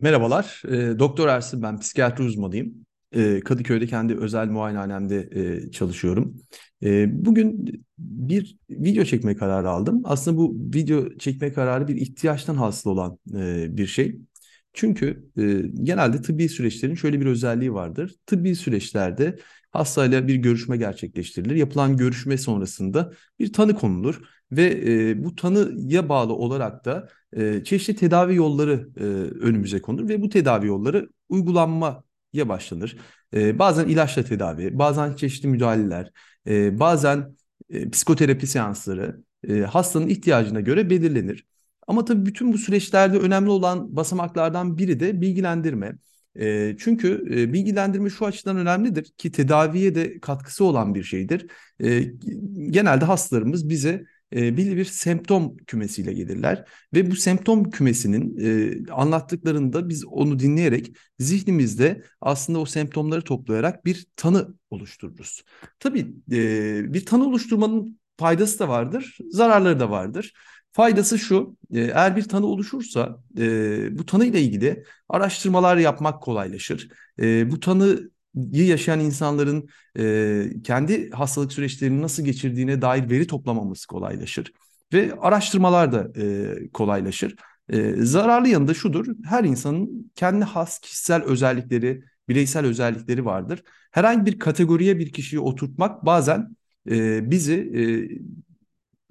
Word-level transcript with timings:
Merhabalar, 0.00 0.62
e, 0.68 0.98
Doktor 0.98 1.28
Ersin 1.28 1.62
ben, 1.62 1.78
psikiyatri 1.80 2.24
uzmanıyım. 2.24 2.74
E, 3.12 3.40
Kadıköy'de 3.40 3.86
kendi 3.86 4.14
özel 4.16 4.48
muayenehanemde 4.48 5.28
e, 5.32 5.70
çalışıyorum. 5.70 6.36
E, 6.82 7.24
bugün 7.26 7.66
bir 7.98 8.58
video 8.70 9.04
çekme 9.04 9.36
kararı 9.36 9.70
aldım. 9.70 10.02
Aslında 10.04 10.36
bu 10.36 10.56
video 10.74 11.16
çekme 11.18 11.52
kararı 11.52 11.88
bir 11.88 11.96
ihtiyaçtan 11.96 12.54
hasıl 12.54 12.90
olan 12.90 13.18
e, 13.34 13.76
bir 13.76 13.86
şey. 13.86 14.18
Çünkü 14.72 15.30
e, 15.38 15.62
genelde 15.82 16.22
tıbbi 16.22 16.48
süreçlerin 16.48 16.94
şöyle 16.94 17.20
bir 17.20 17.26
özelliği 17.26 17.72
vardır. 17.72 18.14
Tıbbi 18.26 18.54
süreçlerde 18.56 19.38
hastayla 19.70 20.28
bir 20.28 20.34
görüşme 20.34 20.76
gerçekleştirilir. 20.76 21.54
Yapılan 21.54 21.96
görüşme 21.96 22.38
sonrasında 22.38 23.12
bir 23.38 23.52
tanı 23.52 23.74
konulur 23.74 24.22
ve 24.52 24.82
e, 24.86 25.24
bu 25.24 25.34
tanıya 25.34 26.08
bağlı 26.08 26.32
olarak 26.32 26.84
da 26.84 27.08
e, 27.36 27.64
çeşitli 27.64 27.96
tedavi 27.96 28.34
yolları 28.34 28.88
e, 28.96 29.02
önümüze 29.44 29.82
konur 29.82 30.08
ve 30.08 30.22
bu 30.22 30.28
tedavi 30.28 30.66
yolları 30.66 31.08
uygulanmaya 31.28 32.02
başlanır. 32.48 32.96
E, 33.34 33.58
bazen 33.58 33.88
ilaçla 33.88 34.24
tedavi, 34.24 34.78
bazen 34.78 35.14
çeşitli 35.14 35.48
müdahaleler, 35.48 36.12
bazen 36.80 37.36
psikoterapi 37.92 38.46
seansları 38.46 39.22
hastanın 39.66 40.08
ihtiyacına 40.08 40.60
göre 40.60 40.90
belirlenir. 40.90 41.46
Ama 41.86 42.04
tabii 42.04 42.26
bütün 42.26 42.52
bu 42.52 42.58
süreçlerde 42.58 43.18
önemli 43.18 43.50
olan 43.50 43.96
basamaklardan 43.96 44.78
biri 44.78 45.00
de 45.00 45.20
bilgilendirme. 45.20 45.98
Çünkü 46.78 47.24
bilgilendirme 47.52 48.10
şu 48.10 48.26
açıdan 48.26 48.56
önemlidir 48.56 49.04
ki 49.18 49.32
tedaviye 49.32 49.94
de 49.94 50.20
katkısı 50.20 50.64
olan 50.64 50.94
bir 50.94 51.02
şeydir. 51.02 51.46
Genelde 52.70 53.04
hastalarımız 53.04 53.68
bize 53.68 54.04
e, 54.32 54.56
belli 54.56 54.76
bir 54.76 54.84
semptom 54.84 55.56
kümesiyle 55.56 56.12
gelirler 56.12 56.64
ve 56.94 57.10
bu 57.10 57.16
semptom 57.16 57.70
kümesinin 57.70 58.36
e, 58.88 58.92
anlattıklarında 58.92 59.88
biz 59.88 60.04
onu 60.04 60.38
dinleyerek 60.38 60.96
zihnimizde 61.18 62.02
aslında 62.20 62.58
o 62.58 62.66
semptomları 62.66 63.22
toplayarak 63.22 63.84
bir 63.84 64.06
tanı 64.16 64.54
oluştururuz. 64.70 65.42
Tabii 65.78 66.06
e, 66.32 66.94
bir 66.94 67.06
tanı 67.06 67.26
oluşturmanın 67.26 68.00
faydası 68.18 68.58
da 68.58 68.68
vardır, 68.68 69.18
zararları 69.30 69.80
da 69.80 69.90
vardır. 69.90 70.32
Faydası 70.72 71.18
şu, 71.18 71.56
e, 71.72 71.80
eğer 71.80 72.16
bir 72.16 72.22
tanı 72.22 72.46
oluşursa 72.46 73.22
e, 73.38 73.98
bu 73.98 74.06
tanı 74.06 74.26
ile 74.26 74.42
ilgili 74.42 74.84
araştırmalar 75.08 75.76
yapmak 75.76 76.22
kolaylaşır. 76.22 76.88
E, 77.20 77.50
bu 77.50 77.60
tanı 77.60 78.10
yaşayan 78.52 79.00
insanların 79.00 79.68
e, 79.98 80.62
kendi 80.64 81.10
hastalık 81.10 81.52
süreçlerini 81.52 82.02
nasıl 82.02 82.24
geçirdiğine 82.24 82.82
dair 82.82 83.10
veri 83.10 83.26
toplamamız 83.26 83.86
kolaylaşır. 83.86 84.52
Ve 84.92 85.12
araştırmalar 85.20 85.92
da 85.92 86.20
e, 86.22 86.68
kolaylaşır. 86.72 87.36
E, 87.68 87.92
zararlı 87.96 88.48
yanı 88.48 88.68
da 88.68 88.74
şudur, 88.74 89.06
her 89.24 89.44
insanın 89.44 90.10
kendi 90.14 90.44
has 90.44 90.78
kişisel 90.78 91.22
özellikleri, 91.22 92.02
bireysel 92.28 92.66
özellikleri 92.66 93.24
vardır. 93.24 93.62
Herhangi 93.90 94.26
bir 94.26 94.38
kategoriye 94.38 94.98
bir 94.98 95.12
kişiyi 95.12 95.40
oturtmak 95.40 96.06
bazen 96.06 96.56
e, 96.90 97.30
bizi 97.30 97.54
e, 97.54 97.82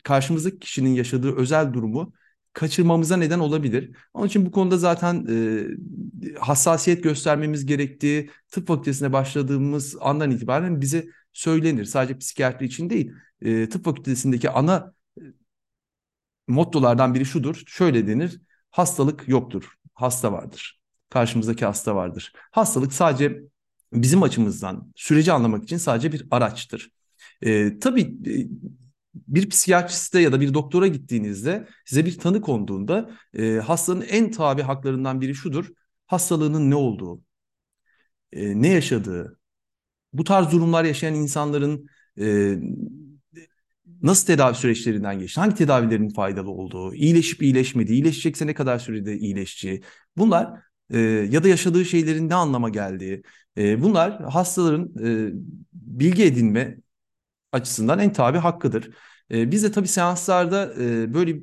karşımızdaki 0.03 0.59
kişinin 0.59 0.93
yaşadığı 0.93 1.35
özel 1.35 1.73
durumu 1.73 2.13
kaçırmamıza 2.55 3.17
neden 3.17 3.39
olabilir. 3.39 3.91
Onun 4.13 4.27
için 4.27 4.45
bu 4.45 4.51
konuda 4.51 4.77
zaten 4.77 5.27
e, 5.29 6.39
hassasiyet 6.39 7.03
göstermemiz 7.03 7.65
gerektiği 7.65 8.31
tıp 8.51 8.67
fakültesine 8.67 9.13
başladığımız 9.13 9.95
andan 10.01 10.31
itibaren 10.31 10.81
bize 10.81 11.05
söylenir. 11.33 11.85
Sadece 11.85 12.17
psikiyatri 12.17 12.65
için 12.65 12.89
değil. 12.89 13.11
E, 13.41 13.69
tıp 13.69 13.85
fakültesindeki 13.85 14.49
ana 14.49 14.93
e, 15.17 15.21
mottolardan 16.47 17.13
biri 17.13 17.25
şudur. 17.25 17.63
Şöyle 17.67 18.07
denir. 18.07 18.41
Hastalık 18.71 19.27
yoktur. 19.27 19.73
Hasta 19.93 20.31
vardır. 20.31 20.81
Karşımızdaki 21.09 21.65
hasta 21.65 21.95
vardır. 21.95 22.33
Hastalık 22.51 22.93
sadece 22.93 23.41
bizim 23.93 24.23
açımızdan 24.23 24.91
süreci 24.95 25.31
anlamak 25.31 25.63
için 25.63 25.77
sadece 25.77 26.11
bir 26.11 26.27
araçtır. 26.31 26.91
E, 27.41 27.79
tabii 27.79 28.01
e, 28.01 28.47
bir 29.27 29.49
psikiyatriste 29.49 30.19
ya 30.19 30.31
da 30.31 30.41
bir 30.41 30.53
doktora 30.53 30.87
gittiğinizde 30.87 31.67
size 31.85 32.05
bir 32.05 32.17
tanı 32.17 32.41
konduğunda 32.41 33.09
e, 33.37 33.55
hastanın 33.55 34.01
en 34.01 34.31
tabi 34.31 34.61
haklarından 34.61 35.21
biri 35.21 35.35
şudur. 35.35 35.69
Hastalığının 36.07 36.69
ne 36.71 36.75
olduğu, 36.75 37.21
e, 38.31 38.61
ne 38.61 38.67
yaşadığı, 38.69 39.39
bu 40.13 40.23
tarz 40.23 40.51
durumlar 40.51 40.83
yaşayan 40.83 41.15
insanların 41.15 41.87
e, 42.19 42.55
nasıl 44.01 44.27
tedavi 44.27 44.55
süreçlerinden 44.55 45.19
geçti, 45.19 45.39
hangi 45.39 45.55
tedavilerin 45.55 46.09
faydalı 46.09 46.51
olduğu, 46.51 46.93
iyileşip 46.95 47.41
iyileşmediği, 47.41 47.97
iyileşecekse 47.97 48.47
ne 48.47 48.53
kadar 48.53 48.79
sürede 48.79 49.17
iyileşeceği, 49.17 49.81
bunlar 50.17 50.61
e, 50.89 50.99
ya 50.99 51.43
da 51.43 51.47
yaşadığı 51.47 51.85
şeylerin 51.85 52.29
ne 52.29 52.35
anlama 52.35 52.69
geldiği, 52.69 53.23
e, 53.57 53.83
bunlar 53.83 54.23
hastaların 54.23 54.93
e, 55.05 55.31
bilgi 55.73 56.23
edinme 56.23 56.77
açısından 57.55 57.99
en 57.99 58.13
tabi 58.13 58.37
hakkıdır. 58.37 58.89
E, 59.31 59.51
biz 59.51 59.63
de 59.63 59.71
tabii 59.71 59.87
seanslarda 59.87 60.73
e, 60.79 61.13
böyle 61.13 61.39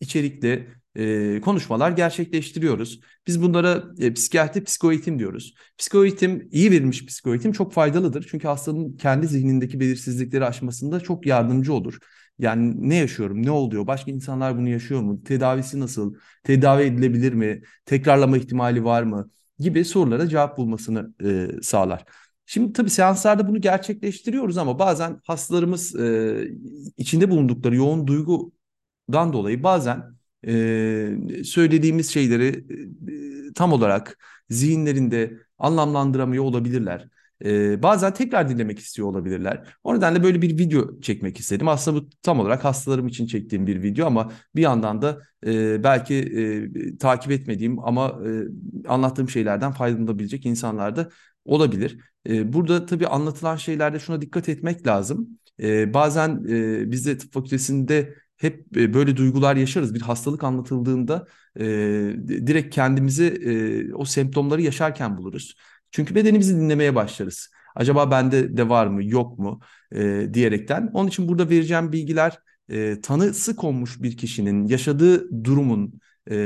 içerikli 0.00 0.68
e, 0.96 1.40
konuşmalar 1.40 1.90
gerçekleştiriyoruz. 1.90 3.00
Biz 3.26 3.42
bunlara 3.42 3.84
e, 3.98 4.12
psikiyatri 4.14 4.64
psikoeğitim 4.64 5.18
diyoruz. 5.18 5.54
Psikoeğitim, 5.78 6.48
iyi 6.52 6.70
verilmiş 6.70 7.06
psikoeğitim 7.06 7.52
çok 7.52 7.72
faydalıdır. 7.72 8.26
Çünkü 8.30 8.48
hastanın 8.48 8.96
kendi 8.96 9.26
zihnindeki 9.26 9.80
belirsizlikleri 9.80 10.44
aşmasında 10.44 11.00
çok 11.00 11.26
yardımcı 11.26 11.72
olur. 11.72 11.98
Yani 12.38 12.88
ne 12.88 12.94
yaşıyorum, 12.96 13.46
ne 13.46 13.50
oluyor, 13.50 13.86
başka 13.86 14.10
insanlar 14.10 14.58
bunu 14.58 14.68
yaşıyor 14.68 15.00
mu, 15.00 15.22
tedavisi 15.24 15.80
nasıl, 15.80 16.14
tedavi 16.44 16.82
edilebilir 16.82 17.32
mi, 17.32 17.62
tekrarlama 17.86 18.36
ihtimali 18.38 18.84
var 18.84 19.02
mı 19.02 19.30
gibi 19.58 19.84
sorulara 19.84 20.28
cevap 20.28 20.58
bulmasını 20.58 21.14
e, 21.24 21.62
sağlar. 21.62 22.04
Şimdi 22.46 22.72
tabii 22.72 22.90
seanslarda 22.90 23.48
bunu 23.48 23.60
gerçekleştiriyoruz 23.60 24.58
ama 24.58 24.78
bazen 24.78 25.20
hastalarımız 25.26 25.96
e, 25.96 26.48
içinde 26.96 27.30
bulundukları 27.30 27.76
yoğun 27.76 28.06
duygudan 28.06 29.32
dolayı 29.32 29.62
bazen 29.62 30.02
e, 30.46 31.44
söylediğimiz 31.44 32.10
şeyleri 32.10 32.46
e, 33.50 33.52
tam 33.54 33.72
olarak 33.72 34.18
zihinlerinde 34.50 35.38
anlamlandıramıyor 35.58 36.44
olabilirler. 36.44 37.08
Bazen 37.82 38.14
tekrar 38.14 38.48
dinlemek 38.48 38.78
istiyor 38.78 39.08
olabilirler. 39.08 39.68
O 39.84 39.96
nedenle 39.96 40.22
böyle 40.22 40.42
bir 40.42 40.58
video 40.58 41.00
çekmek 41.00 41.40
istedim. 41.40 41.68
Aslında 41.68 42.00
bu 42.00 42.08
tam 42.22 42.40
olarak 42.40 42.64
hastalarım 42.64 43.06
için 43.06 43.26
çektiğim 43.26 43.66
bir 43.66 43.82
video 43.82 44.06
ama 44.06 44.32
bir 44.54 44.62
yandan 44.62 45.02
da 45.02 45.22
belki 45.82 46.98
takip 47.00 47.32
etmediğim 47.32 47.78
ama 47.78 48.20
anlattığım 48.88 49.28
şeylerden 49.28 49.72
faydalanabilecek 49.72 50.46
insanlar 50.46 50.96
da 50.96 51.08
olabilir. 51.44 51.98
Burada 52.28 52.86
tabii 52.86 53.06
anlatılan 53.06 53.56
şeylerde 53.56 53.98
şuna 53.98 54.20
dikkat 54.20 54.48
etmek 54.48 54.86
lazım. 54.86 55.28
Bazen 55.94 56.44
e, 56.48 56.90
biz 56.90 57.06
de 57.06 57.18
tıp 57.18 57.32
fakültesinde 57.32 58.14
hep 58.36 58.72
böyle 58.72 59.16
duygular 59.16 59.56
yaşarız. 59.56 59.94
Bir 59.94 60.00
hastalık 60.00 60.44
anlatıldığında 60.44 61.26
direkt 62.46 62.74
kendimizi 62.74 63.90
o 63.94 64.04
semptomları 64.04 64.62
yaşarken 64.62 65.18
buluruz. 65.18 65.54
Çünkü 65.90 66.14
bedenimizi 66.14 66.56
dinlemeye 66.56 66.94
başlarız. 66.94 67.50
Acaba 67.76 68.10
bende 68.10 68.56
de 68.56 68.68
var 68.68 68.86
mı 68.86 69.04
yok 69.04 69.38
mu 69.38 69.60
e, 69.94 70.28
diyerekten. 70.34 70.90
Onun 70.92 71.08
için 71.08 71.28
burada 71.28 71.50
vereceğim 71.50 71.92
bilgiler 71.92 72.38
e, 72.70 73.00
tanısı 73.00 73.56
konmuş 73.56 74.02
bir 74.02 74.16
kişinin 74.16 74.66
yaşadığı 74.66 75.44
durumun 75.44 76.00
e, 76.30 76.36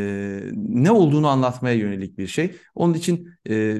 ne 0.55 0.91
olduğunu 0.91 1.29
anlatmaya 1.29 1.75
yönelik 1.75 2.19
bir 2.19 2.27
şey. 2.27 2.57
Onun 2.75 2.95
için 2.95 3.29
e, 3.49 3.79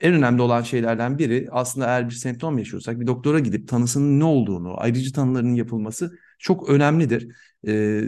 en 0.00 0.14
önemli 0.14 0.42
olan 0.42 0.62
şeylerden 0.62 1.18
biri 1.18 1.48
aslında 1.50 1.86
eğer 1.86 2.08
bir 2.08 2.14
semptom 2.14 2.58
yaşıyorsak 2.58 3.00
bir 3.00 3.06
doktora 3.06 3.38
gidip 3.38 3.68
tanısının 3.68 4.20
ne 4.20 4.24
olduğunu, 4.24 4.80
ayrıcı 4.80 5.12
tanılarının 5.12 5.54
yapılması 5.54 6.18
çok 6.38 6.68
önemlidir. 6.68 7.36
E, 7.66 8.02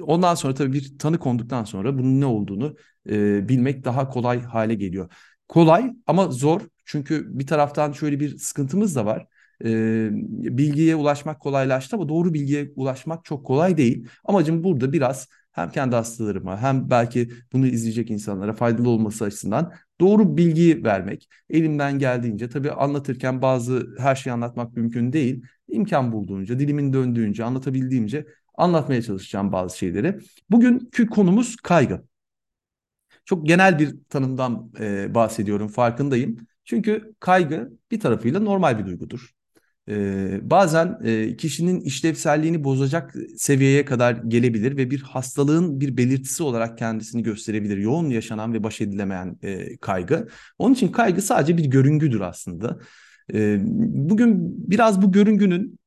ondan 0.00 0.34
sonra 0.34 0.54
tabii 0.54 0.72
bir 0.72 0.98
tanı 0.98 1.18
konduktan 1.18 1.64
sonra 1.64 1.98
bunun 1.98 2.20
ne 2.20 2.26
olduğunu 2.26 2.76
e, 3.10 3.48
bilmek 3.48 3.84
daha 3.84 4.08
kolay 4.08 4.42
hale 4.42 4.74
geliyor. 4.74 5.10
Kolay 5.54 5.92
ama 6.06 6.30
zor 6.30 6.60
çünkü 6.84 7.38
bir 7.38 7.46
taraftan 7.46 7.92
şöyle 7.92 8.20
bir 8.20 8.38
sıkıntımız 8.38 8.96
da 8.96 9.06
var 9.06 9.26
e, 9.64 10.08
bilgiye 10.58 10.96
ulaşmak 10.96 11.40
kolaylaştı 11.40 11.96
ama 11.96 12.08
doğru 12.08 12.34
bilgiye 12.34 12.72
ulaşmak 12.76 13.24
çok 13.24 13.46
kolay 13.46 13.76
değil. 13.76 14.08
Amacım 14.24 14.64
burada 14.64 14.92
biraz 14.92 15.28
hem 15.52 15.70
kendi 15.70 15.96
hastalarıma 15.96 16.62
hem 16.62 16.90
belki 16.90 17.30
bunu 17.52 17.66
izleyecek 17.66 18.10
insanlara 18.10 18.52
faydalı 18.52 18.88
olması 18.88 19.24
açısından 19.24 19.72
doğru 20.00 20.36
bilgiyi 20.36 20.84
vermek. 20.84 21.28
Elimden 21.50 21.98
geldiğince 21.98 22.48
tabii 22.48 22.72
anlatırken 22.72 23.42
bazı 23.42 23.86
her 23.98 24.14
şeyi 24.14 24.32
anlatmak 24.32 24.76
mümkün 24.76 25.12
değil. 25.12 25.42
İmkan 25.68 26.12
bulduğunca, 26.12 26.58
dilimin 26.58 26.92
döndüğünce, 26.92 27.44
anlatabildiğimce 27.44 28.26
anlatmaya 28.54 29.02
çalışacağım 29.02 29.52
bazı 29.52 29.78
şeyleri. 29.78 30.18
Bugünkü 30.50 31.06
konumuz 31.06 31.56
kaygı. 31.56 32.13
Çok 33.24 33.46
genel 33.46 33.78
bir 33.78 33.94
tanımdan 34.08 34.72
e, 34.80 35.14
bahsediyorum, 35.14 35.68
farkındayım. 35.68 36.36
Çünkü 36.64 37.14
kaygı 37.20 37.72
bir 37.90 38.00
tarafıyla 38.00 38.40
normal 38.40 38.78
bir 38.78 38.86
duygudur. 38.86 39.30
e, 39.88 40.50
bazen 40.50 40.98
e, 41.04 41.36
kişinin 41.36 41.80
işlevselliğini 41.80 42.64
bozacak 42.64 43.14
seviyeye 43.36 43.84
kadar 43.84 44.12
gelebilir 44.12 44.76
ve 44.76 44.90
bir 44.90 45.02
hastalığın 45.02 45.80
bir 45.80 45.96
belirtisi 45.96 46.42
olarak 46.42 46.78
kendisini 46.78 47.22
gösterebilir. 47.22 47.76
Yoğun 47.76 48.10
yaşanan 48.10 48.52
ve 48.52 48.62
baş 48.64 48.80
edilemeyen 48.80 49.38
e, 49.42 49.76
kaygı. 49.76 50.28
Onun 50.58 50.74
için 50.74 50.88
kaygı 50.88 51.22
sadece 51.22 51.56
bir 51.56 51.64
görüngüdür 51.64 52.20
aslında. 52.20 52.78
E, 53.34 53.58
bugün 54.10 54.38
biraz 54.70 55.02
bu 55.02 55.12
görüngünün 55.12 55.78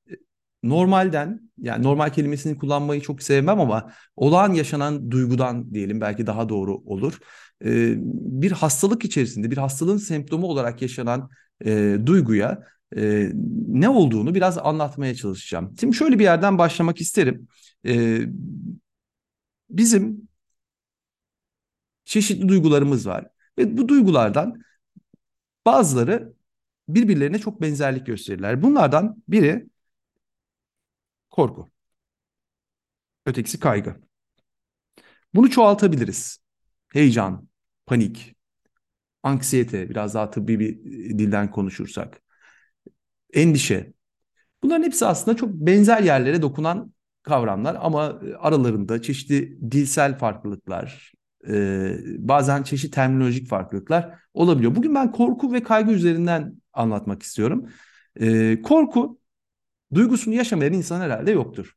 normalden 0.64 1.52
yani 1.58 1.84
normal 1.84 2.10
kelimesini 2.10 2.58
kullanmayı 2.58 3.02
çok 3.02 3.24
sevmem 3.24 3.60
ama 3.60 3.92
olağan 4.16 4.54
yaşanan 4.54 5.12
duygudan 5.12 5.74
diyelim 5.74 6.02
belki 6.02 6.28
daha 6.28 6.50
doğru 6.50 6.76
olur. 6.76 7.20
E, 7.66 7.94
bir 8.42 8.52
hastalık 8.52 9.06
içerisinde 9.06 9.52
bir 9.52 9.58
hastalığın 9.58 9.98
semptomu 9.98 10.48
olarak 10.48 10.82
yaşanan 10.82 11.30
e, 11.66 11.98
duyguya 12.06 12.64
e, 12.98 13.32
ne 13.68 13.90
olduğunu 13.90 14.36
biraz 14.36 14.58
anlatmaya 14.58 15.16
çalışacağım. 15.16 15.76
Şimdi 15.80 15.96
şöyle 15.96 16.20
bir 16.20 16.24
yerden 16.24 16.58
başlamak 16.58 17.02
isterim. 17.02 17.48
E, 17.88 18.20
bizim 19.70 20.28
çeşitli 22.06 22.48
duygularımız 22.50 23.08
var 23.08 23.28
ve 23.58 23.78
bu 23.78 23.88
duygulardan 23.88 24.62
bazıları 25.66 26.34
birbirlerine 26.90 27.40
çok 27.40 27.62
benzerlik 27.62 28.06
gösterirler. 28.06 28.64
Bunlardan 28.64 29.24
biri 29.28 29.68
korku. 31.38 31.70
Ötekisi 33.26 33.60
kaygı. 33.60 33.96
Bunu 35.34 35.50
çoğaltabiliriz. 35.50 36.40
Heyecan, 36.94 37.48
panik, 37.86 38.36
anksiyete 39.24 39.90
biraz 39.90 40.14
daha 40.14 40.30
tıbbi 40.32 40.60
bir 40.60 40.84
dilden 41.20 41.52
konuşursak 41.52 42.22
endişe. 43.34 43.94
Bunların 44.64 44.84
hepsi 44.84 45.06
aslında 45.06 45.38
çok 45.38 45.50
benzer 45.54 46.02
yerlere 46.04 46.42
dokunan 46.42 46.94
kavramlar 47.24 47.78
ama 47.82 48.22
e, 48.26 48.36
aralarında 48.36 49.02
çeşitli 49.02 49.72
dilsel 49.72 50.18
farklılıklar, 50.18 51.14
e, 51.50 51.98
bazen 52.18 52.64
çeşitli 52.64 52.92
terminolojik 52.92 53.48
farklılıklar 53.50 54.20
olabiliyor. 54.34 54.76
Bugün 54.76 54.96
ben 54.96 55.12
korku 55.12 55.54
ve 55.54 55.64
kaygı 55.64 55.92
üzerinden 55.92 56.62
anlatmak 56.74 57.24
istiyorum. 57.24 57.70
E, 58.20 58.62
korku 58.62 59.17
duygusunu 59.94 60.36
yaşamayan 60.36 60.74
insan 60.74 61.02
herhalde 61.02 61.32
yoktur. 61.32 61.74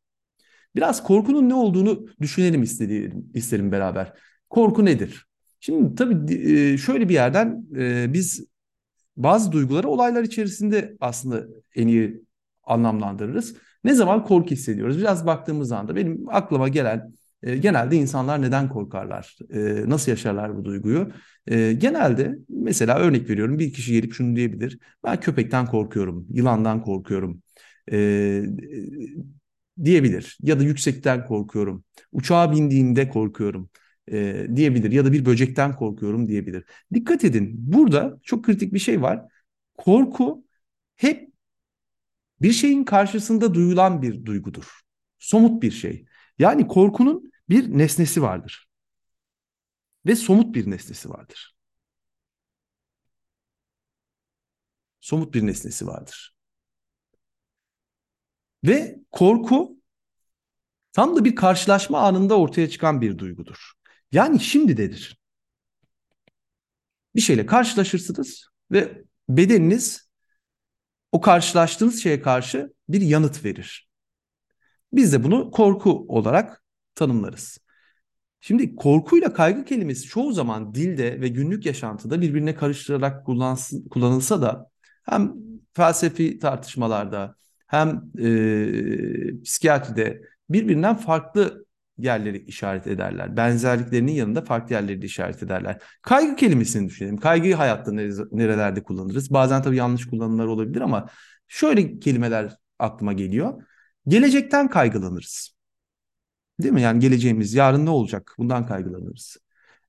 Biraz 0.76 1.02
korkunun 1.02 1.48
ne 1.48 1.54
olduğunu 1.54 2.06
düşünelim 2.20 2.62
istedim, 2.62 3.30
isterim 3.34 3.72
beraber. 3.72 4.12
Korku 4.50 4.84
nedir? 4.84 5.26
Şimdi 5.60 5.94
tabii 5.94 6.78
şöyle 6.78 7.08
bir 7.08 7.14
yerden 7.14 7.64
biz 8.14 8.46
bazı 9.16 9.52
duyguları 9.52 9.88
olaylar 9.88 10.22
içerisinde 10.22 10.96
aslında 11.00 11.46
en 11.76 11.88
iyi 11.88 12.22
anlamlandırırız. 12.64 13.56
Ne 13.84 13.94
zaman 13.94 14.24
korku 14.24 14.50
hissediyoruz? 14.50 14.98
Biraz 14.98 15.26
baktığımız 15.26 15.72
anda 15.72 15.96
benim 15.96 16.24
aklıma 16.28 16.68
gelen 16.68 17.12
e, 17.42 17.56
genelde 17.56 17.96
insanlar 17.96 18.42
neden 18.42 18.68
korkarlar? 18.68 19.38
E, 19.54 19.90
nasıl 19.90 20.10
yaşarlar 20.10 20.56
bu 20.56 20.64
duyguyu? 20.64 21.08
E, 21.46 21.72
genelde 21.72 22.38
mesela 22.48 22.98
örnek 22.98 23.30
veriyorum 23.30 23.58
bir 23.58 23.72
kişi 23.72 23.92
gelip 23.92 24.12
şunu 24.12 24.36
diyebilir. 24.36 24.78
Ben 25.04 25.20
köpekten 25.20 25.66
korkuyorum, 25.66 26.26
yılandan 26.30 26.82
korkuyorum 26.82 27.42
e, 27.92 28.42
diyebilir. 29.84 30.38
Ya 30.42 30.60
da 30.60 30.64
yüksekten 30.64 31.26
korkuyorum. 31.26 31.84
Uçağa 32.12 32.52
bindiğimde 32.52 33.08
korkuyorum 33.08 33.70
e, 34.12 34.46
diyebilir 34.56 34.92
ya 34.92 35.04
da 35.04 35.12
bir 35.12 35.24
böcekten 35.24 35.76
korkuyorum 35.76 36.28
diyebilir. 36.28 36.64
Dikkat 36.94 37.24
edin 37.24 37.54
burada 37.56 38.18
çok 38.22 38.44
kritik 38.44 38.74
bir 38.74 38.78
şey 38.78 39.02
var. 39.02 39.24
Korku 39.78 40.44
hep 40.96 41.30
bir 42.40 42.52
şeyin 42.52 42.84
karşısında 42.84 43.54
duyulan 43.54 44.02
bir 44.02 44.24
duygudur. 44.24 44.80
Somut 45.18 45.62
bir 45.62 45.70
şey. 45.70 46.04
Yani 46.38 46.68
korkunun 46.68 47.32
bir 47.48 47.78
nesnesi 47.78 48.22
vardır. 48.22 48.68
Ve 50.06 50.16
somut 50.16 50.54
bir 50.54 50.70
nesnesi 50.70 51.10
vardır. 51.10 51.54
Somut 55.00 55.34
bir 55.34 55.46
nesnesi 55.46 55.86
vardır. 55.86 56.34
Ve 58.64 59.00
korku 59.10 59.76
tam 60.92 61.16
da 61.16 61.24
bir 61.24 61.34
karşılaşma 61.34 62.00
anında 62.00 62.38
ortaya 62.38 62.70
çıkan 62.70 63.00
bir 63.00 63.18
duygudur. 63.18 63.72
Yani 64.12 64.40
şimdidedir. 64.40 65.20
Bir 67.14 67.20
şeyle 67.20 67.46
karşılaşırsınız 67.46 68.48
ve 68.70 69.04
bedeniniz 69.28 70.10
o 71.12 71.20
karşılaştığınız 71.20 72.02
şeye 72.02 72.22
karşı 72.22 72.72
bir 72.88 73.00
yanıt 73.00 73.44
verir. 73.44 73.88
Biz 74.92 75.12
de 75.12 75.24
bunu 75.24 75.50
korku 75.50 76.06
olarak 76.08 76.64
tanımlarız. 76.94 77.58
Şimdi 78.40 78.76
korkuyla 78.76 79.32
kaygı 79.32 79.64
kelimesi 79.64 80.06
çoğu 80.06 80.32
zaman 80.32 80.74
dilde 80.74 81.20
ve 81.20 81.28
günlük 81.28 81.66
yaşantıda 81.66 82.20
birbirine 82.20 82.54
karıştırarak 82.54 83.26
kullanılsa 83.90 84.42
da 84.42 84.70
hem 85.04 85.34
felsefi 85.74 86.38
tartışmalarda 86.38 87.36
hem 87.70 88.02
e, 88.18 89.42
psikiyatride 89.42 90.22
birbirinden 90.48 90.96
farklı 90.96 91.66
yerleri 91.98 92.38
işaret 92.38 92.86
ederler. 92.86 93.36
Benzerliklerinin 93.36 94.12
yanında 94.12 94.42
farklı 94.42 94.74
yerleri 94.74 95.02
de 95.02 95.06
işaret 95.06 95.42
ederler. 95.42 95.82
Kaygı 96.02 96.36
kelimesini 96.36 96.88
düşünelim. 96.88 97.16
Kaygıyı 97.16 97.54
hayatta 97.54 97.92
nerelerde 98.32 98.82
kullanırız? 98.82 99.32
Bazen 99.32 99.62
tabii 99.62 99.76
yanlış 99.76 100.06
kullanımlar 100.06 100.46
olabilir 100.46 100.80
ama 100.80 101.08
şöyle 101.48 101.98
kelimeler 101.98 102.56
aklıma 102.78 103.12
geliyor. 103.12 103.62
Gelecekten 104.08 104.68
kaygılanırız. 104.68 105.56
Değil 106.62 106.74
mi? 106.74 106.82
Yani 106.82 107.00
geleceğimiz, 107.00 107.54
yarın 107.54 107.86
ne 107.86 107.90
olacak? 107.90 108.34
Bundan 108.38 108.66
kaygılanırız. 108.66 109.36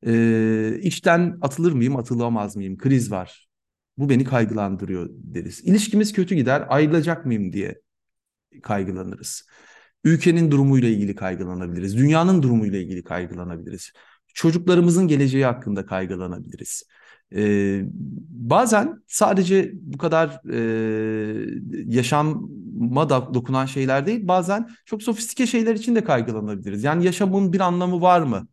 Ee, 0.06 0.80
işten 0.82 1.38
atılır 1.42 1.72
mıyım, 1.72 1.96
atılamaz 1.96 2.56
mıyım? 2.56 2.78
Kriz 2.78 3.12
var. 3.12 3.51
Bu 3.98 4.10
beni 4.10 4.24
kaygılandırıyor 4.24 5.10
deriz. 5.14 5.62
İlişkimiz 5.64 6.14
kötü 6.14 6.36
gider, 6.36 6.66
ayrılacak 6.70 7.26
mıyım 7.26 7.54
diye 7.54 7.82
kaygılanırız. 8.64 9.48
Ülkenin 10.04 10.52
durumuyla 10.52 10.90
ilgili 10.90 11.16
kaygılanabiliriz. 11.16 11.98
Dünyanın 11.98 12.44
durumuyla 12.44 12.80
ilgili 12.80 13.04
kaygılanabiliriz. 13.04 13.92
Çocuklarımızın 14.34 15.08
geleceği 15.08 15.46
hakkında 15.46 15.86
kaygılanabiliriz. 15.86 16.84
Ee, 17.36 17.82
bazen 18.30 19.04
sadece 19.08 19.72
bu 19.74 19.98
kadar 19.98 20.42
e, 20.52 21.46
yaşama 21.86 23.10
da 23.10 23.34
dokunan 23.34 23.66
şeyler 23.66 24.06
değil, 24.06 24.28
bazen 24.28 24.70
çok 24.86 25.04
sofistike 25.04 25.48
şeyler 25.48 25.76
için 25.76 25.96
de 25.96 26.04
kaygılanabiliriz. 26.04 26.84
Yani 26.84 27.06
yaşamın 27.06 27.54
bir 27.54 27.60
anlamı 27.60 28.02
var 28.02 28.22
mı 28.22 28.48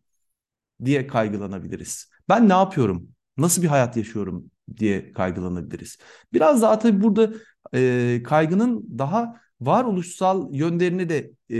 diye 0.85 1.07
kaygılanabiliriz. 1.07 2.09
Ben 2.29 2.49
ne 2.49 2.53
yapıyorum? 2.53 3.09
Nasıl 3.37 3.61
bir 3.61 3.67
hayat 3.67 3.97
yaşıyorum 3.97 4.51
diye 4.77 5.13
kaygılanabiliriz. 5.13 5.97
Biraz 6.33 6.61
daha 6.61 6.79
tabii 6.79 7.01
burada 7.01 7.33
e, 7.73 8.21
kaygının 8.23 8.85
daha 8.99 9.41
varoluşsal 9.61 10.53
yönlerine 10.53 11.09
de 11.09 11.31
e, 11.49 11.57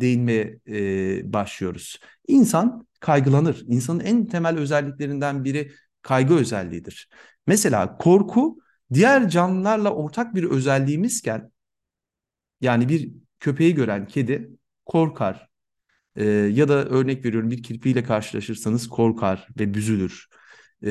değinmeye 0.00 0.58
e, 0.68 1.32
başlıyoruz. 1.32 2.00
İnsan 2.28 2.86
kaygılanır. 3.00 3.62
İnsanın 3.66 4.00
en 4.00 4.26
temel 4.26 4.58
özelliklerinden 4.58 5.44
biri 5.44 5.72
kaygı 6.02 6.34
özelliğidir. 6.34 7.08
Mesela 7.46 7.98
korku 7.98 8.58
diğer 8.94 9.28
canlılarla 9.28 9.90
ortak 9.90 10.34
bir 10.34 10.44
özelliğimizken 10.44 11.52
yani 12.60 12.88
bir 12.88 13.12
köpeği 13.40 13.74
gören 13.74 14.06
kedi 14.06 14.50
korkar. 14.86 15.48
E, 16.16 16.24
ya 16.26 16.68
da 16.68 16.84
örnek 16.84 17.24
veriyorum 17.24 17.50
bir 17.50 17.62
kirpiyle 17.62 18.04
karşılaşırsanız 18.04 18.88
korkar 18.88 19.48
ve 19.58 19.74
büzülür. 19.74 20.28
E, 20.82 20.90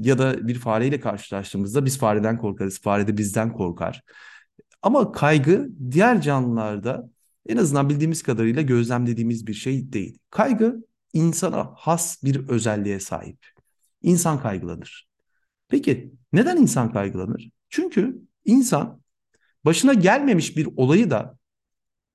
ya 0.00 0.18
da 0.18 0.48
bir 0.48 0.54
fareyle 0.54 1.00
karşılaştığımızda 1.00 1.84
biz 1.84 1.98
fareden 1.98 2.38
korkarız. 2.38 2.80
Fare 2.80 3.06
de 3.06 3.16
bizden 3.16 3.52
korkar. 3.52 4.02
Ama 4.82 5.12
kaygı 5.12 5.68
diğer 5.90 6.20
canlılarda 6.20 7.10
en 7.48 7.56
azından 7.56 7.88
bildiğimiz 7.88 8.22
kadarıyla 8.22 8.62
gözlemlediğimiz 8.62 9.46
bir 9.46 9.54
şey 9.54 9.92
değil. 9.92 10.18
Kaygı 10.30 10.84
insana 11.12 11.70
has 11.76 12.22
bir 12.24 12.48
özelliğe 12.48 13.00
sahip. 13.00 13.46
İnsan 14.02 14.40
kaygılanır. 14.40 15.08
Peki 15.68 16.12
neden 16.32 16.56
insan 16.56 16.92
kaygılanır? 16.92 17.50
Çünkü 17.70 18.22
insan 18.44 19.00
başına 19.64 19.94
gelmemiş 19.94 20.56
bir 20.56 20.68
olayı 20.76 21.10
da 21.10 21.38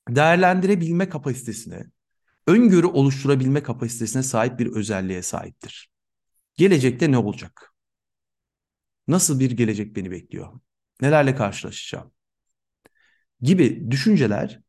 değerlendirebilme 0.09 1.09
kapasitesine, 1.09 1.85
öngörü 2.47 2.87
oluşturabilme 2.87 3.63
kapasitesine 3.63 4.23
sahip 4.23 4.59
bir 4.59 4.67
özelliğe 4.67 5.21
sahiptir. 5.21 5.92
Gelecekte 6.55 7.11
ne 7.11 7.17
olacak? 7.17 7.73
Nasıl 9.07 9.39
bir 9.39 9.51
gelecek 9.51 9.95
beni 9.95 10.11
bekliyor? 10.11 10.59
Nelerle 11.01 11.35
karşılaşacağım? 11.35 12.11
gibi 13.41 13.91
düşünceler 13.91 14.61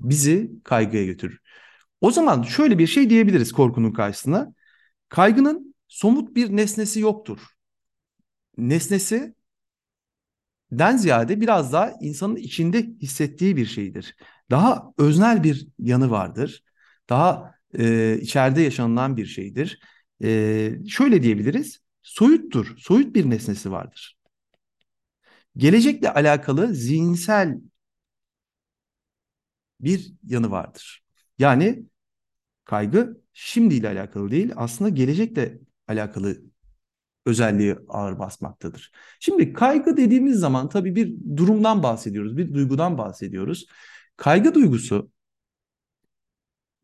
bizi 0.00 0.50
kaygıya 0.64 1.04
götürür. 1.04 1.40
O 2.00 2.10
zaman 2.10 2.42
şöyle 2.42 2.78
bir 2.78 2.86
şey 2.86 3.10
diyebiliriz 3.10 3.52
korkunun 3.52 3.92
karşısına. 3.92 4.54
Kaygının 5.08 5.74
somut 5.88 6.36
bir 6.36 6.56
nesnesi 6.56 7.00
yoktur. 7.00 7.40
Nesnesi 8.58 9.34
den 10.72 10.96
ziyade 10.96 11.40
biraz 11.40 11.72
daha 11.72 11.92
insanın 12.00 12.36
içinde 12.36 12.86
hissettiği 13.02 13.56
bir 13.56 13.66
şeydir. 13.66 14.16
Daha 14.50 14.92
öznel 14.98 15.42
bir 15.44 15.68
yanı 15.78 16.10
vardır. 16.10 16.64
Daha 17.08 17.54
e, 17.78 18.18
içeride 18.20 18.60
yaşanılan 18.62 19.16
bir 19.16 19.26
şeydir. 19.26 19.80
E, 20.22 20.72
şöyle 20.88 21.22
diyebiliriz. 21.22 21.80
Soyuttur. 22.02 22.74
Soyut 22.78 23.14
bir 23.14 23.30
nesnesi 23.30 23.70
vardır. 23.72 24.18
Gelecekle 25.56 26.12
alakalı 26.12 26.74
zihinsel 26.74 27.58
bir 29.80 30.12
yanı 30.24 30.50
vardır. 30.50 31.04
Yani 31.38 31.86
kaygı 32.64 33.20
şimdiyle 33.32 33.88
alakalı 33.88 34.30
değil, 34.30 34.52
aslında 34.56 34.88
gelecekle 34.90 35.58
alakalı 35.88 36.42
özelliği 37.26 37.76
ağır 37.88 38.18
basmaktadır. 38.18 38.92
Şimdi 39.20 39.52
kaygı 39.52 39.96
dediğimiz 39.96 40.38
zaman 40.38 40.68
tabii 40.68 40.96
bir 40.96 41.36
durumdan 41.36 41.82
bahsediyoruz, 41.82 42.36
bir 42.36 42.54
duygudan 42.54 42.98
bahsediyoruz. 42.98 43.66
Kaygı 44.16 44.54
duygusu 44.54 45.10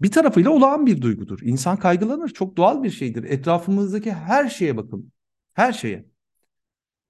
bir 0.01 0.11
tarafıyla 0.11 0.51
olağan 0.51 0.87
bir 0.87 1.01
duygudur. 1.01 1.41
İnsan 1.43 1.77
kaygılanır, 1.77 2.29
çok 2.29 2.57
doğal 2.57 2.83
bir 2.83 2.91
şeydir. 2.91 3.25
Etrafımızdaki 3.25 4.13
her 4.13 4.49
şeye 4.49 4.77
bakın, 4.77 5.13
her 5.55 5.73
şeye. 5.73 6.07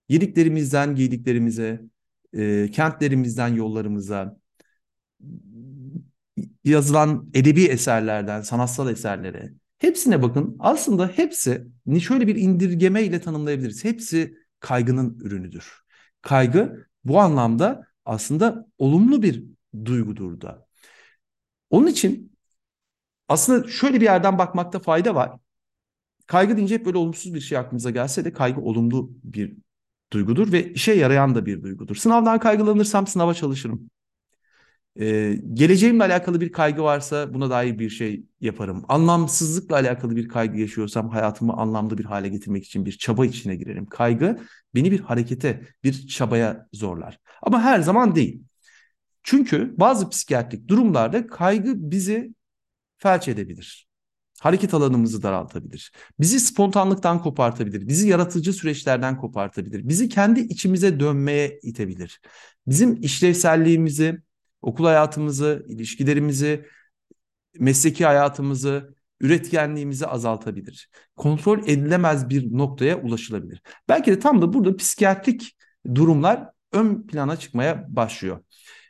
Yediklerimizden 0.08 0.94
giydiklerimize, 0.94 1.82
e, 2.32 2.70
kentlerimizden 2.70 3.48
yollarımıza, 3.48 4.36
yazılan 6.64 7.30
edebi 7.34 7.64
eserlerden 7.64 8.40
sanatsal 8.42 8.90
eserlere 8.90 9.52
hepsine 9.78 10.22
bakın. 10.22 10.56
Aslında 10.58 11.08
hepsi 11.08 11.66
şöyle 12.00 12.26
bir 12.26 12.36
indirgeme 12.36 13.02
ile 13.02 13.20
tanımlayabiliriz. 13.20 13.84
Hepsi 13.84 14.38
kaygının 14.60 15.18
ürünüdür. 15.18 15.84
Kaygı 16.22 16.86
bu 17.04 17.20
anlamda 17.20 17.86
aslında 18.04 18.66
olumlu 18.78 19.22
bir 19.22 19.44
duygudur 19.84 20.40
da. 20.40 20.66
Onun 21.70 21.86
için 21.86 22.33
aslında 23.28 23.68
şöyle 23.68 24.00
bir 24.00 24.04
yerden 24.04 24.38
bakmakta 24.38 24.78
fayda 24.78 25.14
var. 25.14 25.32
Kaygı 26.26 26.56
deyince 26.56 26.74
hep 26.74 26.86
böyle 26.86 26.98
olumsuz 26.98 27.34
bir 27.34 27.40
şey 27.40 27.58
aklımıza 27.58 27.90
gelse 27.90 28.24
de 28.24 28.32
kaygı 28.32 28.60
olumlu 28.60 29.10
bir 29.24 29.56
duygudur 30.12 30.52
ve 30.52 30.72
işe 30.72 30.92
yarayan 30.92 31.34
da 31.34 31.46
bir 31.46 31.62
duygudur. 31.62 31.96
Sınavdan 31.96 32.38
kaygılanırsam 32.38 33.06
sınava 33.06 33.34
çalışırım. 33.34 33.90
Ee, 35.00 35.38
geleceğimle 35.54 36.04
alakalı 36.04 36.40
bir 36.40 36.52
kaygı 36.52 36.82
varsa 36.82 37.34
buna 37.34 37.50
dair 37.50 37.78
bir 37.78 37.90
şey 37.90 38.26
yaparım. 38.40 38.84
Anlamsızlıkla 38.88 39.76
alakalı 39.76 40.16
bir 40.16 40.28
kaygı 40.28 40.60
yaşıyorsam 40.60 41.08
hayatımı 41.08 41.52
anlamlı 41.52 41.98
bir 41.98 42.04
hale 42.04 42.28
getirmek 42.28 42.64
için 42.64 42.86
bir 42.86 42.92
çaba 42.92 43.26
içine 43.26 43.56
girerim. 43.56 43.86
Kaygı 43.86 44.38
beni 44.74 44.90
bir 44.92 45.00
harekete, 45.00 45.62
bir 45.84 46.06
çabaya 46.06 46.68
zorlar. 46.72 47.18
Ama 47.42 47.62
her 47.62 47.80
zaman 47.80 48.14
değil. 48.14 48.42
Çünkü 49.22 49.74
bazı 49.78 50.10
psikiyatrik 50.10 50.68
durumlarda 50.68 51.26
kaygı 51.26 51.90
bizi 51.90 52.34
felç 53.04 53.28
edebilir. 53.28 53.88
Hareket 54.40 54.74
alanımızı 54.74 55.22
daraltabilir. 55.22 55.92
Bizi 56.20 56.40
spontanlıktan 56.40 57.22
kopartabilir. 57.22 57.88
Bizi 57.88 58.08
yaratıcı 58.08 58.52
süreçlerden 58.52 59.18
kopartabilir. 59.18 59.88
Bizi 59.88 60.08
kendi 60.08 60.40
içimize 60.40 61.00
dönmeye 61.00 61.58
itebilir. 61.62 62.20
Bizim 62.66 63.02
işlevselliğimizi, 63.02 64.18
okul 64.62 64.84
hayatımızı, 64.84 65.66
ilişkilerimizi, 65.68 66.66
mesleki 67.58 68.04
hayatımızı, 68.04 68.94
üretkenliğimizi 69.20 70.06
azaltabilir. 70.06 70.90
Kontrol 71.16 71.58
edilemez 71.58 72.28
bir 72.28 72.58
noktaya 72.58 73.00
ulaşılabilir. 73.00 73.62
Belki 73.88 74.10
de 74.10 74.18
tam 74.18 74.42
da 74.42 74.52
burada 74.52 74.76
psikiyatrik 74.76 75.56
durumlar 75.94 76.48
ön 76.72 77.06
plana 77.06 77.36
çıkmaya 77.36 77.86
başlıyor. 77.88 78.40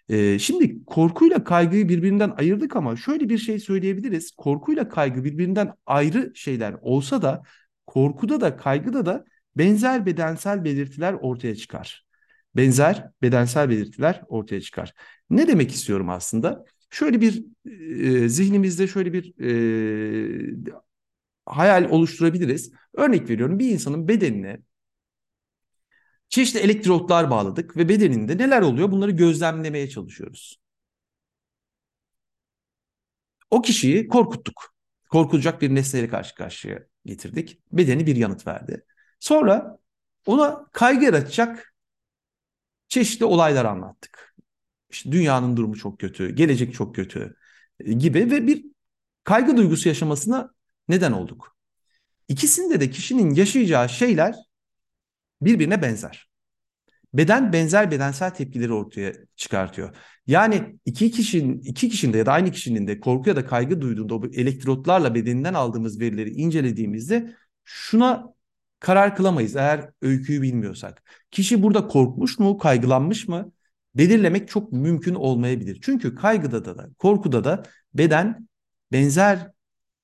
Ee, 0.08 0.38
şimdi 0.38 0.84
korkuyla 0.84 1.44
kaygıyı 1.44 1.88
birbirinden 1.88 2.30
ayırdık 2.36 2.76
ama 2.76 2.96
şöyle 2.96 3.28
bir 3.28 3.38
şey 3.38 3.58
söyleyebiliriz. 3.58 4.30
Korkuyla 4.30 4.88
kaygı 4.88 5.24
birbirinden 5.24 5.72
ayrı 5.86 6.32
şeyler 6.34 6.74
olsa 6.82 7.22
da 7.22 7.42
korkuda 7.86 8.40
da 8.40 8.56
kaygıda 8.56 9.06
da 9.06 9.24
benzer 9.56 10.06
bedensel 10.06 10.64
belirtiler 10.64 11.12
ortaya 11.12 11.56
çıkar. 11.56 12.04
Benzer 12.56 13.10
bedensel 13.22 13.70
belirtiler 13.70 14.22
ortaya 14.28 14.60
çıkar. 14.60 14.94
Ne 15.30 15.48
demek 15.48 15.70
istiyorum 15.70 16.08
aslında? 16.08 16.64
Şöyle 16.90 17.20
bir 17.20 17.44
e, 18.24 18.28
zihnimizde 18.28 18.86
şöyle 18.86 19.12
bir 19.12 19.34
e, 19.40 20.54
hayal 21.46 21.90
oluşturabiliriz. 21.90 22.72
Örnek 22.94 23.30
veriyorum 23.30 23.58
bir 23.58 23.70
insanın 23.70 24.08
bedenine 24.08 24.60
çeşitli 26.34 26.60
elektrotlar 26.60 27.30
bağladık 27.30 27.76
ve 27.76 27.88
bedeninde 27.88 28.38
neler 28.38 28.62
oluyor 28.62 28.90
bunları 28.90 29.10
gözlemlemeye 29.10 29.88
çalışıyoruz. 29.88 30.60
O 33.50 33.62
kişiyi 33.62 34.08
korkuttuk. 34.08 34.74
Korkulacak 35.10 35.62
bir 35.62 35.74
nesneyle 35.74 36.08
karşı 36.08 36.34
karşıya 36.34 36.86
getirdik. 37.06 37.60
Bedeni 37.72 38.06
bir 38.06 38.16
yanıt 38.16 38.46
verdi. 38.46 38.84
Sonra 39.20 39.78
ona 40.26 40.66
kaygı 40.72 41.04
yaratacak 41.04 41.74
çeşitli 42.88 43.24
olaylar 43.24 43.64
anlattık. 43.64 44.34
İşte 44.90 45.12
dünyanın 45.12 45.56
durumu 45.56 45.76
çok 45.76 45.98
kötü, 45.98 46.34
gelecek 46.34 46.74
çok 46.74 46.94
kötü 46.94 47.36
e, 47.80 47.92
gibi 47.92 48.30
ve 48.30 48.46
bir 48.46 48.64
kaygı 49.24 49.56
duygusu 49.56 49.88
yaşamasına 49.88 50.54
neden 50.88 51.12
olduk. 51.12 51.56
İkisinde 52.28 52.80
de 52.80 52.90
kişinin 52.90 53.34
yaşayacağı 53.34 53.88
şeyler 53.88 54.34
birbirine 55.42 55.82
benzer. 55.82 56.28
Beden 57.14 57.52
benzer 57.52 57.90
bedensel 57.90 58.30
tepkileri 58.30 58.72
ortaya 58.72 59.12
çıkartıyor. 59.36 59.96
Yani 60.26 60.78
iki 60.84 61.10
kişinin 61.10 61.58
iki 61.62 61.88
kişinin 61.88 62.18
ya 62.18 62.26
da 62.26 62.32
aynı 62.32 62.50
kişinin 62.50 62.86
de 62.86 63.00
korku 63.00 63.28
ya 63.28 63.36
da 63.36 63.46
kaygı 63.46 63.80
duyduğunda 63.80 64.14
o 64.14 64.22
elektrotlarla 64.32 65.14
bedeninden 65.14 65.54
aldığımız 65.54 66.00
verileri 66.00 66.30
incelediğimizde 66.30 67.34
şuna 67.64 68.34
karar 68.80 69.16
kılamayız 69.16 69.56
eğer 69.56 69.90
öyküyü 70.02 70.42
bilmiyorsak. 70.42 71.02
Kişi 71.30 71.62
burada 71.62 71.86
korkmuş 71.88 72.38
mu, 72.38 72.58
kaygılanmış 72.58 73.28
mı? 73.28 73.52
Belirlemek 73.94 74.48
çok 74.48 74.72
mümkün 74.72 75.14
olmayabilir. 75.14 75.78
Çünkü 75.82 76.14
kaygıda 76.14 76.64
da, 76.64 76.78
da 76.78 76.88
korkuda 76.98 77.44
da 77.44 77.62
beden 77.94 78.48
benzer 78.92 79.50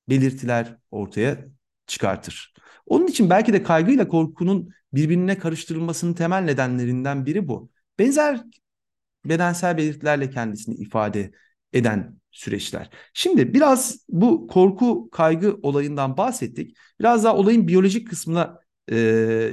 belirtiler 0.08 0.76
ortaya 0.90 1.46
çıkartır. 1.86 2.54
Onun 2.86 3.06
için 3.06 3.30
belki 3.30 3.52
de 3.52 3.62
kaygıyla 3.62 4.08
korkunun 4.08 4.70
birbirine 4.92 5.38
karıştırılmasının 5.38 6.14
temel 6.14 6.42
nedenlerinden 6.42 7.26
biri 7.26 7.48
bu. 7.48 7.70
Benzer 7.98 8.40
bedensel 9.24 9.76
belirtilerle 9.76 10.30
kendisini 10.30 10.74
ifade 10.74 11.30
eden 11.72 12.20
süreçler. 12.30 12.90
Şimdi 13.14 13.54
biraz 13.54 13.98
bu 14.08 14.46
korku 14.46 15.08
kaygı 15.12 15.56
olayından 15.62 16.16
bahsettik. 16.16 16.76
Biraz 17.00 17.24
daha 17.24 17.36
olayın 17.36 17.68
biyolojik 17.68 18.08
kısmına 18.08 18.60
e, 18.88 18.96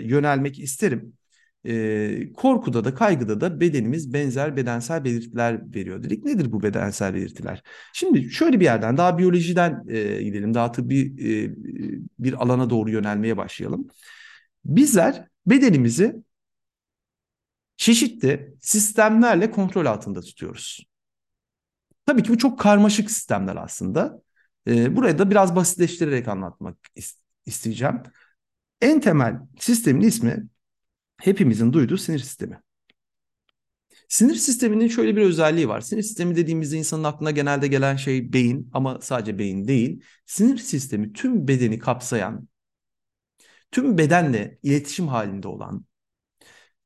yönelmek 0.01 0.59
isterim. 0.59 1.13
E, 1.65 2.33
korkuda 2.33 2.83
da 2.83 2.93
kaygıda 2.93 3.41
da 3.41 3.59
bedenimiz 3.59 4.13
benzer 4.13 4.57
bedensel 4.57 5.03
belirtiler 5.03 5.75
veriyor 5.75 6.03
dedik. 6.03 6.25
Nedir 6.25 6.51
bu 6.51 6.63
bedensel 6.63 7.13
belirtiler? 7.13 7.63
Şimdi 7.93 8.31
şöyle 8.31 8.59
bir 8.59 8.65
yerden 8.65 8.97
daha 8.97 9.17
biyolojiden 9.17 9.83
e, 9.87 10.23
gidelim. 10.23 10.53
Daha 10.53 10.71
tıbbi 10.71 10.99
e, 10.99 11.31
bir 12.19 12.43
alana 12.43 12.69
doğru 12.69 12.89
yönelmeye 12.89 13.37
başlayalım. 13.37 13.87
Bizler 14.67 15.27
bedenimizi 15.45 16.23
çeşitli 17.77 18.53
sistemlerle 18.61 19.51
kontrol 19.51 19.85
altında 19.85 20.21
tutuyoruz. 20.21 20.87
Tabii 22.05 22.23
ki 22.23 22.29
bu 22.29 22.37
çok 22.37 22.59
karmaşık 22.59 23.11
sistemler 23.11 23.55
aslında. 23.55 24.21
Ee, 24.67 24.95
buraya 24.95 25.19
da 25.19 25.29
biraz 25.29 25.55
basitleştirerek 25.55 26.27
anlatmak 26.27 26.77
isteyeceğim. 27.45 28.03
En 28.81 28.99
temel 28.99 29.39
sistemin 29.59 30.01
ismi 30.01 30.47
hepimizin 31.17 31.73
duyduğu 31.73 31.97
sinir 31.97 32.19
sistemi. 32.19 32.61
Sinir 34.09 34.35
sisteminin 34.35 34.87
şöyle 34.87 35.15
bir 35.15 35.21
özelliği 35.21 35.69
var. 35.69 35.81
Sinir 35.81 36.01
sistemi 36.03 36.35
dediğimizde 36.35 36.77
insanın 36.77 37.03
aklına 37.03 37.31
genelde 37.31 37.67
gelen 37.67 37.95
şey 37.95 38.33
beyin 38.33 38.69
ama 38.73 38.99
sadece 39.01 39.39
beyin 39.39 39.67
değil. 39.67 40.03
Sinir 40.25 40.57
sistemi 40.57 41.13
tüm 41.13 41.47
bedeni 41.47 41.79
kapsayan, 41.79 42.47
tüm 43.71 43.97
bedenle 43.97 44.59
iletişim 44.63 45.07
halinde 45.07 45.47
olan, 45.47 45.85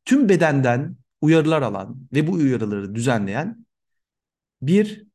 tüm 0.06 0.30
bedenden 0.30 0.98
uyarılar 1.22 1.62
alan 1.62 2.08
ve 2.14 2.28
bu 2.28 2.32
uyarıları 2.32 2.96
düzenleyen 2.96 3.66
bir 4.62 5.08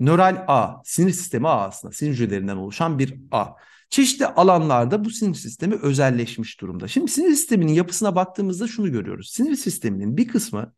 nöral 0.00 0.44
ağ, 0.48 0.82
sinir 0.84 1.12
sistemi 1.12 1.48
ağ 1.48 1.66
aslında, 1.66 1.92
sinir 1.94 2.10
hücrelerinden 2.10 2.56
oluşan 2.56 2.98
bir 2.98 3.14
ağ. 3.30 3.46
Çeşitli 3.90 4.26
alanlarda 4.26 5.04
bu 5.04 5.10
sinir 5.10 5.34
sistemi 5.34 5.74
özelleşmiş 5.74 6.60
durumda. 6.60 6.88
Şimdi 6.88 7.10
sinir 7.10 7.30
sisteminin 7.30 7.72
yapısına 7.72 8.16
baktığımızda 8.16 8.68
şunu 8.68 8.92
görüyoruz. 8.92 9.30
Sinir 9.30 9.56
sisteminin 9.56 10.16
bir 10.16 10.28
kısmı 10.28 10.74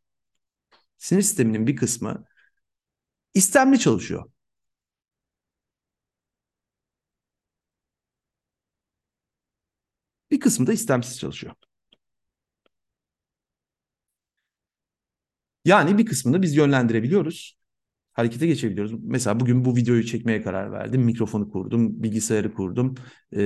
sinir 0.99 1.23
sisteminin 1.23 1.67
bir 1.67 1.77
kısmı 1.77 2.25
istemli 3.35 3.79
çalışıyor. 3.79 4.31
Bir 10.39 10.43
kısmı 10.43 10.67
da 10.67 10.73
istemsiz 10.73 11.19
çalışıyor. 11.19 11.55
Yani 15.65 15.99
bir 15.99 16.07
kısmını 16.07 16.43
biz 16.43 16.57
yönlendirebiliyoruz. 16.57 17.59
Harekete 18.13 18.47
geçebiliyoruz. 18.47 18.93
Mesela 19.05 19.41
bugün 19.41 19.65
bu 19.65 19.77
videoyu 19.77 20.05
çekmeye 20.07 20.43
karar 20.43 20.73
verdim. 20.73 21.03
Mikrofonu 21.03 21.51
kurdum, 21.51 22.03
bilgisayarı 22.03 22.55
kurdum 22.55 22.95
e, 23.33 23.39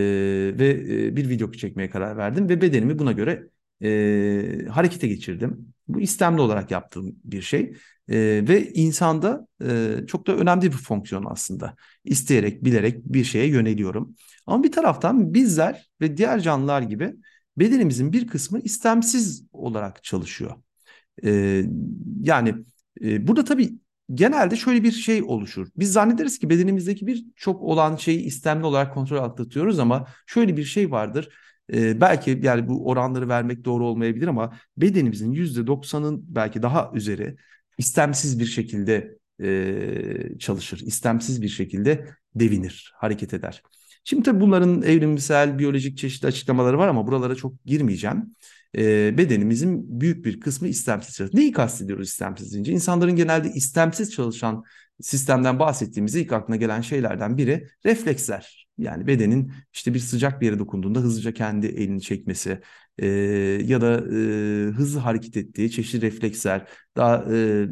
ve 0.59 0.71
e, 1.07 1.17
bir 1.17 1.29
video 1.29 1.53
çekmeye 1.53 1.91
karar 1.91 2.17
verdim. 2.17 2.49
Ve 2.49 2.61
bedenimi 2.61 2.99
buna 2.99 3.13
göre 3.13 3.49
e, 3.83 4.67
harekete 4.71 5.09
geçirdim. 5.09 5.75
Bu 5.95 6.01
istemli 6.01 6.41
olarak 6.41 6.71
yaptığım 6.71 7.17
bir 7.25 7.43
şey. 7.43 7.77
E, 8.09 8.17
ve 8.49 8.73
insanda 8.73 9.47
e, 9.65 9.97
çok 10.07 10.27
da 10.27 10.37
önemli 10.37 10.63
bir 10.63 10.77
fonksiyon 10.77 11.25
aslında. 11.31 11.77
İsteyerek, 12.05 12.65
bilerek 12.65 13.05
bir 13.05 13.25
şeye 13.25 13.47
yöneliyorum. 13.47 14.15
Ama 14.47 14.63
bir 14.63 14.73
taraftan 14.73 15.35
bizler 15.35 15.91
ve 16.01 16.17
diğer 16.17 16.41
canlılar 16.41 16.83
gibi 16.83 17.15
bedenimizin 17.57 18.13
bir 18.13 18.27
kısmı 18.27 18.61
istemsiz 18.61 19.47
olarak 19.53 20.05
çalışıyor. 20.05 20.55
E, 21.25 21.63
yani 22.23 22.55
e, 23.03 23.27
burada 23.27 23.45
tabii 23.45 23.79
genelde 24.15 24.57
şöyle 24.57 24.83
bir 24.83 24.93
şey 24.93 25.23
oluşur. 25.23 25.69
Biz 25.77 25.93
zannederiz 25.93 26.39
ki 26.39 26.51
bedenimizdeki 26.51 27.07
birçok 27.07 27.63
olan 27.63 27.97
şeyi 27.97 28.21
istemli 28.21 28.67
olarak 28.67 28.95
kontrol 28.95 29.37
tutuyoruz 29.37 29.79
ama 29.79 30.07
şöyle 30.27 30.57
bir 30.57 30.65
şey 30.65 30.91
vardır. 30.91 31.29
Ee, 31.73 32.01
belki 32.01 32.41
yani 32.43 32.69
bu 32.69 32.89
oranları 32.89 33.29
vermek 33.29 33.65
doğru 33.65 33.87
olmayabilir 33.87 34.27
ama 34.27 34.59
bedenimizin 34.77 35.33
yüzde 35.33 35.67
doksanın 35.67 36.25
belki 36.29 36.63
daha 36.63 36.91
üzeri 36.95 37.37
istemsiz 37.79 38.41
bir 38.41 38.47
şekilde 38.47 39.19
e, 39.43 40.39
çalışır. 40.39 40.81
istemsiz 40.81 41.43
bir 41.43 41.49
şekilde 41.49 42.07
devinir, 42.35 42.93
hareket 42.97 43.35
eder. 43.35 43.63
Şimdi 44.05 44.23
tabii 44.23 44.41
bunların 44.41 44.83
evrimsel, 44.83 45.59
biyolojik 45.59 45.99
çeşitli 45.99 46.27
açıklamaları 46.27 46.79
var 46.79 46.89
ama 46.89 47.07
buralara 47.07 47.35
çok 47.35 47.65
girmeyeceğim. 47.65 48.37
E, 48.77 49.19
bedenimizin 49.19 50.01
büyük 50.01 50.25
bir 50.25 50.41
kısmı 50.41 50.69
istemsiz 50.69 51.15
çalışır. 51.15 51.37
Neyi 51.37 51.53
kastediyoruz 51.53 52.09
istemsiz 52.09 52.53
deyince? 52.53 52.73
İnsanların 52.73 53.17
genelde 53.17 53.49
istemsiz 53.49 54.13
çalışan 54.13 54.65
sistemden 55.01 55.59
bahsettiğimizde 55.59 56.21
ilk 56.21 56.33
aklına 56.33 56.57
gelen 56.57 56.81
şeylerden 56.81 57.37
biri 57.37 57.69
refleksler. 57.87 58.69
Yani 58.83 59.07
bedenin 59.07 59.53
işte 59.73 59.95
bir 59.95 59.99
sıcak 59.99 60.41
bir 60.41 60.47
yere 60.47 60.59
dokunduğunda 60.59 61.01
hızlıca 61.01 61.33
kendi 61.33 61.67
elini 61.67 62.03
çekmesi 62.03 62.61
e, 62.99 63.07
ya 63.65 63.81
da 63.81 63.95
e, 63.97 64.71
hızlı 64.71 65.01
hareket 65.01 65.37
ettiği 65.37 65.71
çeşitli 65.71 66.07
refleksler. 66.07 66.69
Daha 66.97 67.25
e, 67.33 67.67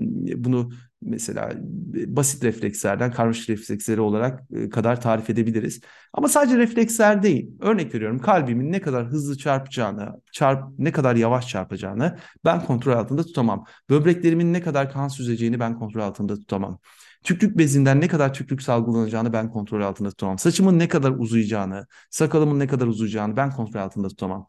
bunu 0.44 0.70
mesela 1.02 1.52
basit 2.06 2.44
reflekslerden 2.44 3.10
karmaşık 3.12 3.50
refleksleri 3.50 4.00
olarak 4.00 4.42
kadar 4.72 5.00
tarif 5.00 5.30
edebiliriz. 5.30 5.80
Ama 6.12 6.28
sadece 6.28 6.58
refleksler 6.58 7.22
değil. 7.22 7.50
Örnek 7.60 7.94
veriyorum 7.94 8.18
kalbimin 8.18 8.72
ne 8.72 8.80
kadar 8.80 9.06
hızlı 9.06 9.38
çarpacağını, 9.38 10.20
çarp 10.32 10.64
ne 10.78 10.92
kadar 10.92 11.16
yavaş 11.16 11.48
çarpacağını 11.48 12.18
ben 12.44 12.64
kontrol 12.64 12.92
altında 12.92 13.22
tutamam. 13.22 13.64
Böbreklerimin 13.90 14.52
ne 14.52 14.60
kadar 14.60 14.92
kan 14.92 15.08
süzeceğini 15.08 15.60
ben 15.60 15.78
kontrol 15.78 16.00
altında 16.02 16.34
tutamam. 16.34 16.78
Tükrük 17.24 17.58
bezinden 17.58 18.00
ne 18.00 18.08
kadar 18.08 18.34
tükrük 18.34 18.62
salgılanacağını 18.62 19.32
ben 19.32 19.50
kontrol 19.50 19.80
altında 19.80 20.08
tutamam. 20.10 20.38
Saçımın 20.38 20.78
ne 20.78 20.88
kadar 20.88 21.10
uzayacağını, 21.10 21.86
sakalımın 22.10 22.58
ne 22.58 22.66
kadar 22.66 22.86
uzayacağını 22.86 23.36
ben 23.36 23.50
kontrol 23.50 23.80
altında 23.80 24.08
tutamam 24.08 24.46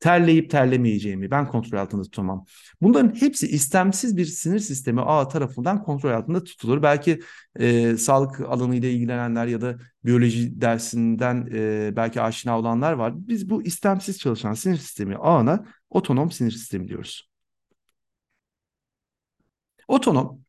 terleyip 0.00 0.50
terlemeyeceğimi 0.50 1.30
ben 1.30 1.48
kontrol 1.48 1.78
altında 1.78 2.02
tutamam. 2.02 2.44
Bunların 2.80 3.14
hepsi 3.20 3.46
istemsiz 3.48 4.16
bir 4.16 4.24
sinir 4.24 4.58
sistemi 4.58 5.00
ağı 5.00 5.28
tarafından 5.28 5.82
kontrol 5.82 6.10
altında 6.10 6.44
tutulur. 6.44 6.82
Belki 6.82 7.20
e, 7.56 7.96
sağlık 7.96 8.40
alanıyla 8.40 8.88
ilgilenenler 8.88 9.46
ya 9.46 9.60
da 9.60 9.78
biyoloji 10.04 10.60
dersinden 10.60 11.48
e, 11.52 11.92
belki 11.96 12.20
aşina 12.20 12.58
olanlar 12.58 12.92
var. 12.92 13.12
Biz 13.16 13.50
bu 13.50 13.62
istemsiz 13.62 14.18
çalışan 14.18 14.54
sinir 14.54 14.76
sistemi 14.76 15.16
ağına 15.16 15.64
otonom 15.90 16.30
sinir 16.30 16.50
sistemi 16.50 16.88
diyoruz. 16.88 17.30
Otonom 19.88 20.44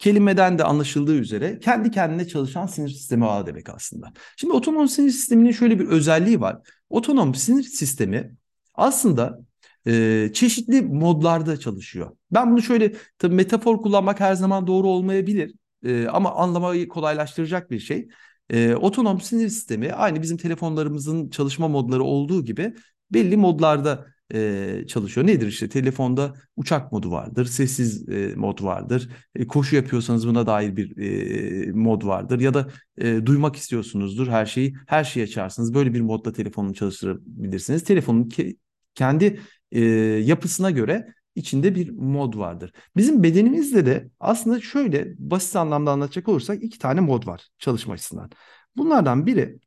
kelimeden 0.00 0.58
de 0.58 0.64
anlaşıldığı 0.64 1.14
üzere 1.16 1.58
kendi 1.58 1.90
kendine 1.90 2.28
çalışan 2.28 2.66
sinir 2.66 2.88
sistemi 2.88 3.26
ağı 3.26 3.46
demek 3.46 3.68
aslında. 3.68 4.12
Şimdi 4.36 4.54
otonom 4.54 4.88
sinir 4.88 5.10
sisteminin 5.10 5.52
şöyle 5.52 5.78
bir 5.78 5.86
özelliği 5.86 6.40
var. 6.40 6.58
Otonom 6.90 7.34
sinir 7.34 7.62
sistemi 7.62 8.36
aslında 8.74 9.38
e, 9.86 10.30
çeşitli 10.34 10.82
modlarda 10.82 11.60
çalışıyor. 11.60 12.16
Ben 12.30 12.50
bunu 12.50 12.62
şöyle 12.62 12.92
tabii 13.18 13.34
metafor 13.34 13.82
kullanmak 13.82 14.20
her 14.20 14.34
zaman 14.34 14.66
doğru 14.66 14.88
olmayabilir 14.88 15.54
e, 15.84 16.06
ama 16.06 16.34
anlamayı 16.34 16.88
kolaylaştıracak 16.88 17.70
bir 17.70 17.78
şey. 17.78 18.08
E, 18.52 18.74
sinir 19.22 19.48
sistemi 19.48 19.92
aynı 19.92 20.22
bizim 20.22 20.36
telefonlarımızın 20.36 21.30
çalışma 21.30 21.68
modları 21.68 22.02
olduğu 22.02 22.44
gibi 22.44 22.74
belli 23.10 23.36
modlarda 23.36 24.06
e, 24.34 24.84
çalışıyor. 24.88 25.26
Nedir 25.26 25.46
işte 25.46 25.68
telefonda 25.68 26.34
uçak 26.56 26.92
modu 26.92 27.10
vardır, 27.10 27.44
sessiz 27.44 28.08
e, 28.08 28.34
mod 28.36 28.62
vardır. 28.62 29.08
E, 29.34 29.46
koşu 29.46 29.76
yapıyorsanız 29.76 30.28
buna 30.28 30.46
dair 30.46 30.76
bir 30.76 30.96
e, 30.96 31.72
mod 31.72 32.06
vardır 32.06 32.40
ya 32.40 32.54
da 32.54 32.68
e, 32.98 33.26
duymak 33.26 33.56
istiyorsunuzdur 33.56 34.28
her 34.28 34.46
şeyi 34.46 34.74
her 34.86 35.04
şeyi 35.04 35.24
açarsınız. 35.24 35.74
Böyle 35.74 35.94
bir 35.94 36.00
modda 36.00 36.32
telefonunu 36.32 36.74
çalıştırabilirsiniz. 36.74 37.84
Telefonun 37.84 38.28
ke 38.28 38.54
kendi 38.94 39.40
e, 39.72 39.80
yapısına 40.24 40.70
göre 40.70 41.14
içinde 41.34 41.74
bir 41.74 41.90
mod 41.90 42.36
vardır. 42.36 42.72
Bizim 42.96 43.22
bedenimizde 43.22 43.86
de 43.86 44.10
aslında 44.20 44.60
şöyle 44.60 45.14
basit 45.18 45.56
anlamda 45.56 45.90
anlatacak 45.90 46.28
olursak 46.28 46.62
iki 46.62 46.78
tane 46.78 47.00
mod 47.00 47.26
var 47.26 47.48
çalışma 47.58 47.94
açısından. 47.94 48.30
Bunlardan 48.76 49.26
biri 49.26 49.58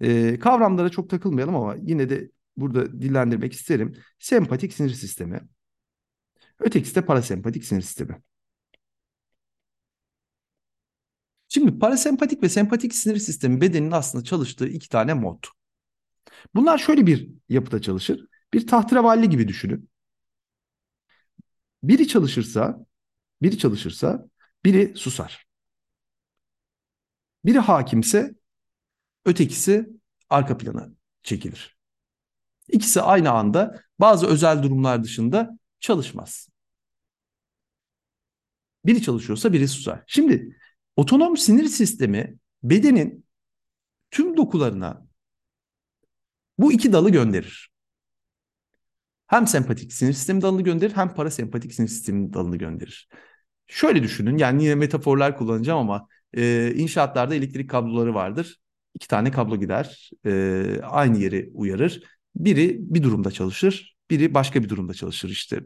e, 0.00 0.38
kavramlara 0.38 0.88
çok 0.88 1.10
takılmayalım 1.10 1.56
ama 1.56 1.76
yine 1.82 2.10
de 2.10 2.30
burada 2.56 3.02
dillendirmek 3.02 3.52
isterim. 3.52 3.96
Sempatik 4.18 4.72
sinir 4.72 4.90
sistemi. 4.90 5.40
Ötekisi 6.58 6.94
de 6.94 7.06
parasempatik 7.06 7.64
sinir 7.64 7.82
sistemi. 7.82 8.22
Şimdi 11.48 11.78
parasempatik 11.78 12.42
ve 12.42 12.48
sempatik 12.48 12.94
sinir 12.94 13.18
sistemi 13.18 13.60
bedenin 13.60 13.90
aslında 13.90 14.24
çalıştığı 14.24 14.68
iki 14.68 14.88
tane 14.88 15.14
mod. 15.14 15.44
Bunlar 16.54 16.78
şöyle 16.78 17.06
bir 17.06 17.30
yapıda 17.48 17.82
çalışır. 17.82 18.26
Bir 18.54 18.66
tahterevalli 18.66 19.28
gibi 19.30 19.48
düşünün. 19.48 19.90
Biri 21.82 22.08
çalışırsa, 22.08 22.86
biri 23.42 23.58
çalışırsa 23.58 24.26
biri 24.64 24.96
susar. 24.96 25.46
Biri 27.44 27.58
hakimse 27.58 28.34
ötekisi 29.24 29.88
arka 30.30 30.58
plana 30.58 30.88
çekilir. 31.22 31.73
İkisi 32.68 33.02
aynı 33.02 33.30
anda 33.30 33.82
bazı 33.98 34.26
özel 34.26 34.62
durumlar 34.62 35.04
dışında 35.04 35.58
çalışmaz. 35.80 36.48
Biri 38.84 39.02
çalışıyorsa 39.02 39.52
biri 39.52 39.68
susar. 39.68 40.02
Şimdi 40.06 40.56
otonom 40.96 41.36
sinir 41.36 41.64
sistemi 41.64 42.36
bedenin 42.62 43.26
tüm 44.10 44.36
dokularına 44.36 45.06
bu 46.58 46.72
iki 46.72 46.92
dalı 46.92 47.10
gönderir. 47.10 47.70
Hem 49.26 49.46
sempatik 49.46 49.92
sinir 49.92 50.12
sistemi 50.12 50.42
dalını 50.42 50.62
gönderir 50.62 50.96
hem 50.96 51.14
parasempatik 51.14 51.74
sinir 51.74 51.88
sistemi 51.88 52.32
dalını 52.32 52.56
gönderir. 52.56 53.08
Şöyle 53.66 54.02
düşünün 54.02 54.38
yani 54.38 54.64
yine 54.64 54.74
metaforlar 54.74 55.38
kullanacağım 55.38 55.78
ama 55.78 56.08
e, 56.36 56.74
inşaatlarda 56.74 57.34
elektrik 57.34 57.70
kabloları 57.70 58.14
vardır. 58.14 58.60
İki 58.94 59.08
tane 59.08 59.30
kablo 59.30 59.56
gider 59.56 60.10
e, 60.26 60.80
aynı 60.82 61.18
yeri 61.18 61.50
uyarır. 61.54 62.02
Biri 62.36 62.78
bir 62.80 63.02
durumda 63.02 63.30
çalışır 63.30 63.94
biri 64.10 64.34
başka 64.34 64.62
bir 64.62 64.68
durumda 64.68 64.94
çalışır 64.94 65.28
işte. 65.28 65.60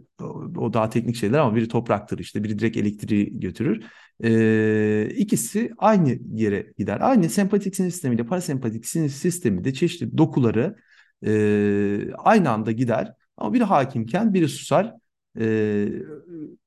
O, 0.57 0.73
daha 0.73 0.91
teknik 0.91 1.17
şeyler 1.17 1.39
ama 1.39 1.57
biri 1.57 1.69
topraktır 1.69 2.19
işte 2.19 2.45
biri 2.45 2.59
direkt 2.59 2.77
elektriği 2.77 3.41
götürür. 3.41 3.85
E, 4.25 5.11
ikisi 5.17 5.73
aynı 5.79 6.19
yere 6.35 6.73
gider. 6.79 6.99
Aynı 7.01 7.29
sempatik 7.31 7.77
sinir 7.77 7.91
sistemiyle 7.91 8.27
parasempatik 8.27 8.87
sinir 8.87 9.09
sistemi 9.09 9.65
de 9.65 9.75
çeşitli 9.75 10.19
dokuları 10.19 10.77
e, 11.27 12.13
aynı 12.19 12.51
anda 12.51 12.73
gider 12.73 13.15
ama 13.37 13.55
biri 13.55 13.65
hakimken 13.65 14.35
biri 14.35 14.49
susar. 14.49 14.95
E, 15.41 15.89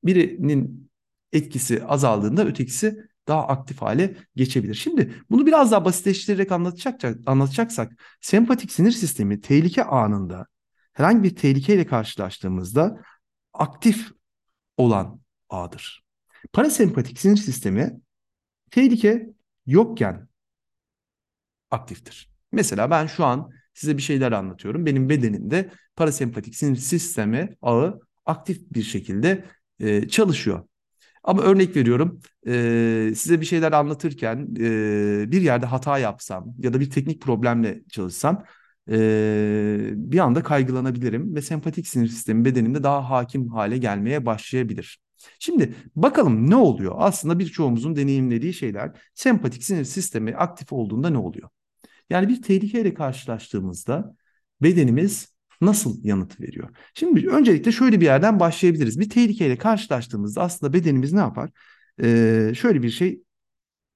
birinin 0.04 0.90
etkisi 1.32 1.84
azaldığında 1.84 2.46
ötekisi 2.46 3.06
daha 3.28 3.48
aktif 3.48 3.82
hale 3.82 4.16
geçebilir. 4.36 4.74
Şimdi 4.74 5.14
bunu 5.30 5.46
biraz 5.46 5.72
daha 5.72 5.84
basitleştirerek 5.84 6.52
anlatacak, 6.52 7.00
anlatacaksak 7.26 7.92
sempatik 8.20 8.72
sinir 8.72 8.90
sistemi 8.90 9.40
tehlike 9.40 9.84
anında 9.84 10.46
herhangi 10.92 11.22
bir 11.22 11.36
tehlikeyle 11.36 11.86
karşılaştığımızda 11.86 13.02
aktif 13.52 14.12
olan 14.76 15.20
ağdır. 15.48 16.04
Parasempatik 16.52 17.18
sinir 17.18 17.36
sistemi 17.36 18.00
tehlike 18.70 19.30
yokken 19.66 20.28
aktiftir. 21.70 22.30
Mesela 22.52 22.90
ben 22.90 23.06
şu 23.06 23.24
an 23.24 23.50
size 23.74 23.96
bir 23.96 24.02
şeyler 24.02 24.32
anlatıyorum. 24.32 24.86
Benim 24.86 25.08
bedenimde 25.08 25.70
parasempatik 25.96 26.56
sinir 26.56 26.76
sistemi 26.76 27.56
ağı 27.62 28.00
aktif 28.26 28.70
bir 28.70 28.82
şekilde 28.82 29.44
e, 29.80 30.08
çalışıyor. 30.08 30.68
Ama 31.24 31.42
örnek 31.42 31.76
veriyorum 31.76 32.20
e, 32.46 33.12
size 33.16 33.40
bir 33.40 33.46
şeyler 33.46 33.72
anlatırken 33.72 34.48
e, 34.60 35.32
bir 35.32 35.42
yerde 35.42 35.66
hata 35.66 35.98
yapsam 35.98 36.54
ya 36.58 36.72
da 36.72 36.80
bir 36.80 36.90
teknik 36.90 37.22
problemle 37.22 37.82
çalışsam 37.92 38.44
e, 38.90 39.90
bir 39.94 40.18
anda 40.18 40.42
kaygılanabilirim 40.42 41.34
ve 41.34 41.42
sempatik 41.42 41.88
sinir 41.88 42.08
sistemi 42.08 42.44
bedenimde 42.44 42.82
daha 42.82 43.10
hakim 43.10 43.48
hale 43.48 43.78
gelmeye 43.78 44.26
başlayabilir. 44.26 45.00
Şimdi 45.38 45.74
bakalım 45.96 46.50
ne 46.50 46.56
oluyor? 46.56 46.94
Aslında 46.98 47.38
birçoğumuzun 47.38 47.96
deneyimlediği 47.96 48.54
şeyler 48.54 48.90
sempatik 49.14 49.64
sinir 49.64 49.84
sistemi 49.84 50.36
aktif 50.36 50.72
olduğunda 50.72 51.10
ne 51.10 51.18
oluyor? 51.18 51.48
Yani 52.10 52.28
bir 52.28 52.42
tehlikeyle 52.42 52.94
karşılaştığımızda 52.94 54.16
bedenimiz 54.62 55.31
nasıl 55.62 56.04
yanıt 56.04 56.40
veriyor? 56.40 56.68
Şimdi 56.94 57.28
öncelikle 57.28 57.72
şöyle 57.72 58.00
bir 58.00 58.04
yerden 58.04 58.40
başlayabiliriz. 58.40 59.00
Bir 59.00 59.10
tehlikeyle 59.10 59.58
karşılaştığımızda 59.58 60.42
aslında 60.42 60.72
bedenimiz 60.72 61.12
ne 61.12 61.20
yapar? 61.20 61.50
Ee, 62.02 62.52
şöyle 62.56 62.82
bir 62.82 62.90
şey 62.90 63.22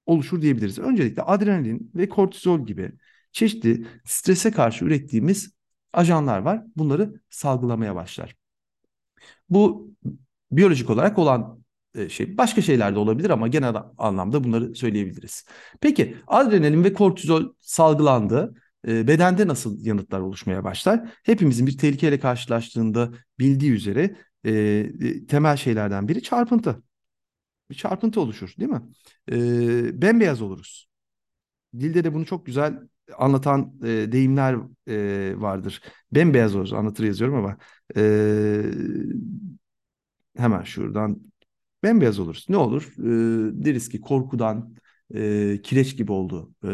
oluşur 0.06 0.42
diyebiliriz. 0.42 0.78
Öncelikle 0.78 1.22
adrenalin 1.22 1.90
ve 1.94 2.08
kortizol 2.08 2.66
gibi 2.66 2.92
çeşitli 3.32 3.86
strese 4.04 4.50
karşı 4.50 4.84
ürettiğimiz 4.84 5.50
ajanlar 5.92 6.38
var. 6.38 6.62
Bunları 6.76 7.20
salgılamaya 7.30 7.94
başlar. 7.94 8.36
Bu 9.50 9.90
biyolojik 10.52 10.90
olarak 10.90 11.18
olan 11.18 11.64
e, 11.94 12.08
şey. 12.08 12.38
Başka 12.38 12.62
şeyler 12.62 12.94
de 12.94 12.98
olabilir 12.98 13.30
ama 13.30 13.48
genel 13.48 13.74
anlamda 13.98 14.44
bunları 14.44 14.74
söyleyebiliriz. 14.74 15.44
Peki 15.80 16.16
adrenalin 16.26 16.84
ve 16.84 16.92
kortizol 16.92 17.52
salgılandı. 17.60 18.54
E, 18.88 19.08
bedende 19.08 19.48
nasıl 19.48 19.84
yanıtlar 19.84 20.20
oluşmaya 20.20 20.64
başlar? 20.64 21.18
Hepimizin 21.22 21.66
bir 21.66 21.78
tehlikeyle 21.78 22.20
karşılaştığında 22.20 23.12
bildiği 23.38 23.72
üzere 23.72 24.16
e, 24.46 25.26
temel 25.28 25.56
şeylerden 25.56 26.08
biri 26.08 26.22
çarpıntı. 26.22 26.82
Bir 27.70 27.74
çarpıntı 27.74 28.20
oluşur 28.20 28.54
değil 28.58 28.70
mi? 28.70 28.82
bembeyaz 30.02 30.42
oluruz. 30.42 30.88
Dilde 31.80 32.04
de 32.04 32.14
bunu 32.14 32.26
çok 32.26 32.46
güzel 32.46 32.78
anlatan 33.18 33.74
e, 33.84 34.12
deyimler 34.12 34.56
e, 34.88 35.34
vardır. 35.36 35.82
Bembeyaz 36.12 36.54
oluruz 36.56 36.72
anlatır 36.72 37.04
yazıyorum 37.04 37.36
ama 37.36 37.56
e, 37.96 38.02
hemen 40.36 40.62
şuradan 40.62 41.22
bembeyaz 41.82 42.18
oluruz. 42.18 42.46
Ne 42.48 42.56
olur? 42.56 42.94
E, 42.98 43.64
deriz 43.64 43.88
ki 43.88 44.00
korkudan 44.00 44.76
e, 45.14 45.60
kireç 45.62 45.96
gibi 45.96 46.12
oldu 46.12 46.54
e, 46.64 46.68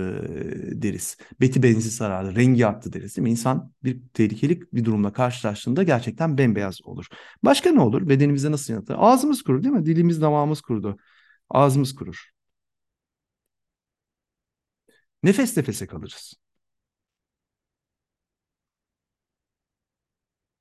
deriz. 0.82 1.16
Beti 1.40 1.62
benzi 1.62 1.90
sarardı, 1.90 2.34
rengi 2.36 2.66
attı 2.66 2.92
deriz 2.92 3.16
değil 3.16 3.22
mi? 3.22 3.30
İnsan 3.30 3.72
bir 3.84 4.00
tehlikeli 4.14 4.60
bir 4.72 4.84
durumla 4.84 5.12
karşılaştığında 5.12 5.82
gerçekten 5.82 6.38
bembeyaz 6.38 6.78
olur. 6.84 7.06
Başka 7.42 7.70
ne 7.70 7.80
olur? 7.80 8.08
Bedenimize 8.08 8.50
nasıl 8.50 8.72
yanıtlar? 8.72 8.96
Ağzımız 8.98 9.42
kurur 9.42 9.62
değil 9.62 9.74
mi? 9.74 9.86
Dilimiz 9.86 10.20
damağımız 10.20 10.60
kurudu. 10.60 10.96
Ağzımız 11.50 11.94
kurur. 11.94 12.32
Nefes 15.22 15.56
nefese 15.56 15.86
kalırız. 15.86 16.34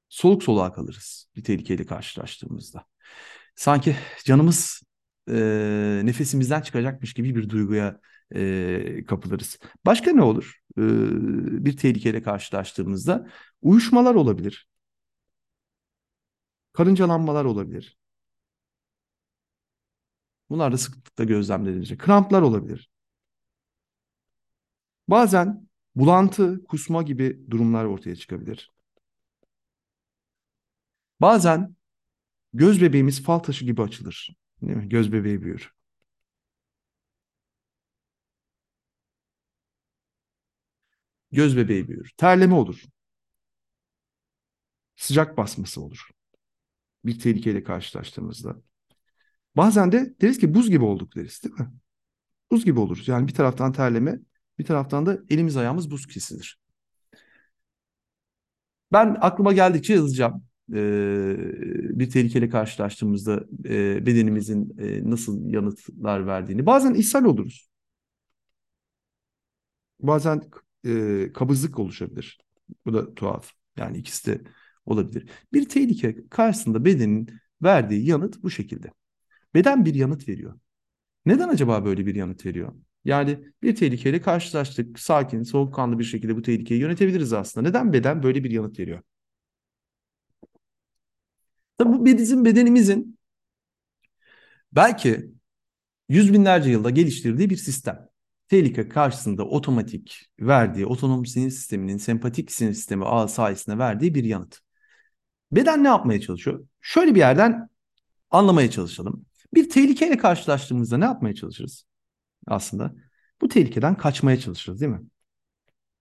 Soluk 0.09 0.43
soluğa 0.43 0.73
kalırız 0.73 1.27
bir 1.35 1.43
tehlikeyle 1.43 1.85
karşılaştığımızda. 1.85 2.85
Sanki 3.55 3.95
canımız 4.25 4.81
e, 5.29 6.01
nefesimizden 6.05 6.61
çıkacakmış 6.61 7.13
gibi 7.13 7.35
bir 7.35 7.49
duyguya 7.49 7.99
e, 8.35 9.05
kapılırız. 9.07 9.59
Başka 9.85 10.11
ne 10.11 10.21
olur? 10.21 10.59
E, 10.77 10.81
bir 11.65 11.77
tehlikeyle 11.77 12.21
karşılaştığımızda 12.23 13.27
uyuşmalar 13.61 14.15
olabilir. 14.15 14.67
Karıncalanmalar 16.73 17.45
olabilir. 17.45 17.97
Bunlar 20.49 20.71
da 20.71 20.77
sıklıkla 20.77 21.23
gözlemlenecek. 21.23 21.99
Kramplar 21.99 22.41
olabilir. 22.41 22.89
Bazen 25.07 25.67
bulantı, 25.95 26.63
kusma 26.63 27.03
gibi 27.03 27.45
durumlar 27.49 27.85
ortaya 27.85 28.15
çıkabilir. 28.15 28.71
Bazen 31.21 31.75
göz 32.53 32.81
bebeğimiz 32.81 33.23
fal 33.23 33.39
taşı 33.39 33.65
gibi 33.65 33.81
açılır. 33.81 34.35
Değil 34.61 34.77
mi? 34.77 34.89
Göz 34.89 35.13
bebeği 35.13 35.41
büyür. 35.41 35.73
Göz 41.31 41.57
bebeği 41.57 41.87
büyür. 41.87 42.11
Terleme 42.17 42.53
olur. 42.55 42.83
Sıcak 44.95 45.37
basması 45.37 45.81
olur. 45.81 46.09
Bir 47.05 47.19
tehlikeyle 47.19 47.63
karşılaştığımızda. 47.63 48.55
Bazen 49.55 49.91
de 49.91 50.15
deriz 50.21 50.39
ki 50.39 50.53
buz 50.53 50.69
gibi 50.69 50.83
olduk 50.85 51.15
deriz 51.15 51.43
değil 51.43 51.55
mi? 51.59 51.71
Buz 52.51 52.65
gibi 52.65 52.79
oluruz. 52.79 53.07
Yani 53.07 53.27
bir 53.27 53.33
taraftan 53.33 53.73
terleme, 53.73 54.19
bir 54.59 54.65
taraftan 54.65 55.05
da 55.05 55.19
elimiz 55.29 55.57
ayağımız 55.57 55.91
buz 55.91 56.07
kesilir. 56.07 56.59
Ben 58.91 59.17
aklıma 59.21 59.53
geldikçe 59.53 59.93
yazacağım 59.93 60.50
bir 60.71 62.09
tehlikeyle 62.09 62.49
karşılaştığımızda 62.49 63.45
bedenimizin 64.05 64.75
nasıl 65.11 65.49
yanıtlar 65.49 66.27
verdiğini. 66.27 66.65
Bazen 66.65 66.93
ishal 66.93 67.25
oluruz. 67.25 67.69
Bazen 69.99 70.41
kabızlık 71.33 71.79
oluşabilir. 71.79 72.39
Bu 72.85 72.93
da 72.93 73.13
tuhaf. 73.15 73.51
Yani 73.77 73.97
ikisi 73.97 74.31
de 74.31 74.41
olabilir. 74.85 75.29
Bir 75.53 75.69
tehlike 75.69 76.15
karşısında 76.29 76.85
bedenin 76.85 77.29
verdiği 77.63 78.05
yanıt 78.05 78.43
bu 78.43 78.49
şekilde. 78.49 78.91
Beden 79.53 79.85
bir 79.85 79.95
yanıt 79.95 80.29
veriyor. 80.29 80.59
Neden 81.25 81.49
acaba 81.49 81.85
böyle 81.85 82.05
bir 82.05 82.15
yanıt 82.15 82.45
veriyor? 82.45 82.73
Yani 83.05 83.39
bir 83.63 83.75
tehlikeyle 83.75 84.21
karşılaştık. 84.21 84.99
Sakin, 84.99 85.43
soğukkanlı 85.43 85.99
bir 85.99 86.03
şekilde 86.03 86.35
bu 86.35 86.41
tehlikeyi 86.41 86.81
yönetebiliriz 86.81 87.33
aslında. 87.33 87.67
Neden 87.67 87.93
beden 87.93 88.23
böyle 88.23 88.43
bir 88.43 88.51
yanıt 88.51 88.79
veriyor? 88.79 89.01
Tabi 91.81 91.93
bu 91.93 92.05
bizim 92.05 92.45
bedenimizin 92.45 93.19
belki 94.71 95.31
yüz 96.09 96.33
binlerce 96.33 96.69
yılda 96.69 96.89
geliştirdiği 96.89 97.49
bir 97.49 97.57
sistem. 97.57 98.09
Tehlike 98.47 98.89
karşısında 98.89 99.45
otomatik 99.45 100.29
verdiği, 100.39 100.85
otonom 100.85 101.25
sinir 101.25 101.49
sisteminin 101.49 101.97
sempatik 101.97 102.51
sinir 102.51 102.73
sistemi 102.73 103.05
ağı 103.05 103.29
sayesinde 103.29 103.77
verdiği 103.77 104.15
bir 104.15 104.23
yanıt. 104.23 104.59
Beden 105.51 105.83
ne 105.83 105.87
yapmaya 105.87 106.21
çalışıyor? 106.21 106.67
Şöyle 106.81 107.15
bir 107.15 107.19
yerden 107.19 107.69
anlamaya 108.31 108.71
çalışalım. 108.71 109.25
Bir 109.53 109.69
tehlikeyle 109.69 110.17
karşılaştığımızda 110.17 110.97
ne 110.97 111.05
yapmaya 111.05 111.35
çalışırız? 111.35 111.85
Aslında 112.47 112.95
bu 113.41 113.47
tehlikeden 113.47 113.97
kaçmaya 113.97 114.39
çalışırız 114.39 114.81
değil 114.81 114.91
mi? 114.91 115.01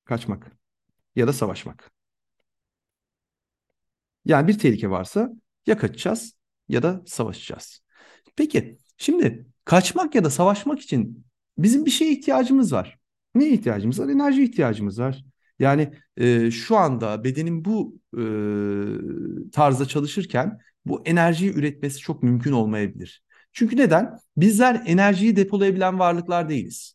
Kaçmak 0.05 0.53
ya 1.17 1.27
da 1.27 1.33
savaşmak. 1.33 1.91
Yani 4.25 4.49
bir 4.49 4.59
tehlike 4.59 4.91
varsa 4.91 5.31
ya 5.71 5.79
kaçacağız 5.79 6.35
ya 6.69 6.83
da 6.83 7.03
savaşacağız. 7.07 7.81
Peki 8.37 8.79
şimdi 8.97 9.47
kaçmak 9.65 10.15
ya 10.15 10.25
da 10.25 10.31
savaşmak 10.31 10.81
için 10.81 11.27
bizim 11.59 11.87
bir 11.87 11.91
şeye 11.91 12.13
ihtiyacımız 12.13 12.73
var. 12.73 12.99
Ne 13.35 13.49
ihtiyacımız 13.49 14.01
var? 14.01 14.09
Enerji 14.09 14.45
ihtiyacımız 14.45 15.01
var. 15.01 15.25
Yani 15.59 15.93
e, 16.17 16.51
şu 16.51 16.77
anda 16.77 17.25
bedenin 17.25 17.65
bu 17.65 17.99
e, 18.17 18.23
tarzda 19.53 19.87
çalışırken 19.87 20.59
bu 20.87 21.03
enerjiyi 21.05 21.53
üretmesi 21.53 21.99
çok 21.99 22.23
mümkün 22.23 22.53
olmayabilir. 22.53 23.23
Çünkü 23.53 23.77
neden? 23.77 24.19
Bizler 24.37 24.83
enerjiyi 24.87 25.37
depolayabilen 25.37 25.99
varlıklar 25.99 26.49
değiliz. 26.49 26.95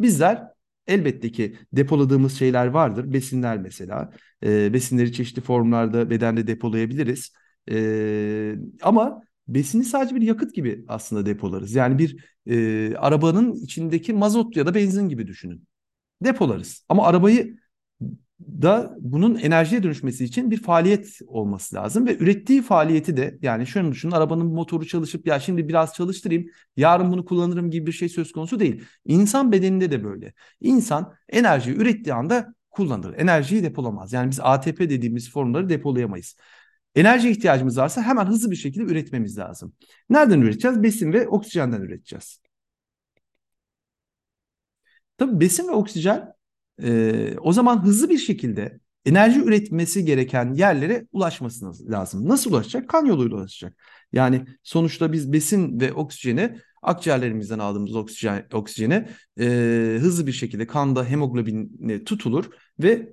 Bizler 0.00 0.52
Elbette 0.86 1.32
ki 1.32 1.56
depoladığımız 1.72 2.38
şeyler 2.38 2.66
vardır. 2.66 3.12
Besinler 3.12 3.58
mesela. 3.58 4.12
E, 4.44 4.72
besinleri 4.72 5.12
çeşitli 5.12 5.42
formlarda 5.42 6.10
bedende 6.10 6.46
depolayabiliriz. 6.46 7.32
E, 7.70 8.56
ama 8.82 9.22
besini 9.48 9.84
sadece 9.84 10.14
bir 10.14 10.22
yakıt 10.22 10.54
gibi 10.54 10.84
aslında 10.88 11.26
depolarız. 11.26 11.74
Yani 11.74 11.98
bir 11.98 12.24
e, 12.46 12.96
arabanın 12.96 13.52
içindeki 13.52 14.12
mazot 14.12 14.56
ya 14.56 14.66
da 14.66 14.74
benzin 14.74 15.08
gibi 15.08 15.26
düşünün. 15.26 15.64
Depolarız. 16.24 16.84
Ama 16.88 17.06
arabayı 17.06 17.56
da 18.40 18.96
bunun 19.00 19.34
enerjiye 19.34 19.82
dönüşmesi 19.82 20.24
için 20.24 20.50
bir 20.50 20.62
faaliyet 20.62 21.18
olması 21.26 21.76
lazım 21.76 22.06
ve 22.06 22.16
ürettiği 22.18 22.62
faaliyeti 22.62 23.16
de 23.16 23.38
yani 23.42 23.66
şöyle 23.66 23.90
düşünün 23.92 24.12
arabanın 24.12 24.46
motoru 24.46 24.86
çalışıp 24.86 25.26
ya 25.26 25.40
şimdi 25.40 25.68
biraz 25.68 25.94
çalıştırayım 25.94 26.46
yarın 26.76 27.12
bunu 27.12 27.24
kullanırım 27.24 27.70
gibi 27.70 27.86
bir 27.86 27.92
şey 27.92 28.08
söz 28.08 28.32
konusu 28.32 28.60
değil. 28.60 28.84
İnsan 29.04 29.52
bedeninde 29.52 29.90
de 29.90 30.04
böyle. 30.04 30.32
İnsan 30.60 31.14
enerjiyi 31.28 31.76
ürettiği 31.76 32.14
anda 32.14 32.54
kullanır. 32.70 33.14
Enerjiyi 33.18 33.62
depolamaz. 33.62 34.12
Yani 34.12 34.30
biz 34.30 34.40
ATP 34.40 34.80
dediğimiz 34.80 35.30
formları 35.30 35.68
depolayamayız. 35.68 36.36
Enerji 36.94 37.30
ihtiyacımız 37.30 37.78
varsa 37.78 38.02
hemen 38.02 38.26
hızlı 38.26 38.50
bir 38.50 38.56
şekilde 38.56 38.92
üretmemiz 38.92 39.38
lazım. 39.38 39.72
Nereden 40.10 40.40
üreteceğiz? 40.40 40.82
Besin 40.82 41.12
ve 41.12 41.28
oksijenden 41.28 41.80
üreteceğiz. 41.80 42.40
Tabii 45.18 45.40
besin 45.40 45.68
ve 45.68 45.72
oksijen 45.72 46.32
e, 46.82 47.34
o 47.40 47.52
zaman 47.52 47.84
hızlı 47.84 48.10
bir 48.10 48.18
şekilde 48.18 48.80
enerji 49.06 49.40
üretmesi 49.40 50.04
gereken 50.04 50.54
yerlere 50.54 51.06
ulaşması 51.12 51.90
lazım. 51.90 52.28
Nasıl 52.28 52.50
ulaşacak? 52.50 52.88
Kan 52.88 53.06
yoluyla 53.06 53.36
ulaşacak. 53.36 53.76
Yani 54.12 54.46
sonuçta 54.62 55.12
biz 55.12 55.32
besin 55.32 55.80
ve 55.80 55.92
oksijeni 55.92 56.58
akciğerlerimizden 56.82 57.58
aldığımız 57.58 57.96
oksijen, 57.96 58.46
oksijeni 58.52 59.08
e, 59.40 59.46
hızlı 60.00 60.26
bir 60.26 60.32
şekilde 60.32 60.66
kanda 60.66 61.04
hemoglobinle 61.04 62.04
tutulur 62.04 62.50
ve 62.78 63.12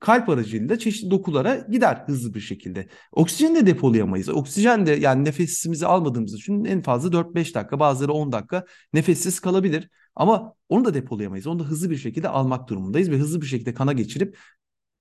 kalp 0.00 0.28
aracılığıyla 0.28 0.78
çeşitli 0.78 1.10
dokulara 1.10 1.56
gider 1.56 2.02
hızlı 2.06 2.34
bir 2.34 2.40
şekilde. 2.40 2.88
Oksijeni 3.12 3.54
de 3.56 3.66
depolayamayız. 3.66 4.28
Oksijen 4.28 4.86
de 4.86 4.90
yani 4.90 5.24
nefesimizi 5.24 5.86
almadığımız 5.86 6.34
için 6.34 6.64
en 6.64 6.82
fazla 6.82 7.12
4-5 7.12 7.54
dakika 7.54 7.80
bazıları 7.80 8.12
10 8.12 8.32
dakika 8.32 8.64
nefessiz 8.92 9.40
kalabilir. 9.40 9.88
Ama 10.14 10.54
onu 10.68 10.84
da 10.84 10.94
depolayamayız. 10.94 11.46
Onu 11.46 11.58
da 11.58 11.64
hızlı 11.64 11.90
bir 11.90 11.96
şekilde 11.96 12.28
almak 12.28 12.68
durumundayız 12.68 13.10
ve 13.10 13.16
hızlı 13.16 13.40
bir 13.40 13.46
şekilde 13.46 13.74
kana 13.74 13.92
geçirip 13.92 14.38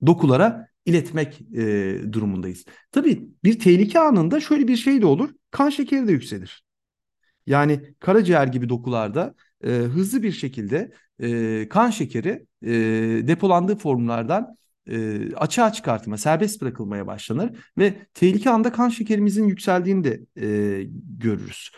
dokulara 0.06 0.68
iletmek 0.86 1.42
e, 1.42 1.96
durumundayız. 2.12 2.66
Tabii 2.92 3.30
bir 3.44 3.60
tehlike 3.60 4.00
anında 4.00 4.40
şöyle 4.40 4.68
bir 4.68 4.78
şey 4.78 5.02
de 5.02 5.06
olur. 5.06 5.30
Kan 5.52 5.70
şekeri 5.70 6.08
de 6.08 6.12
yükselir. 6.12 6.64
Yani 7.46 7.96
karaciğer 8.00 8.48
gibi 8.48 8.70
dokularda 8.70 9.36
e, 9.64 9.70
hızlı 9.70 10.24
bir 10.24 10.32
şekilde 10.32 10.92
e, 11.20 11.70
kan 11.70 11.90
şekeri 11.90 12.46
e, 12.62 12.72
depolandığı 13.28 13.76
formlardan 13.76 14.58
e, 14.90 15.20
açığa 15.36 15.74
çıkartılma, 15.74 16.18
serbest 16.18 16.62
bırakılmaya 16.62 17.08
başlanır 17.08 17.52
ve 17.78 17.94
tehlike 18.14 18.50
anda 18.50 18.72
kan 18.72 18.90
şekerimizin 18.90 19.48
yükseldiğini 19.48 20.04
de 20.04 20.22
e, 20.42 20.84
görürüz. 21.18 21.72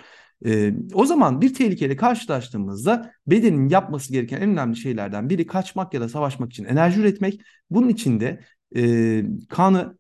E, 0.46 0.74
o 0.94 1.06
zaman 1.06 1.42
bir 1.42 1.54
tehlikeyle 1.54 1.96
karşılaştığımızda 1.96 3.12
bedenin 3.28 3.70
yapması 3.70 4.14
gereken 4.14 4.42
en 4.42 4.50
önemli 4.50 4.76
şeylerden 4.76 5.30
biri 5.30 5.48
kaçmak 5.48 5.94
ya 5.94 6.02
da 6.02 6.10
savaşmak 6.10 6.52
için 6.52 6.66
enerji 6.66 7.00
üretmek. 7.00 7.42
Bunun 7.70 7.90
için 7.90 8.20
de 8.20 8.40
e, 8.76 9.24
kanı, 9.50 9.98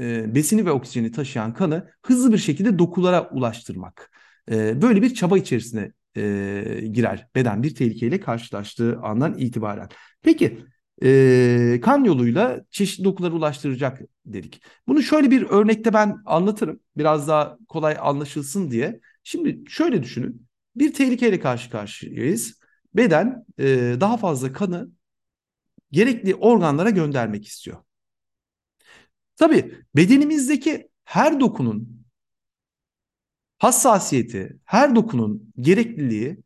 e, 0.00 0.34
besini 0.34 0.66
ve 0.66 0.70
oksijeni 0.70 1.12
taşıyan 1.12 1.54
kanı 1.54 1.90
hızlı 2.02 2.32
bir 2.32 2.38
şekilde 2.38 2.78
dokulara 2.78 3.30
ulaştırmak. 3.30 4.10
E, 4.50 4.82
böyle 4.82 5.02
bir 5.02 5.14
çaba 5.14 5.38
içerisine 5.38 5.92
e, 6.16 6.86
girer 6.92 7.28
beden 7.34 7.62
bir 7.62 7.74
tehlikeyle 7.74 8.20
karşılaştığı 8.20 8.98
andan 9.02 9.38
itibaren. 9.38 9.88
Peki 10.22 10.58
e, 11.02 11.80
kan 11.82 12.04
yoluyla 12.04 12.60
çeşitli 12.70 13.04
dokulara 13.04 13.34
ulaştıracak 13.34 14.00
dedik. 14.26 14.62
Bunu 14.88 15.02
şöyle 15.02 15.30
bir 15.30 15.42
örnekte 15.42 15.92
ben 15.92 16.16
anlatırım. 16.26 16.80
Biraz 16.96 17.28
daha 17.28 17.58
kolay 17.68 17.96
anlaşılsın 18.00 18.70
diye. 18.70 19.00
Şimdi 19.22 19.70
şöyle 19.70 20.02
düşünün. 20.02 20.46
Bir 20.76 20.94
tehlikeyle 20.94 21.40
karşı 21.40 21.70
karşıyayız. 21.70 22.60
Beden 22.94 23.44
e, 23.58 23.96
daha 24.00 24.16
fazla 24.16 24.52
kanı 24.52 24.88
gerekli 25.92 26.34
organlara 26.34 26.90
göndermek 26.90 27.46
istiyor. 27.46 27.76
Tabii 29.36 29.74
bedenimizdeki 29.96 30.88
her 31.04 31.40
dokunun 31.40 31.95
hassasiyeti, 33.58 34.58
her 34.64 34.96
dokunun 34.96 35.52
gerekliliği 35.60 36.38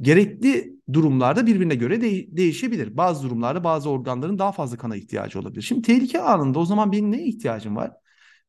gerekli 0.00 0.74
durumlarda 0.92 1.46
birbirine 1.46 1.74
göre 1.74 2.00
de- 2.00 2.36
değişebilir. 2.36 2.96
Bazı 2.96 3.22
durumlarda 3.24 3.64
bazı 3.64 3.90
organların 3.90 4.38
daha 4.38 4.52
fazla 4.52 4.76
kana 4.76 4.96
ihtiyacı 4.96 5.40
olabilir. 5.40 5.62
Şimdi 5.62 5.82
tehlike 5.82 6.20
anında 6.20 6.58
o 6.58 6.64
zaman 6.64 6.92
benim 6.92 7.12
neye 7.12 7.26
ihtiyacım 7.26 7.76
var? 7.76 7.92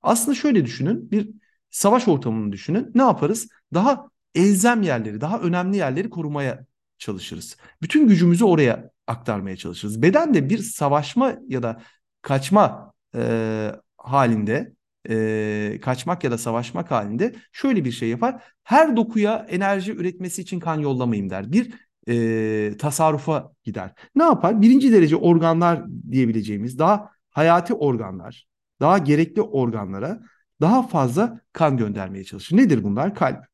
Aslında 0.01 0.35
şöyle 0.35 0.65
düşünün, 0.65 1.11
bir 1.11 1.29
savaş 1.71 2.07
ortamını 2.07 2.51
düşünün. 2.51 2.91
Ne 2.95 3.01
yaparız? 3.01 3.47
Daha 3.73 4.09
elzem 4.35 4.81
yerleri, 4.81 5.21
daha 5.21 5.39
önemli 5.39 5.77
yerleri 5.77 6.09
korumaya 6.09 6.65
çalışırız. 6.97 7.57
Bütün 7.81 8.07
gücümüzü 8.07 8.45
oraya 8.45 8.91
aktarmaya 9.07 9.57
çalışırız. 9.57 10.01
Beden 10.01 10.33
de 10.33 10.49
bir 10.49 10.57
savaşma 10.57 11.35
ya 11.47 11.63
da 11.63 11.81
kaçma 12.21 12.93
e, 13.15 13.71
halinde 13.97 14.73
e, 15.09 15.79
kaçmak 15.81 16.23
ya 16.23 16.31
da 16.31 16.37
savaşmak 16.37 16.91
halinde 16.91 17.35
şöyle 17.51 17.85
bir 17.85 17.91
şey 17.91 18.09
yapar. 18.09 18.43
Her 18.63 18.95
dokuya 18.95 19.45
enerji 19.49 19.91
üretmesi 19.93 20.41
için 20.41 20.59
kan 20.59 20.79
yollamayayım 20.79 21.29
der. 21.29 21.51
Bir 21.51 21.73
e, 22.07 22.77
tasarrufa 22.77 23.51
gider. 23.63 23.93
Ne 24.15 24.23
yapar? 24.23 24.61
Birinci 24.61 24.93
derece 24.93 25.15
organlar 25.15 25.83
diyebileceğimiz 26.11 26.79
daha 26.79 27.11
hayati 27.29 27.73
organlar, 27.73 28.47
daha 28.79 28.97
gerekli 28.97 29.41
organlara 29.41 30.21
daha 30.61 30.87
fazla 30.87 31.41
kan 31.53 31.77
göndermeye 31.77 32.23
çalışır. 32.23 32.57
Nedir 32.57 32.83
bunlar? 32.83 33.15
Kalp, 33.15 33.45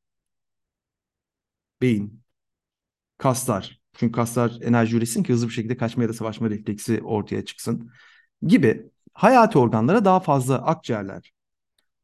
beyin, 1.82 2.24
kaslar. 3.18 3.82
Çünkü 3.94 4.12
kaslar 4.12 4.58
enerji 4.62 4.98
üretsin 4.98 5.24
ki 5.24 5.34
hızlı 5.34 5.48
bir 5.48 5.54
şekilde 5.54 5.78
kaçma 5.78 6.04
ya 6.04 6.10
da 6.10 6.14
savaşma 6.14 6.50
refleksi 6.50 7.02
ortaya 7.04 7.46
çıksın 7.46 7.92
gibi 8.48 8.92
hayati 9.14 9.58
organlara 9.60 10.06
daha 10.06 10.20
fazla 10.20 10.66
akciğerler, 10.66 11.32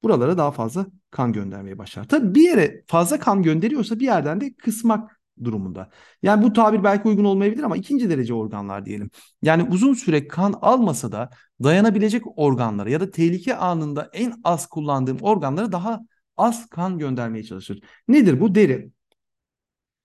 buralara 0.03 0.37
daha 0.37 0.51
fazla 0.51 0.87
kan 1.11 1.33
göndermeye 1.33 1.77
başlar. 1.77 2.07
Tabii 2.07 2.35
bir 2.35 2.41
yere 2.41 2.83
fazla 2.87 3.19
kan 3.19 3.43
gönderiyorsa 3.43 3.99
bir 3.99 4.05
yerden 4.05 4.41
de 4.41 4.53
kısmak 4.53 5.21
durumunda. 5.43 5.89
Yani 6.21 6.43
bu 6.43 6.53
tabir 6.53 6.83
belki 6.83 7.07
uygun 7.07 7.23
olmayabilir 7.25 7.63
ama 7.63 7.77
ikinci 7.77 8.09
derece 8.09 8.33
organlar 8.33 8.85
diyelim. 8.85 9.09
Yani 9.41 9.63
uzun 9.63 9.93
süre 9.93 10.27
kan 10.27 10.53
almasa 10.61 11.11
da 11.11 11.29
dayanabilecek 11.63 12.23
organlara 12.35 12.89
ya 12.89 12.99
da 12.99 13.11
tehlike 13.11 13.55
anında 13.55 14.09
en 14.13 14.33
az 14.43 14.67
kullandığım 14.67 15.17
organlara 15.21 15.71
daha 15.71 16.01
az 16.37 16.69
kan 16.69 16.97
göndermeye 16.99 17.43
çalışır. 17.43 17.81
Nedir 18.07 18.39
bu? 18.39 18.55
Deri. 18.55 18.91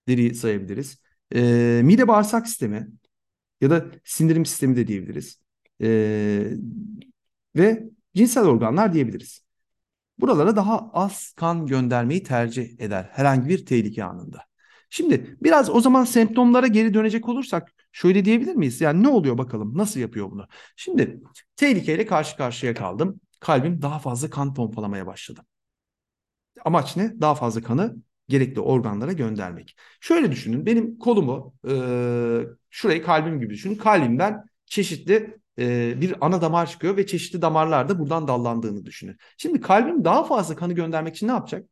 Deriyi 0.09 0.35
sayabiliriz. 0.35 0.99
Ee, 1.35 1.81
mide 1.85 2.09
bağırsak 2.09 2.49
sistemi 2.49 2.89
ya 3.61 3.71
da 3.71 3.87
sindirim 4.05 4.47
sistemi 4.47 4.77
de 4.77 4.87
diyebiliriz. 4.87 5.39
Ee, 5.83 6.53
ve 7.57 7.85
cinsel 8.15 8.45
organlar 8.45 8.93
diyebiliriz. 8.93 9.43
Buralara 10.23 10.57
daha 10.57 10.91
az 10.93 11.33
kan 11.33 11.67
göndermeyi 11.67 12.23
tercih 12.23 12.81
eder 12.81 13.09
herhangi 13.13 13.49
bir 13.49 13.67
tehlike 13.67 14.05
anında. 14.05 14.39
Şimdi 14.91 15.37
biraz 15.43 15.71
o 15.71 15.81
zaman 15.81 16.05
semptomlara 16.05 16.67
geri 16.67 16.95
dönecek 16.95 17.29
olursak 17.29 17.73
şöyle 17.93 18.25
diyebilir 18.25 18.55
miyiz? 18.55 18.81
Yani 18.81 19.03
ne 19.03 19.09
oluyor 19.09 19.39
bakalım 19.39 19.79
nasıl 19.79 20.01
yapıyor 20.01 20.31
bunu? 20.31 20.47
Şimdi 20.77 21.21
tehlikeyle 21.57 22.07
karşı 22.07 22.37
karşıya 22.37 22.75
kaldım. 22.75 23.21
Kalbim 23.41 23.83
daha 23.83 23.99
fazla 23.99 24.31
kan 24.31 24.55
pompalamaya 24.55 25.07
başladı. 25.07 25.41
Amaç 26.65 26.97
ne? 26.97 27.21
Daha 27.21 27.35
fazla 27.35 27.63
kanı 27.63 27.97
gerekli 28.29 28.61
organlara 28.61 29.13
göndermek. 29.13 29.77
Şöyle 30.01 30.33
düşünün 30.33 30.67
benim 30.67 30.99
kolumu 30.99 31.55
e, 31.69 31.75
şurayı 32.71 33.03
kalbim 33.03 33.41
gibi 33.41 33.55
düşünün. 33.55 33.77
Kalbimden 33.77 34.45
çeşitli 34.67 35.42
e, 35.59 36.01
bir 36.01 36.27
ana 36.27 36.43
damar 36.43 36.67
çıkıyor 36.67 36.97
ve 36.97 37.07
çeşitli 37.07 37.43
damarlar 37.43 37.89
da 37.89 37.99
buradan 37.99 38.29
dallandığını 38.29 38.85
düşünün. 38.85 39.17
Şimdi 39.37 39.61
kalbim 39.61 40.05
daha 40.05 40.25
fazla 40.25 40.57
kanı 40.57 40.73
göndermek 40.73 41.17
için 41.17 41.29
ne 41.29 41.33
yapacak? 41.33 41.69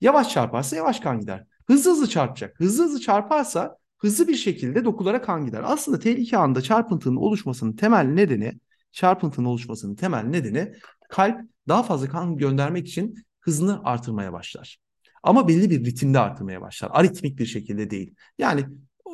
Yavaş 0.00 0.30
çarparsa 0.30 0.76
yavaş 0.76 1.00
kan 1.00 1.20
gider. 1.20 1.44
Hızlı 1.66 1.90
hızlı 1.90 2.08
çarpacak. 2.08 2.60
Hızlı 2.60 2.84
hızlı 2.84 3.00
çarparsa 3.00 3.76
hızlı 3.98 4.28
bir 4.28 4.34
şekilde 4.34 4.84
dokulara 4.84 5.22
kan 5.22 5.46
gider. 5.46 5.62
Aslında 5.66 5.98
tehlike 5.98 6.36
anında 6.36 6.62
çarpıntının 6.62 7.16
oluşmasının 7.16 7.72
temel 7.72 8.04
nedeni, 8.04 8.52
çarpıntının 8.92 9.46
oluşmasının 9.46 9.94
temel 9.94 10.24
nedeni 10.24 10.72
kalp 11.08 11.40
daha 11.68 11.82
fazla 11.82 12.08
kan 12.08 12.36
göndermek 12.36 12.88
için 12.88 13.14
hızını 13.40 13.80
artırmaya 13.84 14.32
başlar. 14.32 14.78
Ama 15.22 15.48
belli 15.48 15.70
bir 15.70 15.84
ritimde 15.84 16.18
artırmaya 16.18 16.60
başlar. 16.60 16.90
Aritmik 16.92 17.38
bir 17.38 17.46
şekilde 17.46 17.90
değil. 17.90 18.14
Yani 18.38 18.66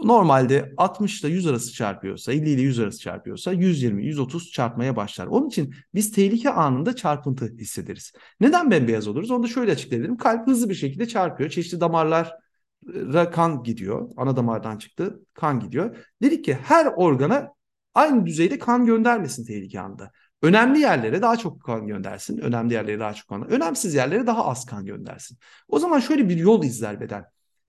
normalde 0.05 0.73
60 0.77 1.25
ile 1.25 1.33
100 1.33 1.47
arası 1.47 1.73
çarpıyorsa, 1.73 2.33
50 2.33 2.51
ile 2.51 2.61
100 2.61 2.79
arası 2.79 3.01
çarpıyorsa 3.01 3.53
120, 3.53 4.05
130 4.05 4.53
çarpmaya 4.53 4.97
başlar. 4.97 5.27
Onun 5.27 5.49
için 5.49 5.75
biz 5.95 6.13
tehlike 6.13 6.51
anında 6.51 6.97
çarpıntı 6.97 7.47
hissederiz. 7.47 8.13
Neden 8.41 8.71
bembeyaz 8.71 9.09
oluruz? 9.09 9.31
Onu 9.31 9.43
da 9.43 9.49
şöyle 9.49 9.73
açıklayabilirim. 9.73 10.17
Kalp 10.17 10.47
hızlı 10.47 10.69
bir 10.69 10.75
şekilde 10.75 11.09
çarpıyor. 11.09 11.51
Çeşitli 11.51 11.81
damarlara 11.81 13.31
kan 13.33 13.63
gidiyor. 13.63 14.11
Ana 14.17 14.37
damardan 14.37 14.79
çıktı, 14.79 15.21
kan 15.35 15.61
gidiyor. 15.61 15.97
Dedik 16.23 16.45
ki 16.45 16.55
her 16.55 16.87
organa 16.87 17.49
aynı 17.95 18.27
düzeyde 18.27 18.59
kan 18.59 18.87
göndermesin 18.87 19.47
tehlike 19.47 19.81
anında. 19.81 20.11
Önemli 20.43 20.79
yerlere 20.79 21.23
daha 21.23 21.37
çok 21.37 21.65
kan 21.65 21.87
göndersin. 21.87 22.39
Önemli 22.39 22.75
yerlere 22.75 22.99
daha 23.01 23.15
çok 23.15 23.29
kan. 23.29 23.51
Önemsiz 23.51 23.95
yerlere 23.95 24.27
daha 24.27 24.47
az 24.47 24.67
kan 24.67 24.87
göndersin. 24.87 25.39
O 25.69 25.79
zaman 25.79 26.01
şöyle 26.01 26.29
bir 26.29 26.37
yol 26.37 26.65
izler 26.65 27.01
beden. 27.01 27.25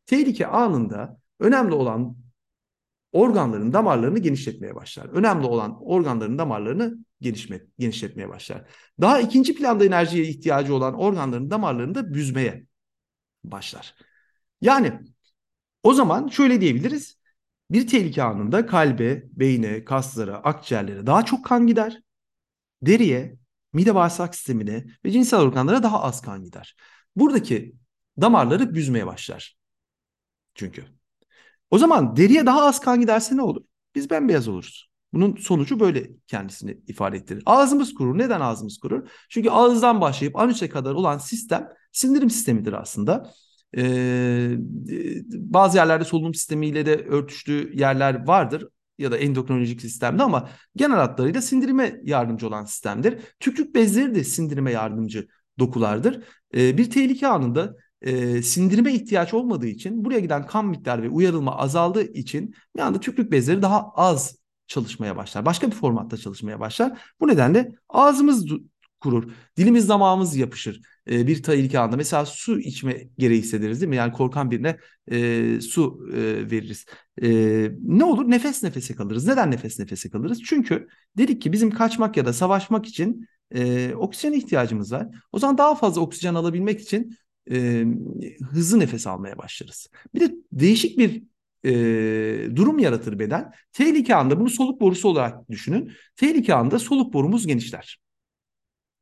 Tehlike 0.06 0.48
anında 0.48 1.20
önemli 1.39 1.73
olan 1.73 2.17
organların 3.12 3.73
damarlarını 3.73 4.19
genişletmeye 4.19 4.75
başlar. 4.75 5.06
Önemli 5.06 5.45
olan 5.45 5.78
organların 5.82 6.38
damarlarını 6.38 6.97
gelişme, 7.21 7.62
genişletmeye 7.80 8.30
başlar. 8.30 8.65
Daha 9.02 9.19
ikinci 9.19 9.56
planda 9.56 9.86
enerjiye 9.86 10.25
ihtiyacı 10.25 10.75
olan 10.75 10.93
organların 10.93 11.52
damarlarını 11.52 11.95
da 11.95 12.13
büzmeye 12.13 12.65
başlar. 13.43 13.95
Yani 14.62 14.99
o 15.84 15.93
zaman 15.93 16.28
şöyle 16.28 16.62
diyebiliriz. 16.62 17.19
Bir 17.71 17.88
tehlike 17.88 18.23
anında 18.23 18.65
kalbe, 18.65 19.23
beyne, 19.32 19.86
kaslara, 19.86 20.38
akciğerlere 20.38 21.08
daha 21.08 21.25
çok 21.25 21.45
kan 21.45 21.67
gider. 21.67 22.02
Deriye, 22.82 23.38
mide 23.73 23.95
bağırsak 23.95 24.36
sistemine 24.36 24.86
ve 25.06 25.12
cinsel 25.12 25.39
organlara 25.39 25.84
daha 25.84 26.04
az 26.04 26.21
kan 26.21 26.43
gider. 26.43 26.75
Buradaki 27.15 27.75
damarları 28.21 28.75
büzmeye 28.75 29.08
başlar. 29.08 29.58
Çünkü. 30.56 30.99
O 31.71 31.77
zaman 31.77 32.15
deriye 32.15 32.45
daha 32.45 32.62
az 32.65 32.79
kan 32.79 32.99
giderse 32.99 33.38
ne 33.38 33.41
olur? 33.41 33.62
Biz 33.95 34.10
bembeyaz 34.10 34.47
oluruz. 34.47 34.89
Bunun 35.13 35.36
sonucu 35.36 35.79
böyle 35.79 36.10
kendisini 36.27 36.77
ifade 36.88 37.17
ettirir. 37.17 37.43
Ağzımız 37.45 37.93
kurur. 37.93 38.17
Neden 38.17 38.41
ağzımız 38.41 38.77
kurur? 38.77 39.10
Çünkü 39.29 39.49
ağızdan 39.49 40.01
başlayıp 40.01 40.36
anüse 40.36 40.69
kadar 40.69 40.93
olan 40.93 41.17
sistem 41.17 41.69
sindirim 41.91 42.29
sistemidir 42.29 42.73
aslında. 42.73 43.32
Ee, 43.77 44.55
bazı 45.29 45.77
yerlerde 45.77 46.03
solunum 46.03 46.34
sistemiyle 46.34 46.86
de 46.86 46.95
örtüştüğü 46.95 47.71
yerler 47.79 48.27
vardır. 48.27 48.67
ya 48.97 49.12
da 49.12 49.17
endokrinolojik 49.17 49.82
sistemde 49.82 50.23
ama 50.23 50.49
genel 50.75 50.97
hatlarıyla 50.97 51.41
sindirime 51.41 51.99
yardımcı 52.03 52.47
olan 52.47 52.65
sistemdir. 52.65 53.19
Tükürük 53.39 53.75
bezleri 53.75 54.15
de 54.15 54.23
sindirime 54.23 54.71
yardımcı 54.71 55.27
dokulardır. 55.60 56.23
E, 56.55 56.77
bir 56.77 56.89
tehlike 56.89 57.27
anında 57.27 57.75
e, 58.02 58.42
sindirime 58.42 58.94
ihtiyaç 58.94 59.34
olmadığı 59.34 59.68
için 59.68 60.06
buraya 60.06 60.20
giden 60.20 60.46
kan 60.46 60.66
miktarı 60.66 61.04
ve 61.04 61.10
uyarılma 61.10 61.58
azaldığı 61.58 62.14
için 62.14 62.56
bir 62.76 62.82
anda 62.82 63.00
tükürük 63.00 63.32
bezleri 63.32 63.62
daha 63.62 63.90
az 63.96 64.40
çalışmaya 64.68 65.16
başlar. 65.18 65.46
Başka 65.46 65.68
bir 65.68 65.76
formatta 65.76 66.18
çalışmaya 66.18 66.60
başlar. 66.60 67.02
Bu 67.20 67.28
nedenle 67.28 67.72
ağzımız 67.90 68.46
kurur. 69.02 69.32
Dilimiz 69.58 69.90
damağımız 69.90 70.36
yapışır 70.36 70.82
e, 71.10 71.28
bir 71.28 71.44
tehlike 71.44 71.80
anında. 71.80 71.98
Mesela 71.98 72.26
su 72.26 72.60
içme 72.60 73.08
gereği 73.18 73.42
hissederiz 73.42 73.82
değil 73.82 73.90
mi? 73.90 73.96
Yani 73.96 74.14
korkan 74.14 74.52
birine 74.52 74.78
e, 75.12 75.62
su 75.62 76.10
e, 76.14 76.18
veririz. 76.52 76.86
E, 77.22 77.30
ne 77.82 78.04
olur? 78.04 78.30
Nefes 78.30 78.64
nefese 78.64 78.96
kalırız. 78.96 79.28
Neden 79.28 79.52
nefes 79.52 79.80
nefese 79.80 80.10
kalırız? 80.10 80.42
Çünkü 80.44 80.88
dedik 81.18 81.42
ki 81.42 81.52
bizim 81.54 81.72
kaçmak 81.72 82.18
ya 82.18 82.26
da 82.26 82.34
savaşmak 82.34 82.86
için 82.86 83.28
e, 83.52 83.94
oksijen 83.96 84.34
ihtiyacımız 84.34 84.92
var. 84.92 85.08
O 85.32 85.40
zaman 85.40 85.58
daha 85.58 85.76
fazla 85.76 86.02
oksijen 86.02 86.36
alabilmek 86.36 86.82
için 86.82 87.18
e, 87.52 87.86
hızlı 88.52 88.80
nefes 88.80 89.08
almaya 89.08 89.38
başlarız. 89.38 89.88
Bir 90.16 90.20
de 90.20 90.36
değişik 90.52 90.98
bir 90.98 91.24
e, 91.66 92.56
durum 92.56 92.80
yaratır 92.80 93.20
beden. 93.20 93.52
Tehlike 93.74 94.16
anında 94.16 94.40
bunu 94.40 94.50
soluk 94.50 94.82
borusu 94.82 95.08
olarak 95.10 95.50
düşünün. 95.50 95.92
Tehlike 96.16 96.54
anında 96.54 96.80
soluk 96.80 97.14
borumuz 97.14 97.48
genişler. 97.48 98.00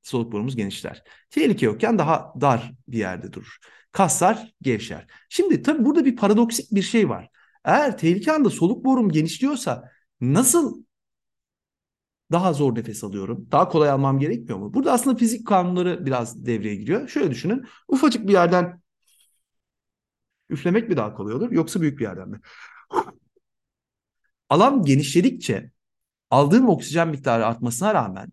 Soluk 0.03 0.31
borumuz 0.31 0.55
genişler. 0.55 1.03
Tehlike 1.29 1.65
yokken 1.65 1.97
daha 1.97 2.33
dar 2.41 2.73
bir 2.87 2.97
yerde 2.97 3.33
durur. 3.33 3.57
Kaslar 3.91 4.53
gevşer. 4.61 5.07
Şimdi 5.29 5.61
tabii 5.61 5.85
burada 5.85 6.05
bir 6.05 6.15
paradoksik 6.15 6.71
bir 6.71 6.81
şey 6.81 7.09
var. 7.09 7.29
Eğer 7.65 7.97
tehlike 7.97 8.31
anında 8.31 8.49
soluk 8.49 8.85
borum 8.85 9.09
genişliyorsa 9.09 9.91
nasıl 10.21 10.83
daha 12.31 12.53
zor 12.53 12.75
nefes 12.75 13.03
alıyorum? 13.03 13.47
Daha 13.51 13.69
kolay 13.69 13.89
almam 13.89 14.19
gerekmiyor 14.19 14.59
mu? 14.59 14.73
Burada 14.73 14.91
aslında 14.91 15.17
fizik 15.17 15.47
kanunları 15.47 16.05
biraz 16.05 16.45
devreye 16.45 16.75
giriyor. 16.75 17.07
Şöyle 17.07 17.31
düşünün. 17.31 17.65
Ufacık 17.87 18.27
bir 18.27 18.33
yerden 18.33 18.81
üflemek 20.49 20.89
mi 20.89 20.97
daha 20.97 21.13
kolay 21.13 21.33
olur 21.33 21.51
yoksa 21.51 21.81
büyük 21.81 21.99
bir 21.99 22.03
yerden 22.03 22.29
mi? 22.29 22.39
Alan 24.49 24.83
genişledikçe 24.83 25.71
aldığım 26.31 26.69
oksijen 26.69 27.09
miktarı 27.09 27.47
artmasına 27.47 27.93
rağmen 27.93 28.29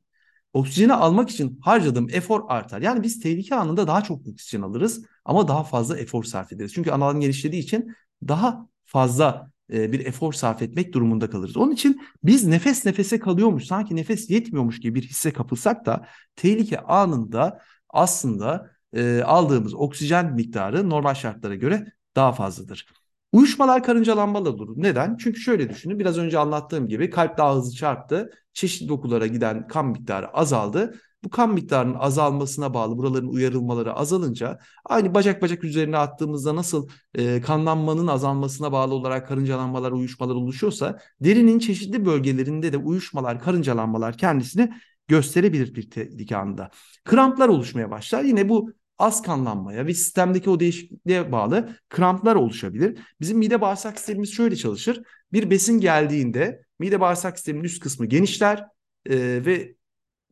oksijeni 0.52 0.94
almak 0.94 1.30
için 1.30 1.60
harcadığım 1.62 2.08
efor 2.10 2.44
artar. 2.48 2.82
Yani 2.82 3.02
biz 3.02 3.20
tehlike 3.20 3.56
anında 3.56 3.86
daha 3.86 4.02
çok 4.04 4.28
oksijen 4.28 4.62
alırız 4.62 5.06
ama 5.24 5.48
daha 5.48 5.64
fazla 5.64 5.98
efor 5.98 6.24
sarf 6.24 6.52
ederiz. 6.52 6.74
Çünkü 6.74 6.90
alan 6.90 7.20
genişlediği 7.20 7.62
için 7.62 7.96
daha 8.28 8.68
fazla 8.84 9.52
bir 9.70 10.06
efor 10.06 10.32
sarf 10.32 10.62
etmek 10.62 10.92
durumunda 10.92 11.30
kalırız. 11.30 11.56
Onun 11.56 11.72
için 11.72 12.00
biz 12.24 12.46
nefes 12.46 12.86
nefese 12.86 13.18
kalıyormuş, 13.20 13.64
sanki 13.64 13.96
nefes 13.96 14.30
yetmiyormuş 14.30 14.80
gibi 14.80 14.94
bir 14.94 15.08
hisse 15.08 15.32
kapılsak 15.32 15.86
da 15.86 16.06
tehlike 16.36 16.80
anında 16.80 17.60
aslında 17.88 18.70
e, 18.92 19.22
aldığımız 19.22 19.74
oksijen 19.74 20.34
miktarı 20.34 20.90
normal 20.90 21.14
şartlara 21.14 21.54
göre 21.54 21.92
daha 22.16 22.32
fazladır. 22.32 22.86
Uyuşmalar 23.32 23.82
karıncalanmalı 23.82 24.50
olur. 24.50 24.74
Neden? 24.76 25.16
Çünkü 25.16 25.40
şöyle 25.40 25.68
düşünün. 25.70 25.98
Biraz 25.98 26.18
önce 26.18 26.38
anlattığım 26.38 26.88
gibi 26.88 27.10
kalp 27.10 27.38
daha 27.38 27.56
hızlı 27.56 27.76
çarptı. 27.76 28.30
Çeşitli 28.52 28.88
dokulara 28.88 29.26
giden 29.26 29.68
kan 29.68 29.86
miktarı 29.86 30.28
azaldı. 30.28 31.00
Bu 31.24 31.30
kan 31.30 31.54
miktarının 31.54 31.94
azalmasına 31.94 32.74
bağlı 32.74 32.98
buraların 32.98 33.28
uyarılmaları 33.28 33.92
azalınca 33.94 34.58
aynı 34.84 35.14
bacak 35.14 35.42
bacak 35.42 35.64
üzerine 35.64 35.96
attığımızda 35.98 36.56
nasıl 36.56 36.88
e, 37.14 37.40
kanlanmanın 37.40 38.06
azalmasına 38.06 38.72
bağlı 38.72 38.94
olarak 38.94 39.28
karıncalanmalar, 39.28 39.92
uyuşmalar 39.92 40.34
oluşuyorsa 40.34 40.98
derinin 41.20 41.58
çeşitli 41.58 42.06
bölgelerinde 42.06 42.72
de 42.72 42.76
uyuşmalar, 42.76 43.40
karıncalanmalar 43.40 44.18
kendisini 44.18 44.72
gösterebilir 45.08 45.74
bir 45.74 45.90
tehlike 45.90 46.36
anında. 46.36 46.70
Kramplar 47.04 47.48
oluşmaya 47.48 47.90
başlar. 47.90 48.24
Yine 48.24 48.48
bu 48.48 48.72
az 48.98 49.22
kanlanmaya 49.22 49.86
ve 49.86 49.94
sistemdeki 49.94 50.50
o 50.50 50.60
değişikliğe 50.60 51.32
bağlı 51.32 51.76
kramplar 51.88 52.36
oluşabilir. 52.36 52.98
Bizim 53.20 53.38
mide 53.38 53.60
bağırsak 53.60 53.98
sistemimiz 53.98 54.32
şöyle 54.32 54.56
çalışır. 54.56 55.02
Bir 55.32 55.50
besin 55.50 55.80
geldiğinde 55.80 56.62
mide 56.78 57.00
bağırsak 57.00 57.38
sisteminin 57.38 57.64
üst 57.64 57.82
kısmı 57.82 58.06
genişler 58.06 58.64
e, 59.06 59.16
ve 59.46 59.74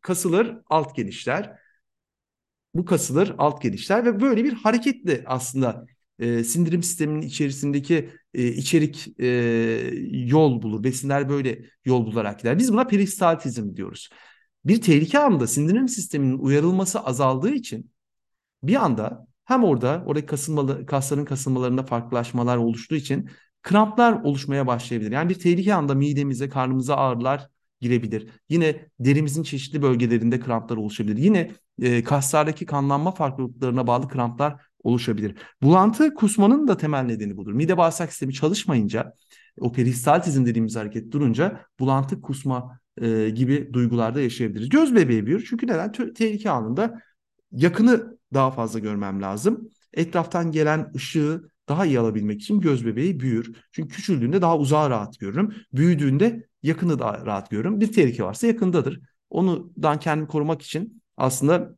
kasılır, 0.02 0.56
alt 0.66 0.96
genişler. 0.96 1.58
Bu 2.74 2.84
kasılır, 2.84 3.34
alt 3.38 3.62
genişler 3.62 4.04
ve 4.04 4.20
böyle 4.20 4.44
bir 4.44 4.52
hareketle 4.52 5.24
aslında 5.26 5.86
e, 6.18 6.44
sindirim 6.44 6.82
sisteminin 6.82 7.22
içerisindeki 7.22 8.10
e, 8.34 8.46
içerik 8.46 9.20
e, 9.20 9.26
yol 10.10 10.62
bulur. 10.62 10.84
Besinler 10.84 11.28
böyle 11.28 11.64
yol 11.84 12.06
bularak 12.06 12.38
gider. 12.38 12.58
Biz 12.58 12.72
buna 12.72 12.84
peristaltizm 12.86 13.76
diyoruz. 13.76 14.08
Bir 14.64 14.80
tehlike 14.80 15.18
anında 15.18 15.46
sindirim 15.46 15.88
sisteminin 15.88 16.38
uyarılması 16.38 17.00
azaldığı 17.00 17.50
için 17.54 17.90
bir 18.62 18.84
anda 18.84 19.26
hem 19.44 19.64
orada 19.64 20.04
oradaki 20.06 20.26
kasılmalı, 20.26 20.86
kasların 20.86 21.24
kasılmalarında 21.24 21.82
farklılaşmalar 21.82 22.56
oluştuğu 22.56 22.94
için 22.94 23.30
kramplar 23.62 24.12
oluşmaya 24.22 24.66
başlayabilir. 24.66 25.12
Yani 25.12 25.28
bir 25.28 25.34
tehlike 25.34 25.74
anda 25.74 25.94
midemize, 25.94 26.48
karnımıza 26.48 26.96
ağrılar 26.96 27.48
girebilir. 27.83 28.29
Yine 28.49 28.88
derimizin 29.01 29.42
çeşitli 29.42 29.83
bölgelerinde 29.83 30.40
kramplar 30.40 30.77
oluşabilir. 30.77 31.16
Yine 31.16 31.51
e, 31.83 32.05
kaslardaki 32.05 32.66
kanlanma 32.66 33.12
farklılıklarına 33.12 33.87
bağlı 33.87 34.09
kramplar 34.09 34.62
oluşabilir. 34.83 35.35
Bulantı 35.62 36.14
kusmanın 36.14 36.68
da 36.68 36.77
temel 36.77 37.03
nedeni 37.03 37.37
budur. 37.37 37.53
Mide 37.53 37.77
bağırsak 37.77 38.11
sistemi 38.11 38.35
çalışmayınca 38.35 39.14
o 39.59 39.73
peristaltizm 39.73 40.47
dediğimiz 40.47 40.77
hareket 40.77 41.12
durunca 41.12 41.61
bulantı 41.81 42.21
kusma 42.21 42.79
e, 43.01 43.31
gibi 43.31 43.71
duygularda 43.73 44.21
yaşayabiliriz. 44.21 44.68
Göz 44.68 44.95
bebeği 44.95 45.27
büyür 45.27 45.47
çünkü 45.49 45.66
neden? 45.66 45.92
Te- 45.92 46.12
tehlike 46.12 46.51
anında 46.51 47.01
yakını 47.53 48.18
daha 48.35 48.51
fazla 48.51 48.79
görmem 48.79 49.23
lazım. 49.23 49.68
Etraftan 49.92 50.53
gelen 50.53 50.92
ışığı 50.95 51.51
daha 51.72 51.87
iyi 51.87 51.98
alabilmek 52.00 52.40
için 52.42 52.61
göz 52.61 52.87
bebeği 52.87 53.20
büyür. 53.20 53.56
Çünkü 53.72 53.94
küçüldüğünde 53.94 54.42
daha 54.42 54.58
uzağa 54.58 54.90
rahat 54.90 55.18
görürüm. 55.18 55.54
Büyüdüğünde 55.72 56.46
yakını 56.62 56.98
daha 56.98 57.26
rahat 57.26 57.50
görürüm. 57.50 57.80
Bir 57.80 57.92
tehlike 57.92 58.24
varsa 58.24 58.46
yakındadır. 58.46 59.00
Ondan 59.30 60.00
kendimi 60.00 60.28
korumak 60.28 60.62
için 60.62 61.02
aslında 61.16 61.76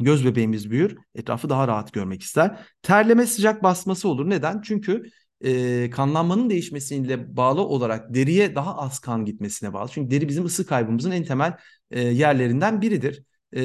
göz 0.00 0.24
bebeğimiz 0.24 0.70
büyür. 0.70 0.96
Etrafı 1.14 1.48
daha 1.48 1.68
rahat 1.68 1.92
görmek 1.92 2.22
ister. 2.22 2.58
Terleme 2.82 3.26
sıcak 3.26 3.62
basması 3.62 4.08
olur. 4.08 4.30
Neden? 4.30 4.60
Çünkü 4.60 5.02
e, 5.40 5.90
kanlanmanın 5.90 6.50
değişmesiyle 6.50 7.36
bağlı 7.36 7.60
olarak 7.60 8.14
deriye 8.14 8.54
daha 8.54 8.76
az 8.76 8.98
kan 8.98 9.24
gitmesine 9.24 9.72
bağlı. 9.72 9.88
Çünkü 9.92 10.10
deri 10.10 10.28
bizim 10.28 10.44
ısı 10.44 10.66
kaybımızın 10.66 11.10
en 11.10 11.24
temel 11.24 11.56
e, 11.90 12.00
yerlerinden 12.00 12.82
biridir 12.82 13.22
e, 13.52 13.62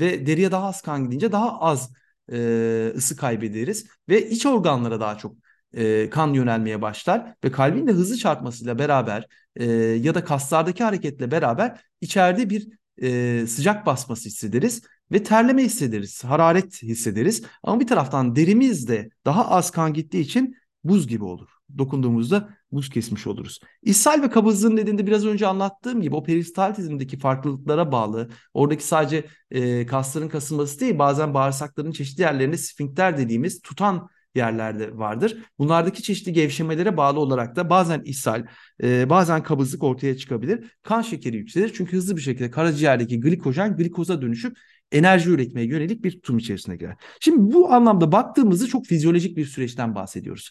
ve 0.00 0.26
deriye 0.26 0.50
daha 0.50 0.66
az 0.66 0.82
kan 0.82 1.04
gidince 1.04 1.32
daha 1.32 1.60
az 1.60 1.92
e, 2.32 2.92
ısı 2.96 3.16
kaybederiz 3.16 3.86
ve 4.08 4.30
iç 4.30 4.46
organlara 4.46 5.00
daha 5.00 5.18
çok 5.18 5.36
e, 5.74 6.10
kan 6.10 6.32
yönelmeye 6.32 6.82
başlar 6.82 7.34
ve 7.44 7.52
kalbin 7.52 7.86
de 7.86 7.92
hızlı 7.92 8.16
çarpmasıyla 8.16 8.78
beraber 8.78 9.26
e, 9.56 9.64
ya 9.74 10.14
da 10.14 10.24
kaslardaki 10.24 10.84
hareketle 10.84 11.30
beraber 11.30 11.80
içeride 12.00 12.50
bir 12.50 12.68
e, 13.02 13.46
sıcak 13.46 13.86
basması 13.86 14.28
hissederiz 14.28 14.82
ve 15.12 15.22
terleme 15.22 15.64
hissederiz, 15.64 16.24
hararet 16.24 16.82
hissederiz. 16.82 17.42
Ama 17.62 17.80
bir 17.80 17.86
taraftan 17.86 18.36
derimiz 18.36 18.88
de 18.88 19.08
daha 19.24 19.50
az 19.50 19.70
kan 19.70 19.92
gittiği 19.92 20.20
için 20.20 20.56
buz 20.88 21.08
gibi 21.08 21.24
olur. 21.24 21.48
Dokunduğumuzda 21.78 22.48
buz 22.72 22.90
kesmiş 22.90 23.26
oluruz. 23.26 23.60
İshal 23.82 24.22
ve 24.22 24.30
kabızlığın 24.30 24.76
nedeni 24.76 25.06
biraz 25.06 25.26
önce 25.26 25.46
anlattığım 25.46 26.00
gibi 26.02 26.14
o 26.14 26.24
peristaltizmdeki 26.24 27.18
farklılıklara 27.18 27.92
bağlı. 27.92 28.28
Oradaki 28.54 28.84
sadece 28.84 29.24
e, 29.50 29.86
kasların 29.86 30.28
kasılması 30.28 30.80
değil 30.80 30.98
bazen 30.98 31.34
bağırsakların 31.34 31.92
çeşitli 31.92 32.22
yerlerinde 32.22 32.56
sfinkter 32.56 33.18
dediğimiz 33.18 33.60
tutan 33.62 34.08
yerlerde 34.36 34.98
vardır. 34.98 35.36
Bunlardaki 35.58 36.02
çeşitli 36.02 36.32
gevşemelere 36.32 36.96
bağlı 36.96 37.20
olarak 37.20 37.56
da 37.56 37.70
bazen 37.70 38.00
ishal, 38.04 38.46
e, 38.82 39.10
bazen 39.10 39.42
kabızlık 39.42 39.82
ortaya 39.82 40.16
çıkabilir. 40.16 40.76
Kan 40.82 41.02
şekeri 41.02 41.36
yükselir 41.36 41.72
çünkü 41.74 41.96
hızlı 41.96 42.16
bir 42.16 42.22
şekilde 42.22 42.50
karaciğerdeki 42.50 43.20
glikojen 43.20 43.76
glikoza 43.76 44.22
dönüşüp 44.22 44.56
enerji 44.92 45.30
üretmeye 45.30 45.66
yönelik 45.66 46.04
bir 46.04 46.10
tutum 46.10 46.38
içerisine 46.38 46.76
girer. 46.76 46.96
Şimdi 47.20 47.54
bu 47.54 47.72
anlamda 47.72 48.12
baktığımızda 48.12 48.66
çok 48.66 48.86
fizyolojik 48.86 49.36
bir 49.36 49.46
süreçten 49.46 49.94
bahsediyoruz. 49.94 50.50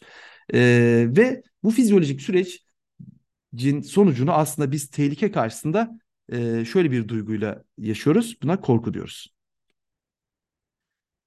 Ee, 0.53 1.05
ve 1.09 1.43
bu 1.63 1.71
fizyolojik 1.71 2.21
sürecin 2.21 3.81
sonucunu 3.81 4.31
aslında 4.31 4.71
biz 4.71 4.89
tehlike 4.89 5.31
karşısında 5.31 5.99
e, 6.31 6.65
şöyle 6.65 6.91
bir 6.91 7.07
duyguyla 7.07 7.63
yaşıyoruz. 7.77 8.37
Buna 8.43 8.61
korku 8.61 8.93
diyoruz. 8.93 9.35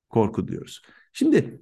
Korku 0.08 0.48
diyoruz. 0.48 0.82
Şimdi 1.12 1.60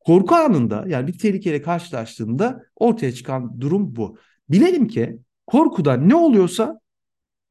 korku 0.00 0.34
anında 0.34 0.84
yani 0.88 1.06
bir 1.06 1.18
tehlikeyle 1.18 1.62
karşılaştığında 1.62 2.62
ortaya 2.76 3.12
çıkan 3.12 3.60
durum 3.60 3.96
bu. 3.96 4.18
Bilelim 4.48 4.88
ki 4.88 5.18
korkuda 5.46 5.96
ne 5.96 6.14
oluyorsa 6.14 6.80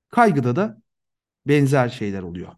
kaygıda 0.10 0.56
da 0.56 0.82
benzer 1.48 1.90
şeyler 1.90 2.22
oluyor. 2.24 2.52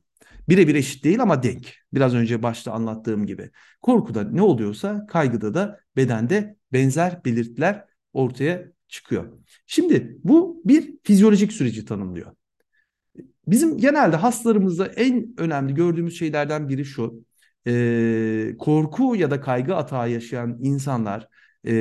Birebir 0.50 0.76
eşit 0.76 1.04
değil 1.04 1.22
ama 1.22 1.44
denk. 1.44 1.74
Biraz 1.94 2.16
önce 2.16 2.44
başta 2.44 2.72
anlattığım 2.72 3.26
gibi. 3.26 3.52
Korkuda 3.82 4.24
ne 4.24 4.42
oluyorsa 4.42 5.06
kaygıda 5.08 5.54
da 5.54 5.80
bedende 5.96 6.58
benzer 6.74 7.26
belirtiler 7.26 7.86
ortaya 8.14 8.66
çıkıyor. 8.88 9.26
Şimdi 9.66 10.18
bu 10.24 10.62
bir 10.66 10.94
fizyolojik 11.04 11.54
süreci 11.54 11.86
tanımlıyor. 11.86 12.32
Bizim 13.48 13.78
genelde 13.78 14.16
hastalarımızda 14.16 14.88
en 14.88 15.34
önemli 15.38 15.74
gördüğümüz 15.74 16.20
şeylerden 16.20 16.70
biri 16.70 16.86
şu. 16.86 17.26
E, 17.68 18.56
korku 18.60 19.16
ya 19.16 19.32
da 19.32 19.42
kaygı 19.42 19.76
atağı 19.76 20.12
yaşayan 20.12 20.58
insanlar 20.62 21.28
e, 21.68 21.74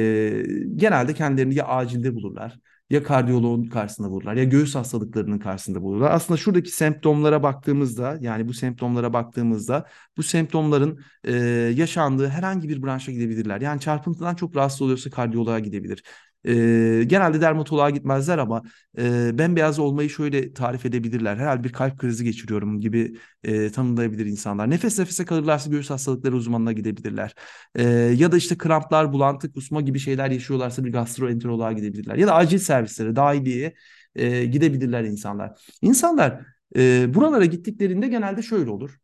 genelde 0.76 1.14
kendilerini 1.14 1.54
ya 1.54 1.66
acilde 1.66 2.14
bulurlar 2.14 2.58
ya 2.94 3.02
kardiyoloğun 3.02 3.64
karşısında 3.64 4.10
bulurlar 4.10 4.34
ya 4.34 4.44
göğüs 4.44 4.74
hastalıklarının 4.74 5.38
karşısında 5.38 5.82
bulurlar. 5.82 6.10
Aslında 6.10 6.38
şuradaki 6.38 6.70
semptomlara 6.70 7.42
baktığımızda 7.42 8.18
yani 8.20 8.48
bu 8.48 8.54
semptomlara 8.54 9.12
baktığımızda 9.12 9.86
bu 10.16 10.22
semptomların 10.22 11.00
e, 11.24 11.32
yaşandığı 11.76 12.28
herhangi 12.28 12.68
bir 12.68 12.82
branşa 12.82 13.12
gidebilirler. 13.12 13.60
Yani 13.60 13.80
çarpıntıdan 13.80 14.34
çok 14.34 14.56
rahatsız 14.56 14.82
oluyorsa 14.82 15.10
kardiyoloğa 15.10 15.58
gidebilir. 15.58 16.02
E, 16.44 17.04
genelde 17.06 17.40
dermatoloğa 17.40 17.90
gitmezler 17.90 18.38
ama 18.38 18.62
e, 18.98 19.38
bembeyaz 19.38 19.78
olmayı 19.78 20.10
şöyle 20.10 20.52
tarif 20.52 20.86
edebilirler. 20.86 21.36
Herhalde 21.36 21.64
bir 21.64 21.72
kalp 21.72 21.98
krizi 21.98 22.24
geçiriyorum 22.24 22.80
gibi 22.80 23.16
e, 23.44 23.70
tanımlayabilir 23.70 24.26
insanlar. 24.26 24.70
Nefes 24.70 24.98
nefese 24.98 25.24
kalırlarsa 25.24 25.70
göğüs 25.70 25.90
hastalıkları 25.90 26.36
uzmanına 26.36 26.72
gidebilirler. 26.72 27.34
E, 27.74 27.82
ya 27.92 28.32
da 28.32 28.36
işte 28.36 28.58
kramplar, 28.58 29.12
bulantı, 29.12 29.52
kusma 29.52 29.80
gibi 29.80 29.98
şeyler 29.98 30.30
yaşıyorlarsa 30.30 30.84
bir 30.84 30.92
gastroenteroloğa 30.92 31.72
gidebilirler. 31.72 32.16
Ya 32.16 32.26
da 32.26 32.34
acil 32.34 32.58
servislere, 32.58 33.16
dahiliyeye 33.16 33.74
e, 34.16 34.44
gidebilirler 34.44 35.04
insanlar. 35.04 35.60
İnsanlar 35.82 36.40
e, 36.76 37.14
buralara 37.14 37.44
gittiklerinde 37.44 38.08
genelde 38.08 38.42
şöyle 38.42 38.70
olur. 38.70 38.98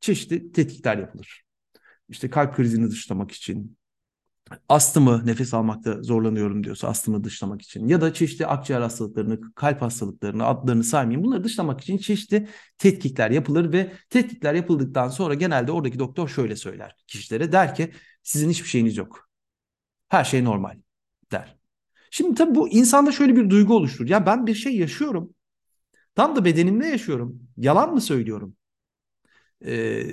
Çeşitli 0.00 0.52
tetkikler 0.52 0.98
yapılır. 0.98 1.42
İşte 2.08 2.30
kalp 2.30 2.56
krizini 2.56 2.90
dışlamak 2.90 3.30
için, 3.30 3.76
astımı 4.68 5.26
nefes 5.26 5.54
almakta 5.54 6.02
zorlanıyorum 6.02 6.64
diyorsa 6.64 6.88
astımı 6.88 7.24
dışlamak 7.24 7.62
için 7.62 7.88
ya 7.88 8.00
da 8.00 8.14
çeşitli 8.14 8.46
akciğer 8.46 8.80
hastalıklarını, 8.80 9.54
kalp 9.54 9.82
hastalıklarını 9.82 10.44
adlarını 10.44 10.84
saymayayım. 10.84 11.24
Bunları 11.24 11.44
dışlamak 11.44 11.80
için 11.80 11.98
çeşitli 11.98 12.48
tetkikler 12.78 13.30
yapılır 13.30 13.72
ve 13.72 13.92
tetkikler 14.10 14.54
yapıldıktan 14.54 15.08
sonra 15.08 15.34
genelde 15.34 15.72
oradaki 15.72 15.98
doktor 15.98 16.28
şöyle 16.28 16.56
söyler 16.56 16.96
kişilere 17.06 17.52
der 17.52 17.74
ki 17.74 17.92
sizin 18.22 18.50
hiçbir 18.50 18.68
şeyiniz 18.68 18.96
yok. 18.96 19.28
Her 20.08 20.24
şey 20.24 20.44
normal 20.44 20.76
der. 21.32 21.56
Şimdi 22.10 22.34
tabii 22.34 22.54
bu 22.54 22.68
insanda 22.68 23.12
şöyle 23.12 23.36
bir 23.36 23.50
duygu 23.50 23.74
oluşturur. 23.76 24.08
Ya 24.08 24.26
ben 24.26 24.46
bir 24.46 24.54
şey 24.54 24.76
yaşıyorum. 24.76 25.34
Tam 26.14 26.36
da 26.36 26.44
bedenimde 26.44 26.86
yaşıyorum. 26.86 27.40
Yalan 27.56 27.94
mı 27.94 28.00
söylüyorum? 28.00 28.56
Ee, 29.64 30.04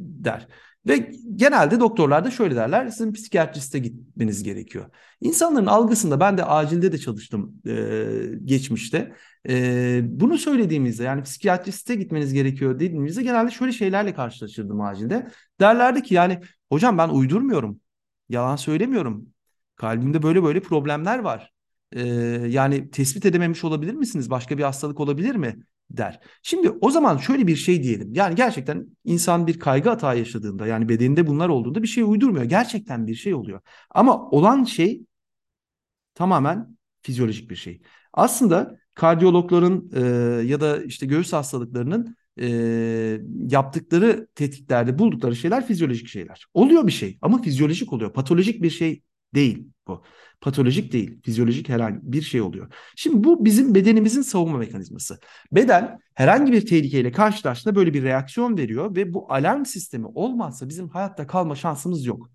der. 0.00 0.48
Ve 0.86 1.10
genelde 1.36 1.80
doktorlar 1.80 2.24
da 2.24 2.30
şöyle 2.30 2.56
derler, 2.56 2.88
sizin 2.88 3.12
psikiyatriste 3.12 3.78
gitmeniz 3.78 4.42
gerekiyor. 4.42 4.84
İnsanların 5.20 5.66
algısında, 5.66 6.20
ben 6.20 6.38
de 6.38 6.44
acilde 6.44 6.92
de 6.92 6.98
çalıştım 6.98 7.54
e, 7.66 8.06
geçmişte. 8.44 9.14
E, 9.48 10.00
bunu 10.04 10.38
söylediğimizde 10.38 11.04
yani 11.04 11.22
psikiyatriste 11.22 11.94
gitmeniz 11.94 12.32
gerekiyor 12.32 12.74
dediğimizde 12.74 13.22
genelde 13.22 13.50
şöyle 13.50 13.72
şeylerle 13.72 14.14
karşılaşırdım 14.14 14.80
acilde. 14.80 15.30
Derlerdi 15.60 16.02
ki 16.02 16.14
yani 16.14 16.40
hocam 16.68 16.98
ben 16.98 17.08
uydurmuyorum, 17.08 17.80
yalan 18.28 18.56
söylemiyorum. 18.56 19.26
Kalbimde 19.76 20.22
böyle 20.22 20.42
böyle 20.42 20.60
problemler 20.60 21.18
var. 21.18 21.52
E, 21.92 22.02
yani 22.48 22.90
tespit 22.90 23.26
edememiş 23.26 23.64
olabilir 23.64 23.94
misiniz? 23.94 24.30
Başka 24.30 24.58
bir 24.58 24.62
hastalık 24.62 25.00
olabilir 25.00 25.34
mi? 25.34 25.64
Der. 25.90 26.20
Şimdi 26.42 26.70
o 26.70 26.90
zaman 26.90 27.16
şöyle 27.16 27.46
bir 27.46 27.56
şey 27.56 27.82
diyelim. 27.82 28.14
Yani 28.14 28.34
gerçekten 28.34 28.86
insan 29.04 29.46
bir 29.46 29.58
kaygı 29.58 29.88
hata 29.88 30.14
yaşadığında 30.14 30.66
yani 30.66 30.88
bedeninde 30.88 31.26
bunlar 31.26 31.48
olduğunda 31.48 31.82
bir 31.82 31.88
şey 31.88 32.04
uydurmuyor. 32.04 32.44
Gerçekten 32.44 33.06
bir 33.06 33.14
şey 33.14 33.34
oluyor. 33.34 33.60
Ama 33.90 34.30
olan 34.30 34.64
şey 34.64 35.04
tamamen 36.14 36.76
fizyolojik 37.02 37.50
bir 37.50 37.56
şey. 37.56 37.82
Aslında 38.12 38.78
kardiyologların 38.94 39.90
e, 39.94 40.00
ya 40.46 40.60
da 40.60 40.84
işte 40.84 41.06
göğüs 41.06 41.32
hastalıklarının 41.32 42.16
e, 42.40 42.48
yaptıkları 43.48 44.26
tetiklerde 44.34 44.98
buldukları 44.98 45.36
şeyler 45.36 45.66
fizyolojik 45.66 46.08
şeyler. 46.08 46.46
Oluyor 46.54 46.86
bir 46.86 46.92
şey 46.92 47.18
ama 47.22 47.42
fizyolojik 47.42 47.92
oluyor. 47.92 48.12
Patolojik 48.12 48.62
bir 48.62 48.70
şey 48.70 49.02
değil 49.34 49.68
bu. 49.86 50.02
Patolojik 50.40 50.92
değil, 50.92 51.20
fizyolojik 51.22 51.68
herhangi 51.68 51.98
bir 52.02 52.22
şey 52.22 52.40
oluyor. 52.40 52.72
Şimdi 52.96 53.24
bu 53.24 53.44
bizim 53.44 53.74
bedenimizin 53.74 54.22
savunma 54.22 54.58
mekanizması. 54.58 55.18
Beden 55.52 55.98
herhangi 56.14 56.52
bir 56.52 56.66
tehlikeyle 56.66 57.12
karşılaştığında 57.12 57.74
böyle 57.76 57.94
bir 57.94 58.02
reaksiyon 58.02 58.58
veriyor 58.58 58.96
ve 58.96 59.14
bu 59.14 59.32
alarm 59.32 59.64
sistemi 59.64 60.06
olmazsa 60.06 60.68
bizim 60.68 60.88
hayatta 60.88 61.26
kalma 61.26 61.54
şansımız 61.56 62.06
yok 62.06 62.30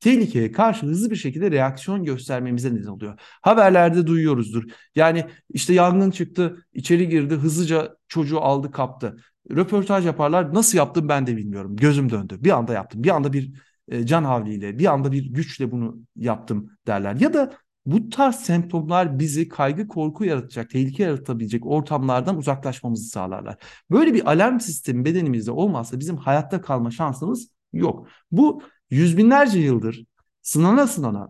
tehlikeye 0.00 0.52
karşı 0.52 0.86
hızlı 0.86 1.10
bir 1.10 1.16
şekilde 1.16 1.50
reaksiyon 1.50 2.04
göstermemize 2.04 2.74
neden 2.74 2.86
oluyor. 2.86 3.20
Haberlerde 3.42 4.06
duyuyoruzdur. 4.06 4.64
Yani 4.94 5.26
işte 5.50 5.74
yangın 5.74 6.10
çıktı, 6.10 6.66
içeri 6.72 7.08
girdi, 7.08 7.34
hızlıca 7.34 7.96
çocuğu 8.08 8.40
aldı, 8.40 8.70
kaptı. 8.70 9.16
Röportaj 9.50 10.06
yaparlar. 10.06 10.54
Nasıl 10.54 10.78
yaptım 10.78 11.08
ben 11.08 11.26
de 11.26 11.36
bilmiyorum. 11.36 11.76
Gözüm 11.76 12.10
döndü. 12.10 12.38
Bir 12.40 12.50
anda 12.50 12.72
yaptım. 12.72 13.04
Bir 13.04 13.10
anda 13.10 13.32
bir 13.32 13.52
e, 13.88 14.06
can 14.06 14.24
havliyle 14.24 14.78
bir 14.78 14.86
anda 14.86 15.12
bir 15.12 15.32
güçle 15.32 15.70
bunu 15.70 15.98
yaptım 16.16 16.70
derler. 16.86 17.16
Ya 17.20 17.34
da 17.34 17.52
bu 17.86 18.10
tarz 18.10 18.36
semptomlar 18.36 19.18
bizi 19.18 19.48
kaygı 19.48 19.88
korku 19.88 20.24
yaratacak, 20.24 20.70
tehlike 20.70 21.02
yaratabilecek 21.02 21.66
ortamlardan 21.66 22.36
uzaklaşmamızı 22.36 23.08
sağlarlar. 23.08 23.56
Böyle 23.90 24.14
bir 24.14 24.30
alarm 24.30 24.60
sistemi 24.60 25.04
bedenimizde 25.04 25.50
olmazsa 25.50 26.00
bizim 26.00 26.16
hayatta 26.16 26.60
kalma 26.60 26.90
şansımız 26.90 27.48
yok. 27.72 28.08
Bu 28.30 28.62
yüz 28.90 29.16
binlerce 29.16 29.58
yıldır 29.58 30.04
sınana 30.42 30.86
sınana 30.86 31.28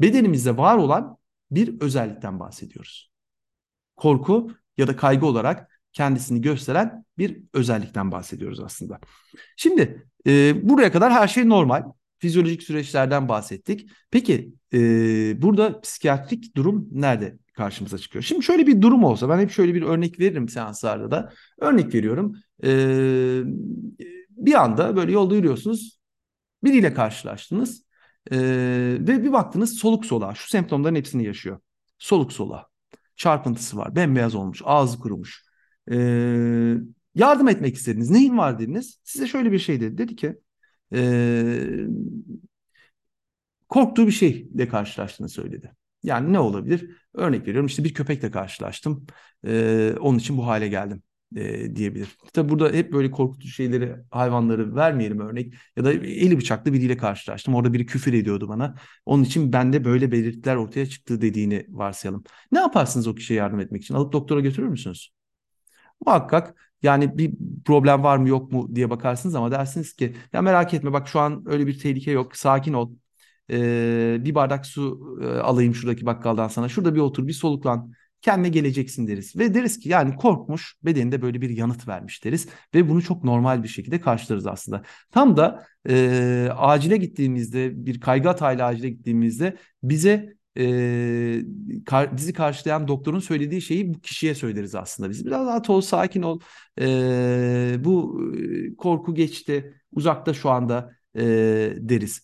bedenimizde 0.00 0.56
var 0.56 0.76
olan 0.76 1.16
bir 1.50 1.80
özellikten 1.80 2.40
bahsediyoruz. 2.40 3.10
Korku 3.96 4.50
ya 4.76 4.86
da 4.86 4.96
kaygı 4.96 5.26
olarak 5.26 5.69
kendisini 5.92 6.40
gösteren 6.40 7.04
bir 7.18 7.42
özellikten 7.54 8.12
bahsediyoruz 8.12 8.60
aslında. 8.60 8.98
Şimdi 9.56 10.06
e, 10.26 10.54
buraya 10.68 10.92
kadar 10.92 11.12
her 11.12 11.28
şey 11.28 11.48
normal. 11.48 11.82
Fizyolojik 12.18 12.62
süreçlerden 12.62 13.28
bahsettik. 13.28 13.90
Peki 14.10 14.52
e, 14.72 14.78
burada 15.42 15.80
psikiyatrik 15.80 16.56
durum 16.56 16.88
nerede 16.92 17.38
karşımıza 17.52 17.98
çıkıyor? 17.98 18.24
Şimdi 18.24 18.42
şöyle 18.42 18.66
bir 18.66 18.82
durum 18.82 19.04
olsa 19.04 19.28
ben 19.28 19.38
hep 19.38 19.50
şöyle 19.50 19.74
bir 19.74 19.82
örnek 19.82 20.20
veririm 20.20 20.48
seanslarda 20.48 21.10
da. 21.10 21.32
Örnek 21.58 21.94
veriyorum. 21.94 22.36
E, 22.64 22.70
bir 24.30 24.54
anda 24.54 24.96
böyle 24.96 25.12
yolda 25.12 25.34
yürüyorsunuz. 25.34 26.00
Biriyle 26.64 26.94
karşılaştınız. 26.94 27.84
E, 28.30 28.38
ve 29.00 29.24
bir 29.24 29.32
baktınız 29.32 29.78
soluk 29.78 30.06
soluğa. 30.06 30.34
Şu 30.34 30.48
semptomların 30.48 30.94
hepsini 30.94 31.24
yaşıyor. 31.24 31.58
Soluk 31.98 32.32
soluğa. 32.32 32.66
Çarpıntısı 33.16 33.76
var. 33.76 33.96
Bembeyaz 33.96 34.34
olmuş. 34.34 34.62
Ağzı 34.64 34.98
kurumuş. 34.98 35.49
E, 35.90 35.96
yardım 37.14 37.48
etmek 37.48 37.76
istediniz. 37.76 38.10
Neyin 38.10 38.38
var 38.38 38.58
dediniz? 38.58 39.00
Size 39.04 39.26
şöyle 39.26 39.52
bir 39.52 39.58
şey 39.58 39.80
dedi. 39.80 39.98
Dedi 39.98 40.16
ki 40.16 40.38
e, 40.94 41.00
korktuğu 43.68 44.06
bir 44.06 44.12
şeyle 44.12 44.68
karşılaştığını 44.68 45.28
söyledi. 45.28 45.72
Yani 46.02 46.32
ne 46.32 46.38
olabilir? 46.38 46.90
Örnek 47.14 47.42
veriyorum 47.42 47.66
işte 47.66 47.84
bir 47.84 47.94
köpekle 47.94 48.30
karşılaştım. 48.30 49.06
E, 49.46 49.94
onun 50.00 50.18
için 50.18 50.38
bu 50.38 50.46
hale 50.46 50.68
geldim 50.68 51.02
e, 51.36 51.76
diyebilir. 51.76 52.08
Tabi 52.32 52.48
burada 52.48 52.72
hep 52.72 52.92
böyle 52.92 53.10
korkutucu 53.10 53.48
şeyleri, 53.52 53.96
hayvanları 54.10 54.74
vermeyelim 54.74 55.20
örnek. 55.20 55.54
Ya 55.76 55.84
da 55.84 55.92
eli 55.92 56.38
bıçaklı 56.38 56.72
biriyle 56.72 56.96
karşılaştım. 56.96 57.54
Orada 57.54 57.72
biri 57.72 57.86
küfür 57.86 58.12
ediyordu 58.12 58.48
bana. 58.48 58.74
Onun 59.06 59.24
için 59.24 59.52
bende 59.52 59.84
böyle 59.84 60.12
belirtiler 60.12 60.56
ortaya 60.56 60.86
çıktı 60.86 61.20
dediğini 61.20 61.66
varsayalım. 61.68 62.24
Ne 62.52 62.58
yaparsınız 62.58 63.06
o 63.06 63.14
kişiye 63.14 63.38
yardım 63.38 63.60
etmek 63.60 63.82
için? 63.82 63.94
Alıp 63.94 64.12
doktora 64.12 64.40
götürür 64.40 64.68
müsünüz? 64.68 65.19
Muhakkak 66.06 66.54
yani 66.82 67.18
bir 67.18 67.32
problem 67.64 68.02
var 68.02 68.16
mı 68.16 68.28
yok 68.28 68.52
mu 68.52 68.74
diye 68.74 68.90
bakarsınız 68.90 69.34
ama 69.34 69.50
dersiniz 69.50 69.92
ki 69.92 70.16
ya 70.32 70.42
merak 70.42 70.74
etme 70.74 70.92
bak 70.92 71.08
şu 71.08 71.20
an 71.20 71.42
öyle 71.46 71.66
bir 71.66 71.78
tehlike 71.78 72.10
yok 72.10 72.36
sakin 72.36 72.72
ol. 72.72 72.92
Ee, 73.50 74.16
bir 74.20 74.34
bardak 74.34 74.66
su 74.66 75.16
e, 75.22 75.26
alayım 75.26 75.74
şuradaki 75.74 76.06
bakkaldan 76.06 76.48
sana. 76.48 76.68
Şurada 76.68 76.94
bir 76.94 77.00
otur 77.00 77.26
bir 77.26 77.32
soluklan 77.32 77.92
kendine 78.22 78.48
geleceksin 78.48 79.06
deriz. 79.06 79.36
Ve 79.36 79.54
deriz 79.54 79.78
ki 79.78 79.88
yani 79.88 80.16
korkmuş 80.16 80.74
bedeninde 80.82 81.22
böyle 81.22 81.40
bir 81.40 81.50
yanıt 81.50 81.88
vermiş 81.88 82.24
deriz. 82.24 82.48
Ve 82.74 82.88
bunu 82.88 83.02
çok 83.02 83.24
normal 83.24 83.62
bir 83.62 83.68
şekilde 83.68 84.00
karşılarız 84.00 84.46
aslında. 84.46 84.82
Tam 85.10 85.36
da 85.36 85.66
e, 85.88 86.48
acile 86.56 86.96
gittiğimizde 86.96 87.86
bir 87.86 88.00
kaygı 88.00 88.28
hatayla 88.28 88.66
acile 88.66 88.90
gittiğimizde 88.90 89.56
bize 89.82 90.39
e, 90.58 91.42
kar, 91.86 92.16
bizi 92.16 92.32
karşılayan 92.32 92.88
doktorun 92.88 93.18
söylediği 93.18 93.62
şeyi 93.62 93.94
bu 93.94 94.00
kişiye 94.00 94.34
söyleriz 94.34 94.74
aslında. 94.74 95.10
Biz 95.10 95.26
biraz 95.26 95.46
daha 95.46 95.72
ol, 95.72 95.80
sakin 95.80 96.22
ol. 96.22 96.40
E, 96.80 97.76
bu 97.78 98.20
korku 98.78 99.14
geçti, 99.14 99.74
uzakta 99.92 100.34
şu 100.34 100.50
anda 100.50 100.90
e, 101.16 101.22
deriz. 101.76 102.22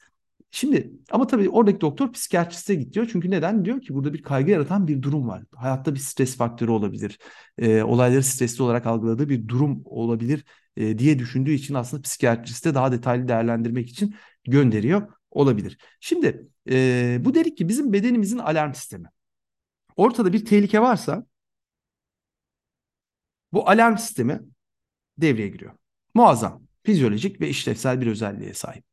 Şimdi 0.50 0.92
ama 1.10 1.26
tabii 1.26 1.48
oradaki 1.48 1.80
doktor 1.80 2.12
psikiyatriste 2.12 2.74
gidiyor. 2.74 3.08
Çünkü 3.12 3.30
neden? 3.30 3.64
Diyor 3.64 3.80
ki 3.80 3.94
burada 3.94 4.14
bir 4.14 4.22
kaygı 4.22 4.50
yaratan 4.50 4.88
bir 4.88 5.02
durum 5.02 5.28
var. 5.28 5.42
Hayatta 5.56 5.94
bir 5.94 6.00
stres 6.00 6.36
faktörü 6.36 6.70
olabilir. 6.70 7.18
E, 7.58 7.82
olayları 7.82 8.22
stresli 8.22 8.62
olarak 8.62 8.86
algıladığı 8.86 9.28
bir 9.28 9.48
durum 9.48 9.82
olabilir 9.84 10.44
e, 10.76 10.98
diye 10.98 11.18
düşündüğü 11.18 11.52
için 11.52 11.74
aslında 11.74 12.02
psikiyatriste 12.02 12.74
daha 12.74 12.92
detaylı 12.92 13.28
değerlendirmek 13.28 13.88
için 13.88 14.14
gönderiyor 14.44 15.02
olabilir. 15.36 15.78
Şimdi 16.00 16.48
e, 16.70 17.18
bu 17.20 17.34
dedik 17.34 17.58
ki 17.58 17.68
bizim 17.68 17.92
bedenimizin 17.92 18.38
alarm 18.38 18.74
sistemi. 18.74 19.08
ortada 19.96 20.32
bir 20.32 20.44
tehlike 20.44 20.80
varsa 20.80 21.26
bu 23.52 23.68
alarm 23.70 23.98
sistemi 23.98 24.40
devreye 25.18 25.48
giriyor. 25.48 25.72
Muazzam, 26.14 26.62
fizyolojik 26.82 27.40
ve 27.40 27.48
işlevsel 27.48 28.00
bir 28.00 28.06
özelliğe 28.06 28.54
sahip. 28.54 28.84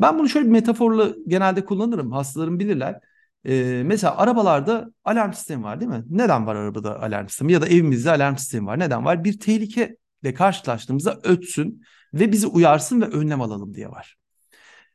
Ben 0.00 0.18
bunu 0.18 0.28
şöyle 0.28 0.46
bir 0.46 0.52
metaforla 0.52 1.14
genelde 1.26 1.64
kullanırım. 1.64 2.12
Hastalarım 2.12 2.58
bilirler. 2.58 3.00
Ee, 3.46 3.82
mesela 3.86 4.16
arabalarda 4.16 4.92
alarm 5.04 5.32
sistemi 5.32 5.64
var 5.64 5.80
değil 5.80 5.90
mi? 5.90 6.04
Neden 6.10 6.46
var 6.46 6.56
arabada 6.56 7.02
alarm 7.02 7.28
sistemi? 7.28 7.52
Ya 7.52 7.62
da 7.62 7.68
evimizde 7.68 8.10
alarm 8.10 8.36
sistemi 8.36 8.66
var. 8.66 8.78
Neden 8.78 9.04
var? 9.04 9.24
Bir 9.24 9.40
tehlikeyle 9.40 10.34
karşılaştığımızda 10.34 11.20
ötsün 11.24 11.82
ve 12.14 12.32
bizi 12.32 12.46
uyarsın 12.46 13.00
ve 13.00 13.06
önlem 13.06 13.40
alalım 13.40 13.74
diye 13.74 13.88
var. 13.88 14.19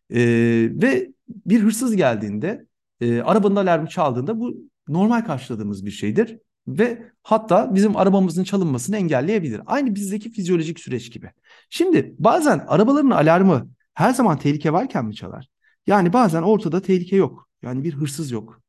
Ee, 0.09 0.69
ve 0.71 1.11
bir 1.27 1.61
hırsız 1.61 1.95
geldiğinde, 1.95 2.65
e, 3.01 3.21
arabanın 3.21 3.55
alarmı 3.55 3.87
çaldığında 3.87 4.39
bu 4.39 4.69
normal 4.87 5.21
karşıladığımız 5.25 5.85
bir 5.85 5.91
şeydir. 5.91 6.39
Ve 6.67 7.11
hatta 7.23 7.75
bizim 7.75 7.97
arabamızın 7.97 8.43
çalınmasını 8.43 8.97
engelleyebilir. 8.97 9.61
Aynı 9.65 9.95
bizdeki 9.95 10.31
fizyolojik 10.31 10.79
süreç 10.79 11.11
gibi. 11.11 11.31
Şimdi 11.69 12.15
bazen 12.19 12.65
arabaların 12.67 13.09
alarmı 13.09 13.69
her 13.93 14.13
zaman 14.13 14.39
tehlike 14.39 14.73
varken 14.73 15.05
mi 15.05 15.15
çalar? 15.15 15.47
Yani 15.87 16.13
bazen 16.13 16.41
ortada 16.41 16.81
tehlike 16.81 17.15
yok. 17.15 17.49
Yani 17.61 17.83
bir 17.83 17.93
hırsız 17.93 18.31
yok. 18.31 18.61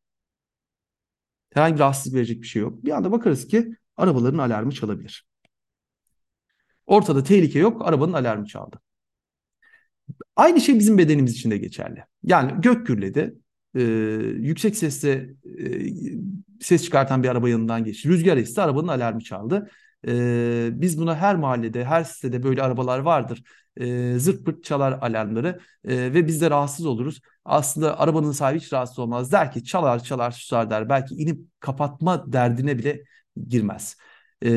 Herhangi 1.54 1.74
bir 1.74 1.80
rahatsız 1.80 2.14
verecek 2.14 2.42
bir 2.42 2.46
şey 2.46 2.62
yok. 2.62 2.84
Bir 2.84 2.90
anda 2.90 3.12
bakarız 3.12 3.46
ki 3.46 3.76
arabaların 3.96 4.38
alarmı 4.38 4.72
çalabilir. 4.72 5.26
Ortada 6.86 7.22
tehlike 7.22 7.58
yok, 7.58 7.88
arabanın 7.88 8.12
alarmı 8.12 8.46
çaldı. 8.46 8.80
Aynı 10.36 10.60
şey 10.60 10.78
bizim 10.78 10.98
bedenimiz 10.98 11.32
için 11.32 11.50
de 11.50 11.58
geçerli. 11.58 12.04
Yani 12.22 12.52
gök 12.60 12.86
gürledi, 12.86 13.34
e, 13.74 13.82
yüksek 14.38 14.76
sesle 14.76 15.30
e, 15.58 15.86
ses 16.60 16.84
çıkartan 16.84 17.22
bir 17.22 17.28
araba 17.28 17.48
yanından 17.48 17.84
geçti. 17.84 18.08
Rüzgar 18.08 18.36
esti, 18.36 18.60
arabanın 18.60 18.88
alarmı 18.88 19.20
çaldı. 19.20 19.70
E, 20.08 20.68
biz 20.72 20.98
buna 20.98 21.16
her 21.16 21.36
mahallede, 21.36 21.84
her 21.84 22.04
sitede 22.04 22.42
böyle 22.42 22.62
arabalar 22.62 22.98
vardır. 22.98 23.42
E, 23.76 24.18
zırt 24.18 24.44
pırt 24.44 24.64
çalar 24.64 24.92
alarmları 24.92 25.60
e, 25.84 25.96
ve 25.96 26.26
biz 26.26 26.40
de 26.40 26.50
rahatsız 26.50 26.86
oluruz. 26.86 27.20
Aslında 27.44 27.98
arabanın 28.00 28.32
sahibi 28.32 28.60
hiç 28.60 28.72
rahatsız 28.72 28.98
olmaz. 28.98 29.32
Der 29.32 29.52
ki 29.52 29.64
çalar 29.64 30.02
çalar 30.04 30.30
susar 30.30 30.70
der. 30.70 30.88
Belki 30.88 31.14
inip 31.14 31.40
kapatma 31.60 32.32
derdine 32.32 32.78
bile 32.78 33.02
girmez. 33.48 33.96
E, 34.42 34.50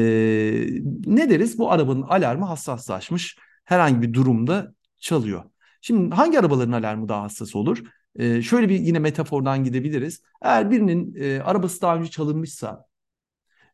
ne 1.06 1.30
deriz? 1.30 1.58
Bu 1.58 1.72
arabanın 1.72 2.02
alarmı 2.02 2.45
hassaslaşmış. 2.45 3.38
Herhangi 3.66 4.02
bir 4.02 4.14
durumda 4.14 4.74
çalıyor. 5.00 5.43
Şimdi 5.82 6.16
hangi 6.16 6.39
arabaların 6.39 6.72
alarmı 6.72 7.10
daha 7.10 7.24
hassas 7.24 7.56
olur? 7.56 7.84
Ee, 8.16 8.41
şöyle 8.41 8.70
bir 8.70 8.80
yine 8.80 9.00
metafordan 9.00 9.64
gidebiliriz. 9.64 10.22
Eğer 10.41 10.72
birinin 10.72 11.16
e, 11.16 11.41
arabası 11.41 11.82
daha 11.82 11.95
önce 11.95 12.10
çalınmışsa 12.10 12.86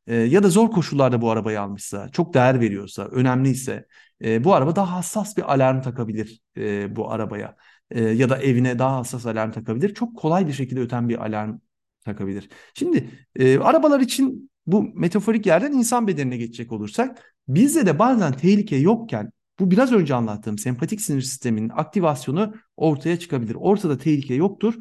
e, 0.08 0.16
ya 0.16 0.44
da 0.44 0.50
zor 0.50 0.72
koşullarda 0.72 1.22
bu 1.22 1.32
arabayı 1.32 1.62
almışsa, 1.62 2.10
çok 2.10 2.34
değer 2.34 2.60
veriyorsa, 2.60 3.06
önemliyse 3.06 3.88
e, 4.24 4.44
bu 4.44 4.54
araba 4.54 4.76
daha 4.76 4.96
hassas 4.96 5.38
bir 5.38 5.54
alarm 5.54 5.82
takabilir 5.82 6.42
e, 6.58 6.96
bu 6.96 7.12
arabaya. 7.12 7.56
E, 7.92 8.02
ya 8.04 8.30
da 8.30 8.38
evine 8.38 8.80
daha 8.80 8.98
hassas 8.98 9.26
alarm 9.26 9.52
takabilir. 9.52 9.94
Çok 9.94 10.18
kolay 10.18 10.48
bir 10.48 10.54
şekilde 10.54 10.80
öten 10.80 11.10
bir 11.10 11.26
alarm 11.26 11.60
takabilir. 12.06 12.50
Şimdi 12.74 13.10
e, 13.36 13.60
arabalar 13.60 14.00
için 14.00 14.52
bu 14.68 14.84
metaforik 14.96 15.46
yerden 15.46 15.72
insan 15.72 16.08
bedenine 16.08 16.38
geçecek 16.38 16.72
olursak 16.72 17.36
bizde 17.48 17.86
de 17.86 18.00
bazen 18.00 18.34
tehlike 18.34 18.76
yokken 18.76 19.32
bu 19.60 19.72
biraz 19.72 19.92
önce 19.92 20.16
anlattığım 20.16 20.58
sempatik 20.58 21.02
sinir 21.02 21.22
sisteminin 21.22 21.70
aktivasyonu 21.70 22.54
ortaya 22.78 23.20
çıkabilir. 23.20 23.56
Ortada 23.56 23.98
tehlike 23.98 24.34
yoktur. 24.34 24.76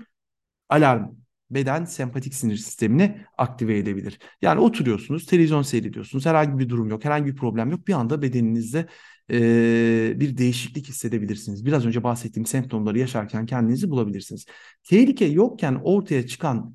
Alarm 0.69 1.11
beden 1.51 1.85
sempatik 1.85 2.35
sinir 2.35 2.57
sistemini 2.57 3.25
aktive 3.39 3.79
edebilir. 3.79 4.19
Yani 4.43 4.61
oturuyorsunuz, 4.61 5.27
televizyon 5.27 5.63
seyrediyorsunuz, 5.63 6.27
herhangi 6.27 6.59
bir 6.59 6.69
durum 6.69 6.89
yok, 6.89 7.05
herhangi 7.05 7.27
bir 7.27 7.37
problem 7.37 7.71
yok. 7.71 7.89
Bir 7.89 7.93
anda 7.93 8.23
bedeninizde 8.23 8.89
e, 9.31 10.21
bir 10.21 10.39
değişiklik 10.39 10.89
hissedebilirsiniz. 10.89 11.67
Biraz 11.67 11.87
önce 11.87 12.05
bahsettiğim 12.05 12.47
semptomları 12.47 12.99
yaşarken 12.99 13.47
kendinizi 13.47 13.91
bulabilirsiniz. 13.91 14.47
Tehlike 14.83 15.25
yokken 15.25 15.81
ortaya 15.85 16.27
çıkan 16.27 16.75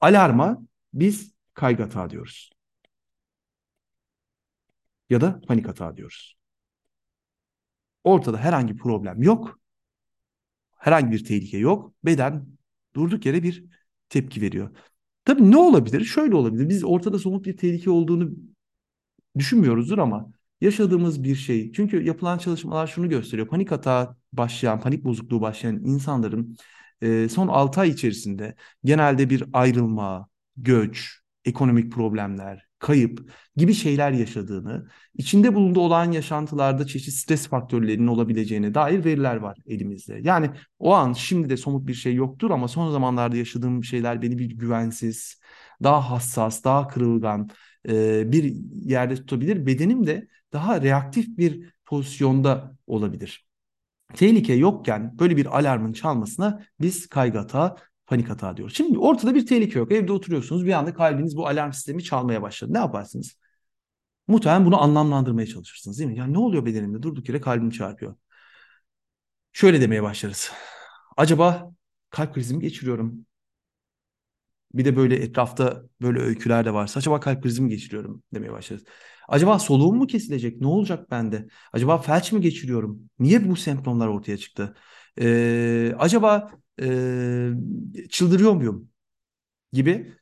alarma 0.00 0.66
biz 0.94 1.32
kaygı 1.54 1.82
hata 1.82 2.10
diyoruz. 2.10 2.50
Ya 5.10 5.20
da 5.20 5.40
panik 5.40 5.68
hata 5.68 5.96
diyoruz. 5.96 6.41
Ortada 8.04 8.38
herhangi 8.38 8.74
bir 8.74 8.78
problem 8.78 9.22
yok. 9.22 9.60
Herhangi 10.78 11.12
bir 11.12 11.24
tehlike 11.24 11.58
yok. 11.58 11.94
Beden 12.04 12.46
durduk 12.94 13.26
yere 13.26 13.42
bir 13.42 13.64
tepki 14.08 14.40
veriyor. 14.40 14.76
Tabii 15.24 15.50
ne 15.50 15.56
olabilir? 15.56 16.04
Şöyle 16.04 16.34
olabilir. 16.34 16.68
Biz 16.68 16.84
ortada 16.84 17.18
somut 17.18 17.44
bir 17.46 17.56
tehlike 17.56 17.90
olduğunu 17.90 18.30
düşünmüyoruzdur 19.38 19.98
ama 19.98 20.32
yaşadığımız 20.60 21.24
bir 21.24 21.34
şey. 21.34 21.72
Çünkü 21.72 22.02
yapılan 22.02 22.38
çalışmalar 22.38 22.86
şunu 22.86 23.08
gösteriyor. 23.08 23.48
Panik 23.48 23.70
hata 23.70 24.16
başlayan, 24.32 24.80
panik 24.80 25.04
bozukluğu 25.04 25.40
başlayan 25.40 25.76
insanların 25.84 26.56
son 27.28 27.48
6 27.48 27.80
ay 27.80 27.88
içerisinde 27.88 28.54
genelde 28.84 29.30
bir 29.30 29.44
ayrılma, 29.52 30.28
göç, 30.56 31.20
ekonomik 31.44 31.92
problemler, 31.92 32.66
kayıp 32.82 33.32
gibi 33.56 33.74
şeyler 33.74 34.12
yaşadığını, 34.12 34.86
içinde 35.14 35.54
bulunduğu 35.54 35.80
olan 35.80 36.12
yaşantılarda 36.12 36.86
çeşitli 36.86 37.12
stres 37.12 37.48
faktörlerinin 37.48 38.06
olabileceğine 38.06 38.74
dair 38.74 39.04
veriler 39.04 39.36
var 39.36 39.58
elimizde. 39.66 40.20
Yani 40.22 40.50
o 40.78 40.94
an 40.94 41.12
şimdi 41.12 41.50
de 41.50 41.56
somut 41.56 41.86
bir 41.86 41.94
şey 41.94 42.14
yoktur 42.14 42.50
ama 42.50 42.68
son 42.68 42.90
zamanlarda 42.90 43.36
yaşadığım 43.36 43.84
şeyler 43.84 44.22
beni 44.22 44.38
bir 44.38 44.50
güvensiz, 44.50 45.40
daha 45.82 46.10
hassas, 46.10 46.64
daha 46.64 46.88
kırılgan 46.88 47.48
e, 47.88 48.32
bir 48.32 48.44
yerde 48.72 49.14
tutabilir. 49.14 49.66
Bedenim 49.66 50.06
de 50.06 50.28
daha 50.52 50.82
reaktif 50.82 51.38
bir 51.38 51.72
pozisyonda 51.86 52.76
olabilir. 52.86 53.46
Tehlike 54.14 54.54
yokken 54.54 55.18
böyle 55.18 55.36
bir 55.36 55.58
alarmın 55.58 55.92
çalmasına 55.92 56.62
biz 56.80 57.06
kaygı 57.06 57.38
hata 57.38 57.76
panik 58.12 58.30
hata 58.30 58.56
diyoruz. 58.56 58.76
Şimdi 58.76 58.98
ortada 58.98 59.34
bir 59.34 59.46
tehlike 59.46 59.78
yok. 59.78 59.92
Evde 59.92 60.12
oturuyorsunuz 60.12 60.66
bir 60.66 60.72
anda 60.72 60.94
kalbiniz 60.94 61.36
bu 61.36 61.48
alarm 61.48 61.72
sistemi 61.72 62.04
çalmaya 62.04 62.42
başladı. 62.42 62.72
Ne 62.74 62.78
yaparsınız? 62.78 63.36
Muhtemelen 64.28 64.66
bunu 64.66 64.82
anlamlandırmaya 64.82 65.46
çalışırsınız 65.46 65.98
değil 65.98 66.10
mi? 66.10 66.18
Ya 66.18 66.26
ne 66.26 66.38
oluyor 66.38 66.66
bedenimde? 66.66 67.02
Durduk 67.02 67.28
yere 67.28 67.40
kalbim 67.40 67.70
çarpıyor. 67.70 68.16
Şöyle 69.52 69.80
demeye 69.80 70.02
başlarız. 70.02 70.52
Acaba 71.16 71.72
kalp 72.10 72.34
krizi 72.34 72.54
mi 72.54 72.60
geçiriyorum? 72.60 73.26
Bir 74.74 74.84
de 74.84 74.96
böyle 74.96 75.16
etrafta 75.16 75.82
böyle 76.02 76.20
öyküler 76.20 76.64
de 76.64 76.74
varsa 76.74 76.98
acaba 77.00 77.20
kalp 77.20 77.42
krizi 77.42 77.62
mi 77.62 77.68
geçiriyorum 77.68 78.22
demeye 78.34 78.52
başlarız. 78.52 78.84
Acaba 79.28 79.58
soluğum 79.58 79.96
mu 79.96 80.06
kesilecek? 80.06 80.60
Ne 80.60 80.66
olacak 80.66 81.10
bende? 81.10 81.46
Acaba 81.72 81.98
felç 81.98 82.32
mi 82.32 82.40
geçiriyorum? 82.40 83.10
Niye 83.18 83.48
bu 83.48 83.56
semptomlar 83.56 84.08
ortaya 84.08 84.36
çıktı? 84.36 84.74
Ee, 85.20 85.94
acaba 85.98 86.50
e, 86.80 88.08
çıldırıyor 88.10 88.52
muyum 88.52 88.88
gibi 89.72 90.12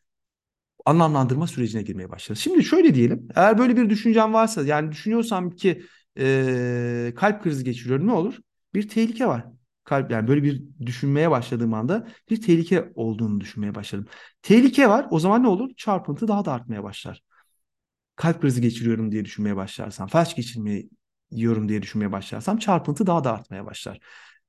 anlamlandırma 0.87 1.47
sürecine 1.47 1.83
girmeye 1.83 2.11
başlarız. 2.11 2.43
Şimdi 2.43 2.65
şöyle 2.65 2.95
diyelim. 2.95 3.29
Eğer 3.35 3.59
böyle 3.59 3.77
bir 3.77 3.91
düşüncem 3.91 4.35
varsa 4.35 4.63
yani 4.63 4.93
düşünüyorsam 4.93 5.51
ki 5.51 5.83
e, 6.19 7.13
kalp 7.17 7.43
krizi 7.43 7.65
geçiriyorum 7.65 8.07
ne 8.07 8.13
olur? 8.13 8.39
Bir 8.75 8.89
tehlike 8.89 9.27
var. 9.27 9.47
Kalp 9.85 10.11
yani 10.11 10.29
böyle 10.29 10.43
bir 10.43 10.63
düşünmeye 10.87 11.31
başladığım 11.31 11.75
anda 11.75 12.09
bir 12.31 12.43
tehlike 12.43 12.93
olduğunu 12.95 13.41
düşünmeye 13.41 13.75
başladım. 13.75 14.07
Tehlike 14.43 14.89
var. 14.89 15.07
O 15.11 15.21
zaman 15.21 15.43
ne 15.43 15.49
olur? 15.49 15.71
Çarpıntı 15.77 16.29
daha 16.29 16.45
da 16.45 16.53
artmaya 16.53 16.85
başlar. 16.85 17.23
Kalp 18.17 18.43
krizi 18.43 18.61
geçiriyorum 18.61 19.13
diye 19.13 19.25
düşünmeye 19.25 19.57
başlarsam, 19.57 20.09
felç 20.09 20.37
geçirmeyi 20.37 20.91
yiyorum 21.31 21.69
diye 21.69 21.83
düşünmeye 21.83 22.13
başlarsam 22.13 22.59
çarpıntı 22.59 23.07
daha 23.07 23.25
da 23.25 23.33
artmaya 23.33 23.67
başlar 23.67 24.01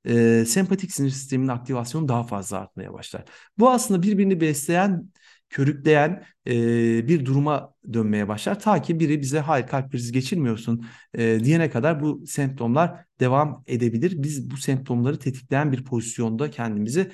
e, 0.08 0.44
sempatik 0.46 0.92
sinir 0.92 1.10
sisteminin 1.10 1.48
aktivasyonu 1.48 2.08
daha 2.08 2.22
fazla 2.24 2.58
artmaya 2.58 2.92
başlar. 2.92 3.24
Bu 3.58 3.70
aslında 3.70 4.02
birbirini 4.02 4.40
besleyen, 4.40 5.08
körükleyen 5.50 6.24
e, 6.46 7.08
bir 7.08 7.24
duruma 7.24 7.74
dönmeye 7.92 8.28
başlar. 8.28 8.60
Ta 8.60 8.82
ki 8.82 9.00
biri 9.00 9.20
bize 9.20 9.40
hayır 9.40 9.66
kalp 9.66 9.92
krizi 9.92 10.12
geçirmiyorsun 10.12 10.86
e, 11.14 11.44
diyene 11.44 11.70
kadar 11.70 12.02
bu 12.02 12.26
semptomlar 12.26 13.04
devam 13.20 13.64
edebilir. 13.66 14.22
Biz 14.22 14.50
bu 14.50 14.56
semptomları 14.56 15.18
tetikleyen 15.18 15.72
bir 15.72 15.84
pozisyonda 15.84 16.50
kendimizi 16.50 17.10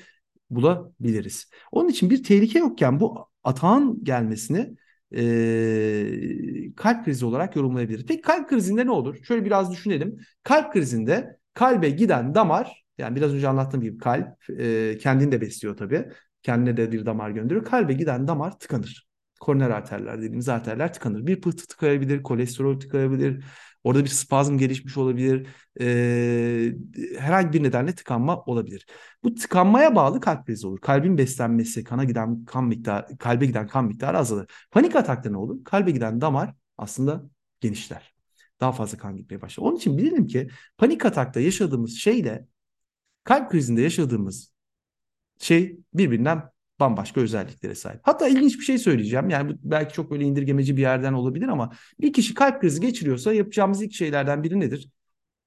bulabiliriz. 0.49 1.49
Onun 1.71 1.89
için 1.89 2.09
bir 2.09 2.23
tehlike 2.23 2.59
yokken 2.59 2.99
bu 2.99 3.29
atağın 3.43 4.03
gelmesini 4.03 4.75
e, 5.15 6.75
kalp 6.75 7.05
krizi 7.05 7.25
olarak 7.25 7.55
yorumlayabiliriz. 7.55 8.05
Peki 8.05 8.21
kalp 8.21 8.49
krizinde 8.49 8.85
ne 8.85 8.91
olur? 8.91 9.23
Şöyle 9.23 9.45
biraz 9.45 9.71
düşünelim. 9.71 10.17
Kalp 10.43 10.73
krizinde 10.73 11.38
kalbe 11.53 11.89
giden 11.89 12.35
damar 12.35 12.85
yani 12.97 13.15
biraz 13.15 13.33
önce 13.33 13.47
anlattığım 13.47 13.81
gibi 13.81 13.97
kalp 13.97 14.49
e, 14.59 14.97
kendini 14.97 15.31
de 15.31 15.41
besliyor 15.41 15.77
tabii. 15.77 16.05
Kendine 16.43 16.77
de 16.77 16.91
bir 16.91 17.05
damar 17.05 17.29
gönderiyor. 17.29 17.65
Kalbe 17.65 17.93
giden 17.93 18.27
damar 18.27 18.59
tıkanır. 18.59 19.09
Koroner 19.39 19.69
arterler 19.69 20.17
dediğimiz 20.17 20.49
arterler 20.49 20.93
tıkanır. 20.93 21.27
Bir 21.27 21.41
pıhtı 21.41 21.67
tıkayabilir, 21.67 22.23
kolesterol 22.23 22.79
tıkayabilir, 22.79 23.43
orada 23.83 24.03
bir 24.03 24.09
spazm 24.09 24.57
gelişmiş 24.57 24.97
olabilir, 24.97 25.47
e, 25.81 26.73
herhangi 27.17 27.53
bir 27.53 27.63
nedenle 27.63 27.95
tıkanma 27.95 28.41
olabilir. 28.41 28.85
Bu 29.23 29.35
tıkanmaya 29.35 29.95
bağlı 29.95 30.19
kalp 30.19 30.45
krizi 30.45 30.67
olur. 30.67 30.81
Kalbin 30.81 31.17
beslenmesi, 31.17 31.83
kana 31.83 32.03
giden 32.03 32.45
kan 32.45 32.65
miktarı, 32.65 33.17
kalbe 33.17 33.45
giden 33.45 33.67
kan 33.67 33.85
miktarı 33.85 34.17
azalır. 34.17 34.47
Panik 34.71 34.95
atakta 34.95 35.29
ne 35.29 35.37
olur? 35.37 35.63
Kalbe 35.63 35.91
giden 35.91 36.21
damar 36.21 36.53
aslında 36.77 37.23
genişler. 37.61 38.18
Daha 38.61 38.71
fazla 38.71 38.97
kan 38.97 39.17
gitmeye 39.17 39.41
başlar. 39.41 39.63
Onun 39.65 39.77
için 39.77 39.97
bilelim 39.97 40.27
ki 40.27 40.49
panik 40.77 41.05
atakta 41.05 41.39
yaşadığımız 41.39 41.97
şeyle 41.97 42.47
kalp 43.23 43.51
krizinde 43.51 43.81
yaşadığımız 43.81 44.53
şey 45.39 45.79
birbirinden 45.93 46.43
bambaşka 46.79 47.21
özelliklere 47.21 47.75
sahip. 47.75 47.99
Hatta 48.03 48.27
ilginç 48.27 48.59
bir 48.59 48.63
şey 48.63 48.77
söyleyeceğim. 48.77 49.29
Yani 49.29 49.53
bu 49.53 49.57
belki 49.63 49.93
çok 49.93 50.11
böyle 50.11 50.23
indirgemeci 50.23 50.77
bir 50.77 50.81
yerden 50.81 51.13
olabilir 51.13 51.47
ama 51.47 51.71
bir 52.01 52.13
kişi 52.13 52.33
kalp 52.33 52.61
krizi 52.61 52.81
geçiriyorsa 52.81 53.33
yapacağımız 53.33 53.81
ilk 53.81 53.93
şeylerden 53.93 54.43
biri 54.43 54.59
nedir? 54.59 54.89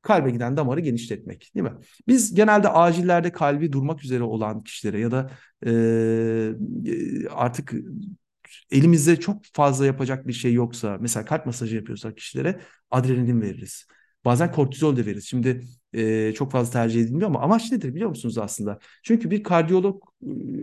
Kalbe 0.02 0.30
giden 0.30 0.56
damarı 0.56 0.80
genişletmek 0.80 1.50
değil 1.54 1.64
mi? 1.64 1.72
Biz 2.08 2.34
genelde 2.34 2.68
acillerde 2.68 3.32
kalbi 3.32 3.72
durmak 3.72 4.04
üzere 4.04 4.22
olan 4.22 4.62
kişilere 4.62 5.00
ya 5.00 5.10
da 5.10 5.30
e, 5.66 5.70
artık 7.30 7.74
elimizde 8.70 9.20
çok 9.20 9.44
fazla 9.52 9.86
yapacak 9.86 10.26
bir 10.26 10.32
şey 10.32 10.52
yoksa 10.52 10.98
mesela 11.00 11.24
kalp 11.24 11.46
masajı 11.46 11.76
yapıyorsak 11.76 12.16
kişilere 12.16 12.60
adrenalin 12.90 13.40
veririz. 13.40 13.86
Bazen 14.24 14.52
kortizol 14.52 14.96
de 14.96 15.06
veririz. 15.06 15.24
Şimdi 15.24 15.64
e, 15.92 16.32
çok 16.32 16.52
fazla 16.52 16.72
tercih 16.72 17.00
edilmiyor 17.00 17.30
ama 17.30 17.40
amaç 17.40 17.72
nedir 17.72 17.94
biliyor 17.94 18.08
musunuz 18.08 18.38
aslında? 18.38 18.78
Çünkü 19.02 19.30
bir 19.30 19.42
kardiyolog 19.42 20.02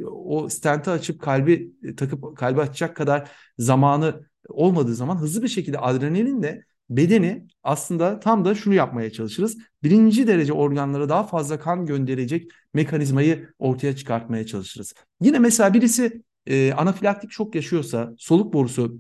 o 0.06 0.50
stenti 0.50 0.90
açıp 0.90 1.22
kalbi 1.22 1.72
takıp 1.98 2.38
kalbi 2.38 2.62
açacak 2.62 2.96
kadar 2.96 3.32
zamanı 3.58 4.30
olmadığı 4.50 4.96
zaman 4.96 5.18
hızlı 5.18 5.44
bir 5.44 5.48
şekilde 5.48 5.78
adrenalinle 5.80 6.66
bedeni 6.90 7.48
aslında 7.64 8.20
tam 8.20 8.46
da 8.46 8.56
şunu 8.56 8.74
yapmaya 8.74 9.12
çalışırız. 9.12 9.58
Birinci 9.84 10.28
derece 10.28 10.54
organlara 10.54 11.10
daha 11.10 11.24
fazla 11.24 11.60
kan 11.60 11.86
gönderecek 11.86 12.52
mekanizmayı 12.74 13.50
ortaya 13.60 13.96
çıkartmaya 13.96 14.46
çalışırız. 14.46 14.94
Yine 15.22 15.40
mesela 15.40 15.74
birisi 15.74 16.24
e, 16.50 16.74
anafilaktik 16.74 17.32
şok 17.32 17.56
yaşıyorsa, 17.56 18.14
soluk 18.18 18.54
borusu 18.54 19.00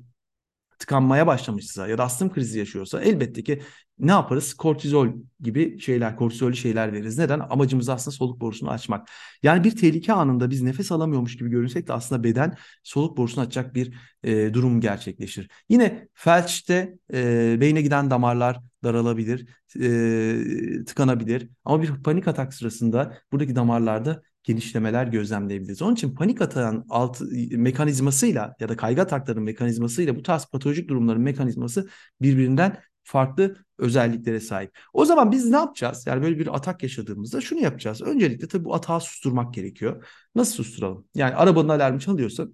tıkanmaya 0.80 1.28
başlamışsa 1.28 1.88
ya 1.88 1.97
da 1.97 2.04
astım 2.04 2.34
krizi 2.34 2.60
yaşıyorsa 2.60 3.02
elbette 3.02 3.43
ki 3.43 3.62
ne 4.00 4.12
yaparız? 4.12 4.54
Kortizol 4.54 5.08
gibi 5.39 5.80
şeyler, 5.80 6.16
kortizolü 6.16 6.56
şeyler 6.56 6.93
veririz. 6.93 7.18
Neden? 7.18 7.39
Amacımız 7.39 7.89
aslında 7.89 8.16
soluk 8.16 8.41
borusunu 8.41 8.70
açmak. 8.70 9.08
Yani 9.43 9.64
bir 9.64 9.76
tehlike 9.76 10.14
anında 10.14 10.50
biz 10.50 10.62
nefes 10.62 10.91
alamıyormuş 10.91 11.38
gibi 11.38 11.50
görünsek 11.50 11.88
de 11.88 11.93
aslında 11.93 12.24
beden 12.24 12.58
soluk 12.84 13.18
borusunu 13.18 13.43
açacak 13.43 13.76
bir 13.76 13.93
e, 14.24 14.54
durum 14.54 14.82
gerçekleşir. 14.82 15.50
Yine 15.70 16.08
felçte 16.14 16.97
e, 17.14 17.58
beyne 17.62 17.82
giden 17.82 18.10
damarlar 18.10 18.60
daralabilir, 18.84 19.47
e, 19.82 20.86
tıkanabilir. 20.86 21.50
Ama 21.66 21.82
bir 21.82 22.04
panik 22.04 22.28
atak 22.28 22.54
sırasında 22.54 23.18
buradaki 23.32 23.56
damarlarda 23.56 24.22
genişlemeler 24.44 25.08
gözlemleyebiliriz. 25.08 25.82
Onun 25.82 25.94
için 25.94 26.16
panik 26.16 26.42
atağın 26.42 26.86
alt 26.90 27.22
mekanizmasıyla 27.52 28.56
ya 28.60 28.70
da 28.70 28.78
kaygı 28.78 29.02
ataklarının 29.02 29.44
mekanizmasıyla 29.44 30.16
bu 30.16 30.24
tarz 30.24 30.46
patolojik 30.46 30.90
durumların 30.90 31.22
mekanizması 31.22 31.90
birbirinden 32.22 32.78
farklı 33.04 33.56
özelliklere 33.78 34.40
sahip. 34.40 34.78
O 34.94 35.06
zaman 35.06 35.32
biz 35.32 35.50
ne 35.50 35.56
yapacağız? 35.58 36.08
Yani 36.08 36.22
böyle 36.24 36.40
bir 36.40 36.56
atak 36.56 36.84
yaşadığımızda 36.84 37.42
şunu 37.42 37.60
yapacağız. 37.60 38.02
Öncelikle 38.02 38.48
tabii 38.48 38.66
bu 38.66 38.76
atağı 38.76 39.02
susturmak 39.02 39.54
gerekiyor. 39.54 40.06
Nasıl 40.36 40.64
susturalım? 40.64 41.08
Yani 41.16 41.36
arabanın 41.36 41.70
alarmı 41.70 42.00
çalıyorsa 42.00 42.48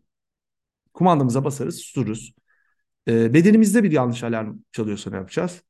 kumandamıza 0.94 1.44
basarız, 1.46 1.76
sustururuz. 1.76 2.34
Ee, 3.08 3.34
bedenimizde 3.34 3.84
bir 3.84 3.92
yanlış 3.92 4.24
alarm 4.24 4.58
çalıyorsa 4.72 5.10
ne 5.10 5.16
yapacağız? 5.16 5.62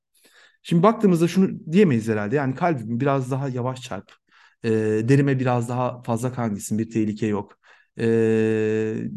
Şimdi 0.63 0.84
baktığımızda 0.84 1.28
şunu 1.28 1.72
diyemeyiz 1.72 2.07
herhalde. 2.07 2.36
Yani 2.36 2.55
kalbim 2.55 2.99
biraz 2.99 3.32
daha 3.32 3.49
yavaş 3.49 3.82
çarp. 3.82 4.24
E, 4.66 4.70
derime 5.09 5.39
biraz 5.39 5.70
daha 5.70 6.03
fazla 6.03 6.34
kan 6.34 6.55
gitsin. 6.55 6.78
Bir 6.80 6.89
tehlike 6.89 7.28
yok. 7.28 7.59
E, 7.99 8.05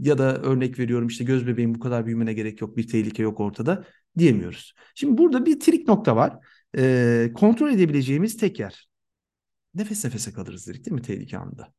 ya 0.02 0.18
da 0.18 0.36
örnek 0.42 0.78
veriyorum 0.78 1.08
işte 1.08 1.24
göz 1.24 1.46
bebeğim 1.46 1.74
bu 1.74 1.80
kadar 1.80 2.06
büyümene 2.06 2.32
gerek 2.32 2.60
yok. 2.60 2.76
Bir 2.76 2.88
tehlike 2.88 3.22
yok 3.22 3.40
ortada 3.40 3.84
diyemiyoruz. 4.18 4.74
Şimdi 4.94 5.18
burada 5.18 5.46
bir 5.46 5.60
trik 5.60 5.88
nokta 5.88 6.16
var. 6.16 6.36
E, 6.78 7.30
kontrol 7.34 7.70
edebileceğimiz 7.70 8.36
tek 8.36 8.60
yer. 8.60 8.88
Nefes 9.74 10.04
nefese 10.04 10.32
kalırız 10.32 10.66
dedik 10.66 10.86
değil 10.86 10.94
mi 10.94 11.02
tehlike 11.02 11.38
anında? 11.38 11.72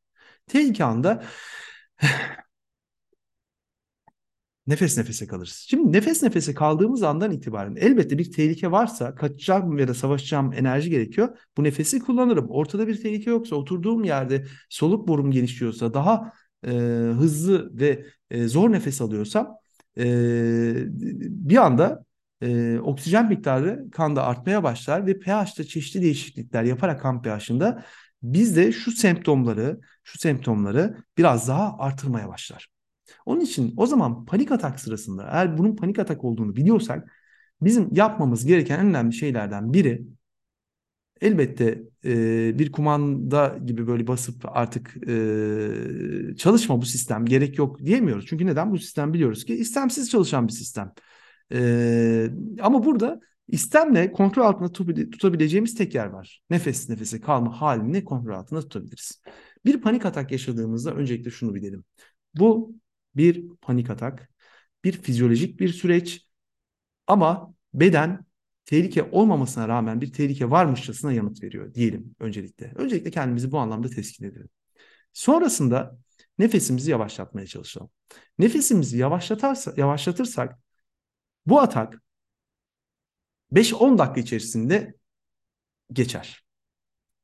Tehlike 0.46 0.84
anında 0.84 1.24
nefes 4.66 4.98
nefese 4.98 5.26
kalırız. 5.26 5.66
Şimdi 5.68 5.92
nefes 5.92 6.22
nefese 6.22 6.54
kaldığımız 6.54 7.02
andan 7.02 7.32
itibaren 7.32 7.76
elbette 7.76 8.18
bir 8.18 8.32
tehlike 8.32 8.70
varsa 8.70 9.14
kaçacağım 9.14 9.78
ya 9.78 9.88
da 9.88 9.94
savaşacağım 9.94 10.52
enerji 10.52 10.90
gerekiyor. 10.90 11.38
Bu 11.56 11.64
nefesi 11.64 11.98
kullanırım. 11.98 12.50
Ortada 12.50 12.88
bir 12.88 13.02
tehlike 13.02 13.30
yoksa 13.30 13.56
oturduğum 13.56 14.04
yerde 14.04 14.46
soluk 14.68 15.08
borum 15.08 15.30
genişliyorsa 15.30 15.94
daha 15.94 16.32
e, 16.66 16.70
hızlı 17.18 17.80
ve 17.80 18.06
e, 18.30 18.48
zor 18.48 18.72
nefes 18.72 19.00
alıyorsam 19.00 19.56
e, 19.98 20.04
bir 21.20 21.56
anda 21.56 22.04
e, 22.42 22.78
oksijen 22.78 23.28
miktarı 23.28 23.90
kanda 23.92 24.24
artmaya 24.24 24.62
başlar 24.62 25.06
ve 25.06 25.18
pH'te 25.18 25.64
çeşitli 25.64 26.02
değişiklikler 26.02 26.62
yaparak 26.62 27.00
kan 27.00 27.22
pH'ında 27.22 27.84
bizde 28.22 28.72
şu 28.72 28.92
semptomları 28.92 29.80
şu 30.04 30.18
semptomları 30.18 30.96
biraz 31.18 31.48
daha 31.48 31.76
artırmaya 31.78 32.28
başlar. 32.28 32.79
Onun 33.26 33.40
için 33.40 33.74
o 33.76 33.86
zaman 33.86 34.24
panik 34.24 34.52
atak 34.52 34.80
sırasında 34.80 35.28
eğer 35.32 35.58
bunun 35.58 35.76
panik 35.76 35.98
atak 35.98 36.24
olduğunu 36.24 36.56
biliyorsak 36.56 37.12
bizim 37.62 37.94
yapmamız 37.94 38.46
gereken 38.46 38.78
en 38.78 38.86
önemli 38.86 39.12
şeylerden 39.12 39.72
biri 39.72 40.06
elbette 41.20 41.82
e, 42.04 42.58
bir 42.58 42.72
kumanda 42.72 43.58
gibi 43.66 43.86
böyle 43.86 44.06
basıp 44.06 44.44
artık 44.44 45.08
e, 45.08 46.36
çalışma 46.36 46.80
bu 46.80 46.86
sistem 46.86 47.26
gerek 47.26 47.58
yok 47.58 47.78
diyemiyoruz. 47.84 48.26
Çünkü 48.26 48.46
neden? 48.46 48.72
Bu 48.72 48.78
sistem 48.78 49.12
biliyoruz 49.12 49.44
ki 49.44 49.54
istemsiz 49.54 50.10
çalışan 50.10 50.48
bir 50.48 50.52
sistem. 50.52 50.92
E, 51.52 52.30
ama 52.60 52.84
burada 52.84 53.20
istemle 53.48 54.12
kontrol 54.12 54.44
altında 54.44 54.72
tutabileceğimiz 55.10 55.74
tek 55.74 55.94
yer 55.94 56.06
var. 56.06 56.42
Nefes 56.50 56.88
nefese 56.88 57.20
kalma 57.20 57.60
halini 57.60 58.04
kontrol 58.04 58.34
altında 58.34 58.60
tutabiliriz. 58.60 59.22
Bir 59.64 59.80
panik 59.80 60.06
atak 60.06 60.32
yaşadığımızda 60.32 60.94
öncelikle 60.94 61.30
şunu 61.30 61.54
bilelim. 61.54 61.84
Bu 62.34 62.74
bir 63.16 63.48
panik 63.60 63.90
atak, 63.90 64.30
bir 64.84 64.92
fizyolojik 64.92 65.60
bir 65.60 65.68
süreç 65.68 66.26
ama 67.06 67.54
beden 67.74 68.26
tehlike 68.64 69.02
olmamasına 69.12 69.68
rağmen 69.68 70.00
bir 70.00 70.12
tehlike 70.12 70.50
varmışçasına 70.50 71.12
yanıt 71.12 71.42
veriyor 71.42 71.74
diyelim 71.74 72.14
öncelikle. 72.20 72.72
Öncelikle 72.76 73.10
kendimizi 73.10 73.52
bu 73.52 73.58
anlamda 73.58 73.90
teskin 73.90 74.24
edelim. 74.24 74.48
Sonrasında 75.12 75.98
nefesimizi 76.38 76.90
yavaşlatmaya 76.90 77.46
çalışalım. 77.46 77.90
Nefesimizi 78.38 78.98
yavaşlatarsa, 78.98 79.74
yavaşlatırsak 79.76 80.58
bu 81.46 81.60
atak 81.60 82.02
5-10 83.52 83.98
dakika 83.98 84.20
içerisinde 84.20 84.94
geçer. 85.92 86.44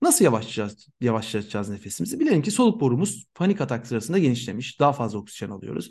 Nasıl 0.02 0.24
yavaşlatacağız, 0.24 0.88
yavaşlatacağız 1.00 1.68
nefesimizi? 1.68 2.20
Bilelim 2.20 2.42
ki 2.42 2.50
soluk 2.50 2.80
borumuz 2.80 3.26
panik 3.34 3.60
atak 3.60 3.86
sırasında 3.86 4.18
genişlemiş. 4.18 4.80
Daha 4.80 4.92
fazla 4.92 5.18
oksijen 5.18 5.50
alıyoruz. 5.50 5.90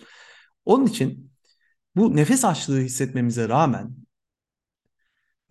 Onun 0.66 0.86
için 0.86 1.32
bu 1.96 2.16
nefes 2.16 2.46
açlığı 2.46 2.80
hissetmemize 2.80 3.50
rağmen 3.50 3.96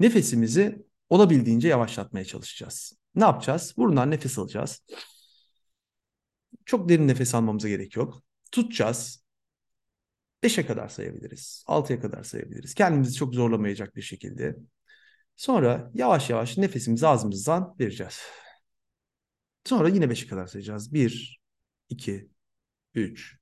nefesimizi 0.00 0.86
olabildiğince 1.10 1.68
yavaşlatmaya 1.68 2.24
çalışacağız. 2.24 2.92
Ne 3.14 3.24
yapacağız? 3.24 3.74
Burundan 3.76 4.10
nefes 4.10 4.38
alacağız. 4.38 4.82
Çok 6.64 6.88
derin 6.88 7.08
nefes 7.08 7.34
almamıza 7.34 7.68
gerek 7.68 7.96
yok. 7.96 8.22
Tutacağız. 8.52 9.24
5'e 10.42 10.66
kadar 10.66 10.88
sayabiliriz. 10.88 11.64
6'ya 11.66 12.00
kadar 12.00 12.22
sayabiliriz. 12.22 12.74
Kendimizi 12.74 13.14
çok 13.14 13.34
zorlamayacak 13.34 13.96
bir 13.96 14.02
şekilde. 14.02 14.56
Sonra 15.36 15.90
yavaş 15.94 16.30
yavaş 16.30 16.58
nefesimizi 16.58 17.06
ağzımızdan 17.06 17.74
vereceğiz. 17.80 18.20
Sonra 19.64 19.88
yine 19.88 20.04
5'e 20.04 20.28
kadar 20.28 20.46
sayacağız. 20.46 20.92
1, 20.92 21.40
2, 21.88 22.30
3, 22.94 23.38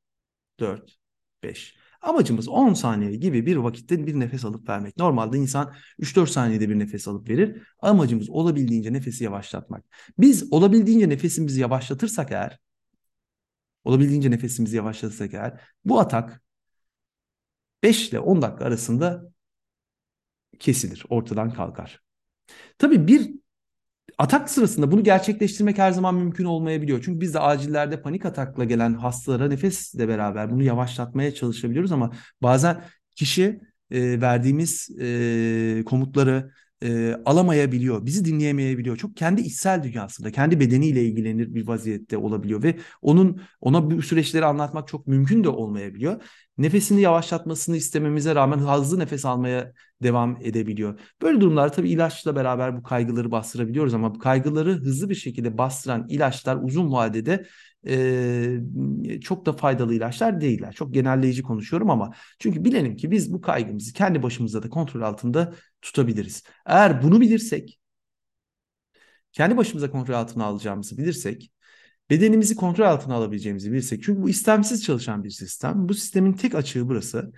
4, 0.60 0.98
5. 1.42 1.76
Amacımız 2.02 2.48
10 2.48 2.74
saniye 2.74 3.16
gibi 3.16 3.46
bir 3.46 3.56
vakitte 3.56 4.06
bir 4.06 4.20
nefes 4.20 4.44
alıp 4.44 4.68
vermek. 4.68 4.96
Normalde 4.96 5.38
insan 5.38 5.74
3-4 5.98 6.26
saniyede 6.26 6.68
bir 6.68 6.78
nefes 6.78 7.08
alıp 7.08 7.28
verir. 7.28 7.62
Amacımız 7.78 8.30
olabildiğince 8.30 8.92
nefesi 8.92 9.24
yavaşlatmak. 9.24 9.84
Biz 10.18 10.52
olabildiğince 10.52 11.08
nefesimizi 11.08 11.60
yavaşlatırsak 11.60 12.32
eğer, 12.32 12.58
olabildiğince 13.84 14.30
nefesimizi 14.30 14.76
yavaşlatırsak 14.76 15.34
eğer, 15.34 15.60
bu 15.84 16.00
atak 16.00 16.42
5 17.82 18.08
ile 18.08 18.18
10 18.18 18.42
dakika 18.42 18.64
arasında 18.64 19.32
kesilir, 20.58 21.04
ortadan 21.08 21.52
kalkar. 21.52 22.00
Tabii 22.78 23.06
bir 23.08 23.41
Atak 24.18 24.50
sırasında 24.50 24.92
bunu 24.92 25.04
gerçekleştirmek 25.04 25.78
her 25.78 25.92
zaman 25.92 26.14
mümkün 26.14 26.44
olmayabiliyor. 26.44 27.02
Çünkü 27.04 27.20
biz 27.20 27.34
de 27.34 27.40
acillerde 27.40 28.02
panik 28.02 28.26
atakla 28.26 28.64
gelen 28.64 28.94
hastalara 28.94 29.48
nefesle 29.48 30.08
beraber 30.08 30.50
bunu 30.50 30.62
yavaşlatmaya 30.62 31.34
çalışabiliyoruz 31.34 31.92
ama 31.92 32.10
bazen 32.42 32.84
kişi 33.16 33.60
e, 33.90 34.20
verdiğimiz 34.20 34.90
e, 35.00 35.82
komutları 35.86 36.52
e, 36.82 37.16
alamayabiliyor, 37.24 38.06
bizi 38.06 38.24
dinleyemeyebiliyor. 38.24 38.96
Çok 38.96 39.16
kendi 39.16 39.40
içsel 39.40 39.82
dünyasında, 39.82 40.30
kendi 40.32 40.60
bedeniyle 40.60 41.04
ilgilenir 41.04 41.54
bir 41.54 41.66
vaziyette 41.66 42.16
olabiliyor 42.16 42.62
ve 42.62 42.78
onun 43.02 43.40
ona 43.60 43.90
bu 43.90 44.02
süreçleri 44.02 44.44
anlatmak 44.44 44.88
çok 44.88 45.06
mümkün 45.06 45.44
de 45.44 45.48
olmayabiliyor. 45.48 46.22
Nefesini 46.58 47.00
yavaşlatmasını 47.00 47.76
istememize 47.76 48.34
rağmen 48.34 48.58
hızlı 48.58 48.98
nefes 48.98 49.24
almaya 49.24 49.72
devam 50.02 50.36
edebiliyor. 50.42 51.00
Böyle 51.22 51.40
durumlar 51.40 51.72
tabii 51.72 51.90
ilaçla 51.90 52.36
beraber 52.36 52.76
bu 52.76 52.82
kaygıları 52.82 53.30
bastırabiliyoruz 53.30 53.94
ama 53.94 54.14
bu 54.14 54.18
kaygıları 54.18 54.72
hızlı 54.72 55.10
bir 55.10 55.14
şekilde 55.14 55.58
bastıran 55.58 56.06
ilaçlar 56.08 56.58
uzun 56.62 56.92
vadede 56.92 57.46
e, 57.86 59.20
çok 59.20 59.46
da 59.46 59.52
faydalı 59.52 59.94
ilaçlar 59.94 60.40
değiller. 60.40 60.72
Çok 60.72 60.94
genelleyici 60.94 61.42
konuşuyorum 61.42 61.90
ama 61.90 62.12
çünkü 62.38 62.64
bilelim 62.64 62.96
ki 62.96 63.10
biz 63.10 63.32
bu 63.32 63.40
kaygımızı 63.40 63.92
kendi 63.92 64.22
başımıza 64.22 64.62
da 64.62 64.68
kontrol 64.68 65.02
altında 65.02 65.54
tutabiliriz. 65.82 66.42
Eğer 66.66 67.02
bunu 67.02 67.20
bilirsek, 67.20 67.80
kendi 69.32 69.56
başımıza 69.56 69.90
kontrol 69.90 70.14
altına 70.14 70.44
alacağımızı 70.44 70.98
bilirsek, 70.98 71.52
bedenimizi 72.10 72.56
kontrol 72.56 72.84
altına 72.84 73.14
alabileceğimizi 73.14 73.72
bilirsek, 73.72 74.02
çünkü 74.02 74.22
bu 74.22 74.28
istemsiz 74.30 74.84
çalışan 74.84 75.24
bir 75.24 75.30
sistem. 75.30 75.88
Bu 75.88 75.94
sistemin 75.94 76.32
tek 76.32 76.54
açığı 76.54 76.88
burası. 76.88 77.32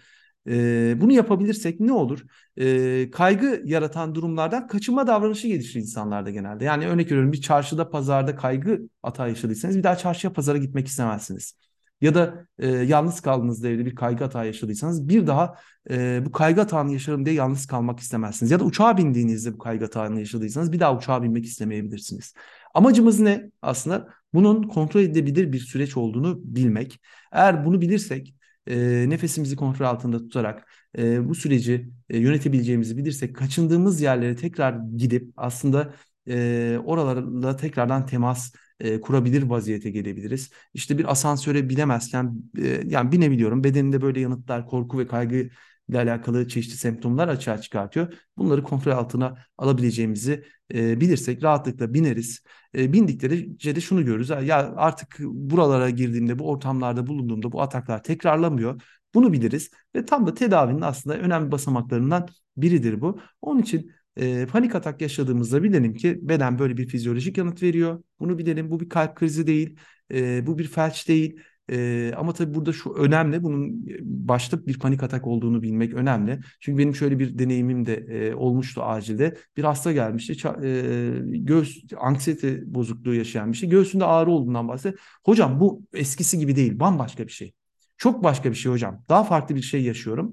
E, 0.48 0.94
bunu 1.00 1.12
yapabilirsek 1.12 1.80
ne 1.80 1.92
olur? 1.92 2.24
E, 2.56 3.10
kaygı 3.10 3.62
yaratan 3.64 4.14
durumlardan 4.14 4.66
kaçınma 4.66 5.06
davranışı 5.06 5.48
gelişir 5.48 5.80
insanlarda 5.80 6.30
genelde. 6.30 6.64
Yani 6.64 6.86
örnek 6.86 7.06
veriyorum 7.06 7.32
bir 7.32 7.40
çarşıda 7.40 7.90
pazarda 7.90 8.36
kaygı 8.36 8.80
hata 9.02 9.28
yaşadıysanız 9.28 9.78
bir 9.78 9.82
daha 9.82 9.96
çarşıya 9.96 10.32
pazara 10.32 10.58
gitmek 10.58 10.86
istemezsiniz. 10.86 11.54
Ya 12.00 12.14
da 12.14 12.46
e, 12.58 12.68
yalnız 12.68 13.20
kaldığınızda 13.20 13.68
evde 13.68 13.86
bir 13.86 13.94
kaygı 13.94 14.24
hata 14.24 14.44
yaşadıysanız 14.44 15.08
bir 15.08 15.26
daha 15.26 15.54
e, 15.90 16.22
bu 16.26 16.32
kaygı 16.32 16.60
hatanı 16.60 16.92
yaşarım 16.92 17.24
diye 17.26 17.34
yalnız 17.34 17.66
kalmak 17.66 18.00
istemezsiniz. 18.00 18.50
Ya 18.50 18.60
da 18.60 18.64
uçağa 18.64 18.96
bindiğinizde 18.96 19.52
bu 19.52 19.58
kaygı 19.58 19.84
hatanı 19.84 20.20
yaşadıysanız 20.20 20.72
bir 20.72 20.80
daha 20.80 20.96
uçağa 20.96 21.22
binmek 21.22 21.44
istemeyebilirsiniz. 21.44 22.34
Amacımız 22.74 23.20
ne? 23.20 23.50
Aslında 23.62 24.08
bunun 24.34 24.62
kontrol 24.62 25.00
edilebilir 25.00 25.52
bir 25.52 25.58
süreç 25.58 25.96
olduğunu 25.96 26.40
bilmek. 26.44 27.00
Eğer 27.32 27.64
bunu 27.64 27.80
bilirsek 27.80 28.34
e, 28.66 29.04
nefesimizi 29.08 29.56
kontrol 29.56 29.86
altında 29.86 30.18
tutarak 30.18 30.68
e, 30.98 31.28
bu 31.28 31.34
süreci 31.34 31.90
e, 32.10 32.18
yönetebileceğimizi 32.18 32.96
bilirsek 32.96 33.36
kaçındığımız 33.36 34.00
yerlere 34.00 34.36
tekrar 34.36 34.80
gidip 34.96 35.32
aslında 35.36 35.94
e, 36.28 36.78
oralarla 36.84 37.56
tekrardan 37.56 38.06
temas 38.06 38.52
e, 38.80 39.00
kurabilir 39.00 39.42
vaziyete 39.42 39.90
gelebiliriz. 39.90 40.50
İşte 40.74 40.98
bir 40.98 41.10
asansöre 41.10 41.68
binemezken 41.68 42.42
e, 42.58 42.82
yani 42.86 43.12
binebiliyorum 43.12 43.64
bedeninde 43.64 44.02
böyle 44.02 44.20
yanıtlar 44.20 44.66
korku 44.66 44.98
ve 44.98 45.06
kaygı 45.06 45.48
ile 45.88 45.98
alakalı 45.98 46.48
çeşitli 46.48 46.76
semptomlar 46.76 47.28
açığa 47.28 47.60
çıkartıyor. 47.60 48.14
Bunları 48.36 48.62
kontrol 48.62 48.92
altına 48.92 49.36
alabileceğimizi 49.58 50.44
e, 50.74 51.00
bilirsek 51.00 51.42
rahatlıkla 51.42 51.94
bineriz. 51.94 52.42
E, 52.76 52.92
bindikleri 52.92 53.58
de 53.76 53.80
şunu 53.80 54.04
görürüz. 54.04 54.28
Ya 54.30 54.74
artık 54.76 55.16
buralara 55.20 55.90
girdiğimde, 55.90 56.38
bu 56.38 56.48
ortamlarda 56.48 57.06
bulunduğumda 57.06 57.52
bu 57.52 57.62
ataklar 57.62 58.02
tekrarlamıyor. 58.02 58.82
Bunu 59.14 59.32
biliriz 59.32 59.70
ve 59.96 60.04
tam 60.04 60.26
da 60.26 60.34
tedavinin 60.34 60.80
aslında 60.80 61.18
önemli 61.18 61.52
basamaklarından 61.52 62.28
biridir 62.56 63.00
bu. 63.00 63.20
Onun 63.42 63.62
için 63.62 63.92
e, 64.16 64.46
panik 64.46 64.74
atak 64.74 65.00
yaşadığımızda 65.00 65.62
bilelim 65.62 65.94
ki 65.94 66.18
beden 66.22 66.58
böyle 66.58 66.76
bir 66.76 66.88
fizyolojik 66.88 67.38
yanıt 67.38 67.62
veriyor. 67.62 68.02
Bunu 68.18 68.38
bilelim. 68.38 68.70
Bu 68.70 68.80
bir 68.80 68.88
kalp 68.88 69.16
krizi 69.16 69.46
değil, 69.46 69.76
e, 70.12 70.46
bu 70.46 70.58
bir 70.58 70.68
felç 70.68 71.08
değil 71.08 71.40
ee, 71.70 72.12
ama 72.16 72.32
tabii 72.32 72.54
burada 72.54 72.72
şu 72.72 72.92
önemli, 72.94 73.42
bunun 73.42 73.86
başta 74.02 74.66
bir 74.66 74.78
panik 74.78 75.02
atak 75.02 75.26
olduğunu 75.26 75.62
bilmek 75.62 75.94
önemli. 75.94 76.40
Çünkü 76.60 76.78
benim 76.78 76.94
şöyle 76.94 77.18
bir 77.18 77.38
deneyimim 77.38 77.86
de 77.86 77.94
e, 77.94 78.34
olmuştu 78.34 78.82
acilde. 78.82 79.36
Bir 79.56 79.64
hasta 79.64 79.92
gelmişti, 79.92 80.48
e, 80.64 81.12
göğüs 81.24 81.84
anksiyete 81.96 82.74
bozukluğu 82.74 83.14
yaşayan 83.14 83.52
bir 83.52 83.56
şey. 83.56 83.68
Göğsünde 83.68 84.04
ağrı 84.04 84.30
olduğundan 84.30 84.68
bahsediyor. 84.68 85.00
Hocam 85.24 85.60
bu 85.60 85.82
eskisi 85.94 86.38
gibi 86.38 86.56
değil, 86.56 86.80
bambaşka 86.80 87.26
bir 87.26 87.32
şey. 87.32 87.52
Çok 87.96 88.24
başka 88.24 88.50
bir 88.50 88.56
şey 88.56 88.72
hocam. 88.72 89.04
Daha 89.08 89.24
farklı 89.24 89.54
bir 89.54 89.62
şey 89.62 89.82
yaşıyorum. 89.82 90.32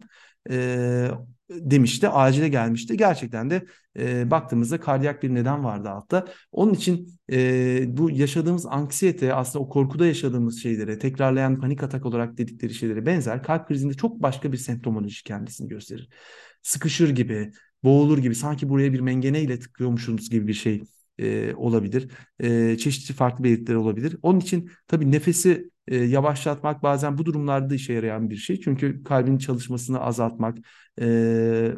E, 0.50 1.08
demişti. 1.60 2.10
Acile 2.10 2.50
gelmişti. 2.50 2.98
Gerçekten 2.98 3.50
de 3.50 3.66
e, 4.00 4.32
baktığımızda 4.32 4.80
kardiyak 4.80 5.24
bir 5.24 5.34
neden 5.34 5.64
vardı 5.64 5.90
altta. 5.90 6.26
Onun 6.52 6.74
için 6.74 7.20
e, 7.32 7.98
bu 7.98 8.12
yaşadığımız 8.12 8.66
anksiyete 8.66 9.34
aslında 9.34 9.66
o 9.66 9.70
korkuda 9.70 10.06
yaşadığımız 10.06 10.62
şeylere 10.62 11.00
tekrarlayan 11.00 11.60
panik 11.60 11.84
atak 11.84 12.06
olarak 12.06 12.38
dedikleri 12.38 12.74
şeylere 12.74 13.06
benzer 13.06 13.44
kalp 13.44 13.68
krizinde 13.68 13.94
çok 13.94 14.22
başka 14.22 14.52
bir 14.52 14.58
semptomoloji 14.58 15.24
kendisini 15.24 15.68
gösterir. 15.68 16.10
Sıkışır 16.62 17.10
gibi, 17.10 17.52
boğulur 17.84 18.18
gibi 18.18 18.36
sanki 18.36 18.70
buraya 18.70 18.94
bir 18.94 19.00
mengeneyle 19.00 19.60
tıklıyormuşsunuz 19.60 20.30
gibi 20.30 20.48
bir 20.48 20.54
şey 20.54 20.84
e, 21.18 21.54
olabilir. 21.56 22.12
E, 22.40 22.78
çeşitli 22.78 23.14
farklı 23.14 23.44
belirtiler 23.44 23.76
olabilir. 23.76 24.18
Onun 24.22 24.40
için 24.40 24.72
tabii 24.88 25.12
nefesi 25.12 25.72
e, 25.92 25.96
yavaşlatmak 25.98 26.84
bazen 26.84 27.18
bu 27.18 27.26
durumlarda 27.26 27.76
işe 27.76 27.94
yarayan 27.94 28.30
bir 28.30 28.36
şey. 28.38 28.62
Çünkü 28.62 29.04
kalbin 29.04 29.38
çalışmasını 29.38 30.00
azaltmak 30.02 30.58
e, 31.02 31.06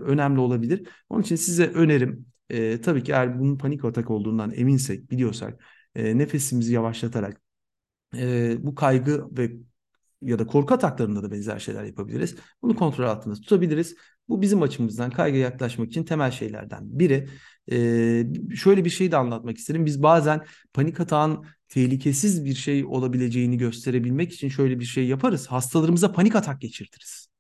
önemli 0.02 0.40
olabilir. 0.40 0.88
Onun 1.10 1.22
için 1.22 1.36
size 1.36 1.68
önerim 1.68 2.26
e, 2.50 2.82
tabii 2.82 3.04
ki 3.04 3.12
eğer 3.12 3.40
bunun 3.40 3.58
panik 3.58 3.86
atak 3.86 4.12
olduğundan 4.12 4.52
eminsek, 4.52 5.12
biliyorsak 5.12 5.64
e, 5.96 6.18
nefesimizi 6.18 6.74
yavaşlatarak 6.74 7.42
e, 8.18 8.56
bu 8.60 8.76
kaygı 8.76 9.28
ve 9.38 9.52
ya 10.22 10.40
da 10.40 10.48
korku 10.48 10.74
ataklarında 10.74 11.24
da 11.24 11.32
benzer 11.32 11.60
şeyler 11.60 11.84
yapabiliriz. 11.84 12.36
Bunu 12.62 12.76
kontrol 12.76 13.06
altında 13.06 13.36
tutabiliriz. 13.36 13.96
Bu 14.30 14.42
bizim 14.42 14.62
açımızdan 14.62 15.12
kaygıya 15.12 15.44
yaklaşmak 15.44 15.88
için 15.88 16.04
temel 16.04 16.32
şeylerden 16.32 16.82
biri. 16.84 17.30
Ee, 17.72 18.26
şöyle 18.56 18.86
bir 18.86 18.90
şey 18.90 19.12
de 19.12 19.18
anlatmak 19.18 19.58
isterim. 19.58 19.86
Biz 19.86 20.04
bazen 20.04 20.46
panik 20.74 21.00
atağın 21.00 21.46
tehlikesiz 21.74 22.46
bir 22.46 22.56
şey 22.56 22.86
olabileceğini 22.86 23.58
gösterebilmek 23.58 24.34
için 24.34 24.50
şöyle 24.50 24.80
bir 24.80 24.86
şey 24.86 25.08
yaparız. 25.08 25.48
Hastalarımıza 25.48 26.12
panik 26.12 26.36
atak 26.36 26.62
geçirtiriz 26.62 27.34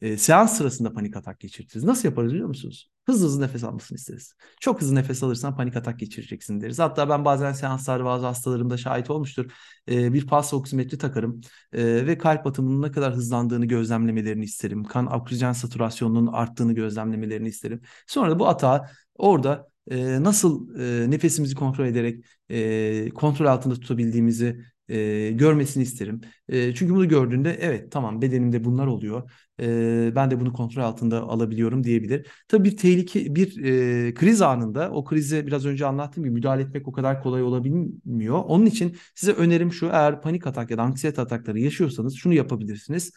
e, 0.00 0.16
seans 0.16 0.56
sırasında 0.58 0.92
panik 0.92 1.16
atak 1.16 1.40
geçirtiriz. 1.40 1.84
Nasıl 1.84 2.08
yaparız 2.08 2.32
biliyor 2.32 2.48
musunuz? 2.48 2.90
Hızlı 3.04 3.26
hızlı 3.26 3.40
nefes 3.42 3.64
almasını 3.64 3.96
isteriz. 3.96 4.34
Çok 4.60 4.80
hızlı 4.80 4.94
nefes 4.94 5.22
alırsan 5.22 5.56
panik 5.56 5.76
atak 5.76 5.98
geçireceksin 5.98 6.60
deriz. 6.60 6.78
Hatta 6.78 7.08
ben 7.08 7.24
bazen 7.24 7.52
seanslarda 7.52 8.04
bazı 8.04 8.26
hastalarımda 8.26 8.76
şahit 8.76 9.10
olmuştur. 9.10 9.52
E, 9.90 10.12
bir 10.12 10.26
pulse 10.26 10.56
oksimetri 10.56 10.98
takarım 10.98 11.40
e, 11.72 12.06
ve 12.06 12.18
kalp 12.18 12.46
atımının 12.46 12.82
ne 12.82 12.92
kadar 12.92 13.14
hızlandığını 13.14 13.66
gözlemlemelerini 13.66 14.44
isterim. 14.44 14.84
Kan 14.84 15.06
oksijen 15.06 15.52
saturasyonunun 15.52 16.26
arttığını 16.26 16.72
gözlemlemelerini 16.72 17.48
isterim. 17.48 17.80
Sonra 18.06 18.30
da 18.30 18.38
bu 18.38 18.48
atağı 18.48 18.82
orada 19.14 19.68
e, 19.90 20.22
nasıl 20.22 20.78
e, 20.80 21.10
nefesimizi 21.10 21.54
kontrol 21.54 21.86
ederek 21.86 22.24
e, 22.50 23.10
kontrol 23.10 23.46
altında 23.46 23.74
tutabildiğimizi 23.74 24.60
e, 24.88 25.30
görmesini 25.30 25.82
isterim. 25.82 26.20
E, 26.48 26.74
çünkü 26.74 26.94
bunu 26.94 27.08
gördüğünde 27.08 27.56
evet 27.60 27.92
tamam 27.92 28.22
bedenimde 28.22 28.64
bunlar 28.64 28.86
oluyor. 28.86 29.30
E, 29.60 30.12
ben 30.14 30.30
de 30.30 30.40
bunu 30.40 30.52
kontrol 30.52 30.82
altında 30.82 31.22
alabiliyorum 31.22 31.84
diyebilir. 31.84 32.26
Tabii 32.48 32.64
bir 32.64 32.76
tehlike, 32.76 33.34
bir 33.34 33.64
e, 33.64 34.14
kriz 34.14 34.42
anında 34.42 34.90
o 34.90 35.04
krize 35.04 35.46
biraz 35.46 35.66
önce 35.66 35.86
anlattığım 35.86 36.24
gibi 36.24 36.34
müdahale 36.34 36.62
etmek 36.62 36.88
o 36.88 36.92
kadar 36.92 37.22
kolay 37.22 37.42
olabilmiyor. 37.42 38.42
Onun 38.46 38.66
için 38.66 38.96
size 39.14 39.32
önerim 39.32 39.72
şu 39.72 39.86
eğer 39.86 40.22
panik 40.22 40.46
atak 40.46 40.70
ya 40.70 40.78
da 40.78 40.82
anksiyete 40.82 41.22
atakları 41.22 41.58
yaşıyorsanız 41.60 42.14
şunu 42.14 42.34
yapabilirsiniz. 42.34 43.12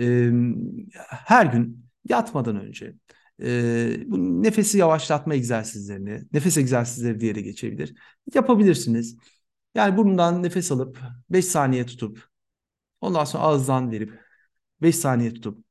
E, 0.00 0.30
her 1.08 1.46
gün 1.46 1.86
yatmadan 2.08 2.56
önce 2.56 2.94
e, 3.42 4.04
bu 4.06 4.42
nefesi 4.42 4.78
yavaşlatma 4.78 5.34
egzersizlerini, 5.34 6.22
nefes 6.32 6.56
egzersizleri 6.58 7.20
diye 7.20 7.34
de 7.34 7.40
geçebilir. 7.40 7.94
Yapabilirsiniz. 8.34 9.16
Yani 9.74 9.96
burundan 9.96 10.42
nefes 10.42 10.72
alıp 10.72 10.98
5 11.30 11.44
saniye 11.44 11.86
tutup 11.86 12.28
ondan 13.00 13.24
sonra 13.24 13.44
ağızdan 13.44 13.90
verip 13.90 14.20
5 14.82 14.96
saniye 14.96 15.34
tutup 15.34 15.64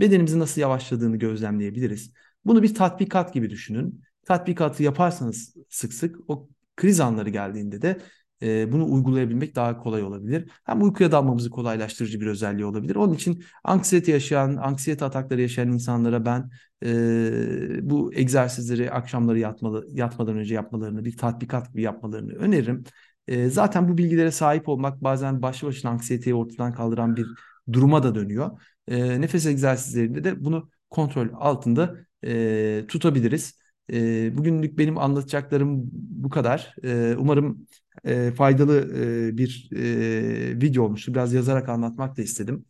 bedenimizin 0.00 0.40
nasıl 0.40 0.60
yavaşladığını 0.60 1.16
gözlemleyebiliriz. 1.16 2.12
Bunu 2.44 2.62
bir 2.62 2.74
tatbikat 2.74 3.34
gibi 3.34 3.50
düşünün. 3.50 4.02
Tatbikatı 4.26 4.82
yaparsanız 4.82 5.54
sık 5.68 5.92
sık 5.92 6.16
o 6.28 6.48
kriz 6.76 7.00
anları 7.00 7.30
geldiğinde 7.30 7.82
de 7.82 8.00
e, 8.42 8.72
bunu 8.72 8.92
uygulayabilmek 8.92 9.54
daha 9.56 9.78
kolay 9.78 10.02
olabilir. 10.02 10.50
Hem 10.64 10.82
uykuya 10.82 11.12
dalmamızı 11.12 11.50
kolaylaştırıcı 11.50 12.20
bir 12.20 12.26
özelliği 12.26 12.64
olabilir. 12.66 12.96
Onun 12.96 13.14
için 13.14 13.44
anksiyete 13.64 14.12
yaşayan, 14.12 14.56
anksiyete 14.56 15.04
atakları 15.04 15.40
yaşayan 15.40 15.68
insanlara 15.72 16.24
ben 16.24 16.50
e, 16.84 17.90
bu 17.90 18.14
egzersizleri 18.14 18.90
akşamları 18.90 19.38
yatmalı, 19.38 19.86
yatmadan 19.92 20.36
önce 20.36 20.54
yapmalarını, 20.54 21.04
bir 21.04 21.16
tatbikat 21.16 21.72
gibi 21.72 21.82
yapmalarını 21.82 22.32
öneririm. 22.32 22.84
E, 23.28 23.48
zaten 23.50 23.88
bu 23.88 23.98
bilgilere 23.98 24.30
sahip 24.30 24.68
olmak 24.68 25.02
bazen 25.04 25.42
başlı 25.42 25.68
başına 25.68 25.90
anksiyeteyi 25.90 26.34
ortadan 26.34 26.72
kaldıran 26.72 27.16
bir 27.16 27.26
duruma 27.72 28.02
da 28.02 28.14
dönüyor. 28.14 28.60
E, 28.88 29.20
nefes 29.20 29.46
egzersizlerinde 29.46 30.24
de 30.24 30.44
bunu 30.44 30.70
kontrol 30.90 31.28
altında 31.34 31.96
e, 32.24 32.84
tutabiliriz. 32.88 33.58
E, 33.92 34.36
bugünlük 34.38 34.78
benim 34.78 34.98
anlatacaklarım 34.98 35.80
bu 35.92 36.30
kadar. 36.30 36.74
E, 36.84 37.16
umarım 37.18 37.66
e, 38.04 38.30
faydalı 38.30 38.92
e, 38.96 39.38
bir 39.38 39.70
e, 39.76 40.60
video 40.60 40.84
olmuştur. 40.84 41.14
Biraz 41.14 41.32
yazarak 41.32 41.68
anlatmak 41.68 42.16
da 42.16 42.22
istedim. 42.22 42.64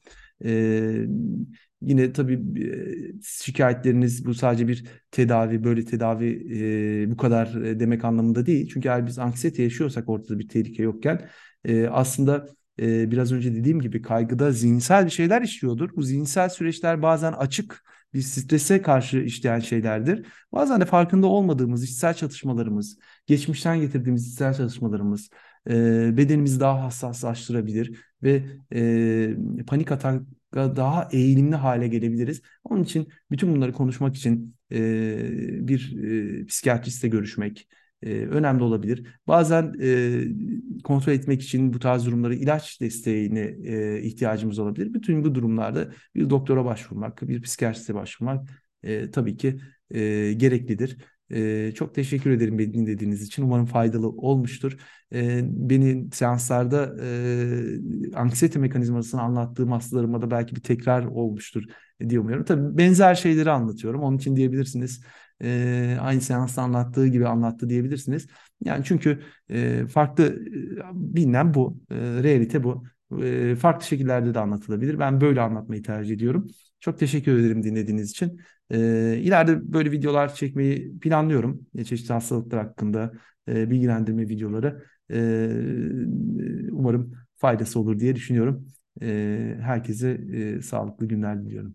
E, 0.45 0.51
yine 1.83 2.13
tabii 2.13 2.61
e, 2.61 3.23
şikayetleriniz 3.23 4.27
bu 4.27 4.35
sadece 4.35 4.69
bir 4.69 4.85
tedavi, 5.11 5.65
böyle 5.65 5.85
tedavi 5.85 6.27
e, 7.05 7.11
bu 7.11 7.17
kadar 7.17 7.55
e, 7.63 7.81
demek 7.81 8.05
anlamında 8.05 8.47
değil. 8.47 8.71
Çünkü 8.73 8.89
eğer 8.89 9.07
biz 9.07 9.19
anksiyete 9.19 9.63
yaşıyorsak 9.63 10.09
ortada 10.09 10.39
bir 10.39 10.49
tehlike 10.49 10.83
yokken 10.83 11.29
e, 11.65 11.87
aslında 11.87 12.47
e, 12.81 13.11
biraz 13.11 13.33
önce 13.33 13.55
dediğim 13.55 13.81
gibi 13.81 14.03
kaygıda 14.03 14.53
zihinsel 14.53 15.05
bir 15.05 15.11
şeyler 15.11 15.43
işliyordur. 15.43 15.91
Bu 15.97 16.03
zihinsel 16.03 16.49
süreçler 16.49 17.03
bazen 17.03 17.33
açık 17.33 17.85
bir 18.15 18.23
strese 18.23 18.83
karşı 18.83 19.19
işleyen 19.19 19.61
şeylerdir. 19.61 20.27
Bazen 20.53 20.81
de 20.81 20.85
farkında 20.85 21.27
olmadığımız 21.27 21.85
içsel 21.85 22.15
çatışmalarımız, 22.15 22.99
geçmişten 23.27 23.81
getirdiğimiz 23.81 24.33
içsel 24.33 24.55
çatışmalarımız 24.55 25.31
e, 25.71 26.17
bedenimizi 26.17 26.61
daha 26.61 26.85
hassaslaştırabilir 26.85 28.01
ve 28.23 28.43
e, 28.75 29.65
panik 29.67 29.93
atak 29.93 30.23
daha 30.55 31.09
eğilimli 31.13 31.57
hale 31.57 31.89
gelebiliriz. 31.89 32.43
Onun 32.65 32.83
için 32.83 33.09
bütün 33.31 33.57
bunları 33.57 33.73
konuşmak 33.73 34.17
için 34.17 34.57
e, 34.73 35.69
bir 35.69 35.97
e, 36.43 36.47
psikiyatristle 36.47 37.09
görüşmek, 37.09 37.69
e, 38.03 38.11
önemli 38.13 38.63
olabilir. 38.63 39.07
Bazen 39.27 39.75
e, 39.83 40.23
kontrol 40.85 41.13
etmek 41.13 41.43
için 41.43 41.73
bu 41.73 41.79
tarz 41.79 42.07
durumları 42.07 42.35
ilaç 42.35 42.81
desteğine 42.81 43.41
e, 43.65 44.03
ihtiyacımız 44.03 44.59
olabilir. 44.59 44.95
Bütün 44.95 45.25
bu 45.25 45.35
durumlarda 45.35 45.93
bir 46.15 46.31
doktora 46.31 46.65
başvurmak, 46.65 47.29
bir 47.29 47.43
psikiyatriste 47.43 47.95
başvurmak 47.95 48.49
e, 48.83 49.11
tabii 49.11 49.37
ki 49.37 49.61
e, 49.91 50.33
gereklidir. 50.33 50.99
E, 51.31 51.73
çok 51.75 51.95
teşekkür 51.95 52.31
ederim 52.31 52.59
beni 52.59 52.75
dinlediğiniz 52.75 53.23
için. 53.23 53.43
Umarım 53.43 53.67
faydalı 53.67 54.09
olmuştur. 54.09 54.77
E, 55.13 55.41
beni 55.45 56.09
seanslarda 56.13 56.97
e, 57.03 57.09
anksiyete 58.15 58.59
mekanizmasını 58.59 59.21
anlattığım 59.23 59.73
hastalarıma 59.73 60.23
da 60.23 60.31
belki 60.31 60.57
bir 60.57 60.61
tekrar 60.61 61.05
olmuştur 61.05 61.65
diye 62.09 62.21
umuyorum. 62.21 62.45
Tabii 62.45 62.79
benzer 62.79 63.15
şeyleri 63.15 63.51
anlatıyorum. 63.51 64.03
Onun 64.03 64.17
için 64.17 64.37
diyebilirsiniz 64.37 65.01
e, 65.43 65.97
aynı 66.01 66.21
seansta 66.21 66.63
anlattığı 66.63 67.07
gibi 67.07 67.29
anlattı 67.29 67.69
diyebilirsiniz. 67.71 68.27
Yani 68.65 68.85
çünkü 68.85 69.23
e, 69.51 69.87
farklı 69.87 70.25
e, 70.25 70.81
bilinen 70.95 71.55
bu, 71.55 71.79
e, 71.91 71.95
realite 71.97 72.65
bu. 72.65 72.85
E, 73.23 73.57
farklı 73.57 73.87
şekillerde 73.87 74.35
de 74.35 74.39
anlatılabilir. 74.39 74.99
Ben 74.99 75.21
böyle 75.21 75.41
anlatmayı 75.41 75.83
tercih 75.83 76.15
ediyorum. 76.15 76.47
Çok 76.81 76.99
teşekkür 76.99 77.39
ederim 77.39 77.63
dinlediğiniz 77.63 78.11
için. 78.11 78.41
E, 78.71 78.77
ileride 79.23 79.73
böyle 79.73 79.91
videolar 79.93 80.35
çekmeyi 80.35 80.99
planlıyorum. 80.99 81.67
E, 81.79 81.85
çeşitli 81.85 82.13
hastalıklar 82.13 82.67
hakkında 82.67 83.13
e, 83.49 83.71
bilgilendirme 83.71 84.29
videoları. 84.29 84.85
E, 85.11 85.17
umarım 86.73 87.13
faydası 87.37 87.81
olur 87.81 88.01
diye 88.01 88.17
düşünüyorum. 88.17 88.67
E, 89.03 89.57
herkese 89.61 90.11
e, 90.59 90.63
sağlıklı 90.63 91.07
günler 91.09 91.45
diliyorum. 91.45 91.75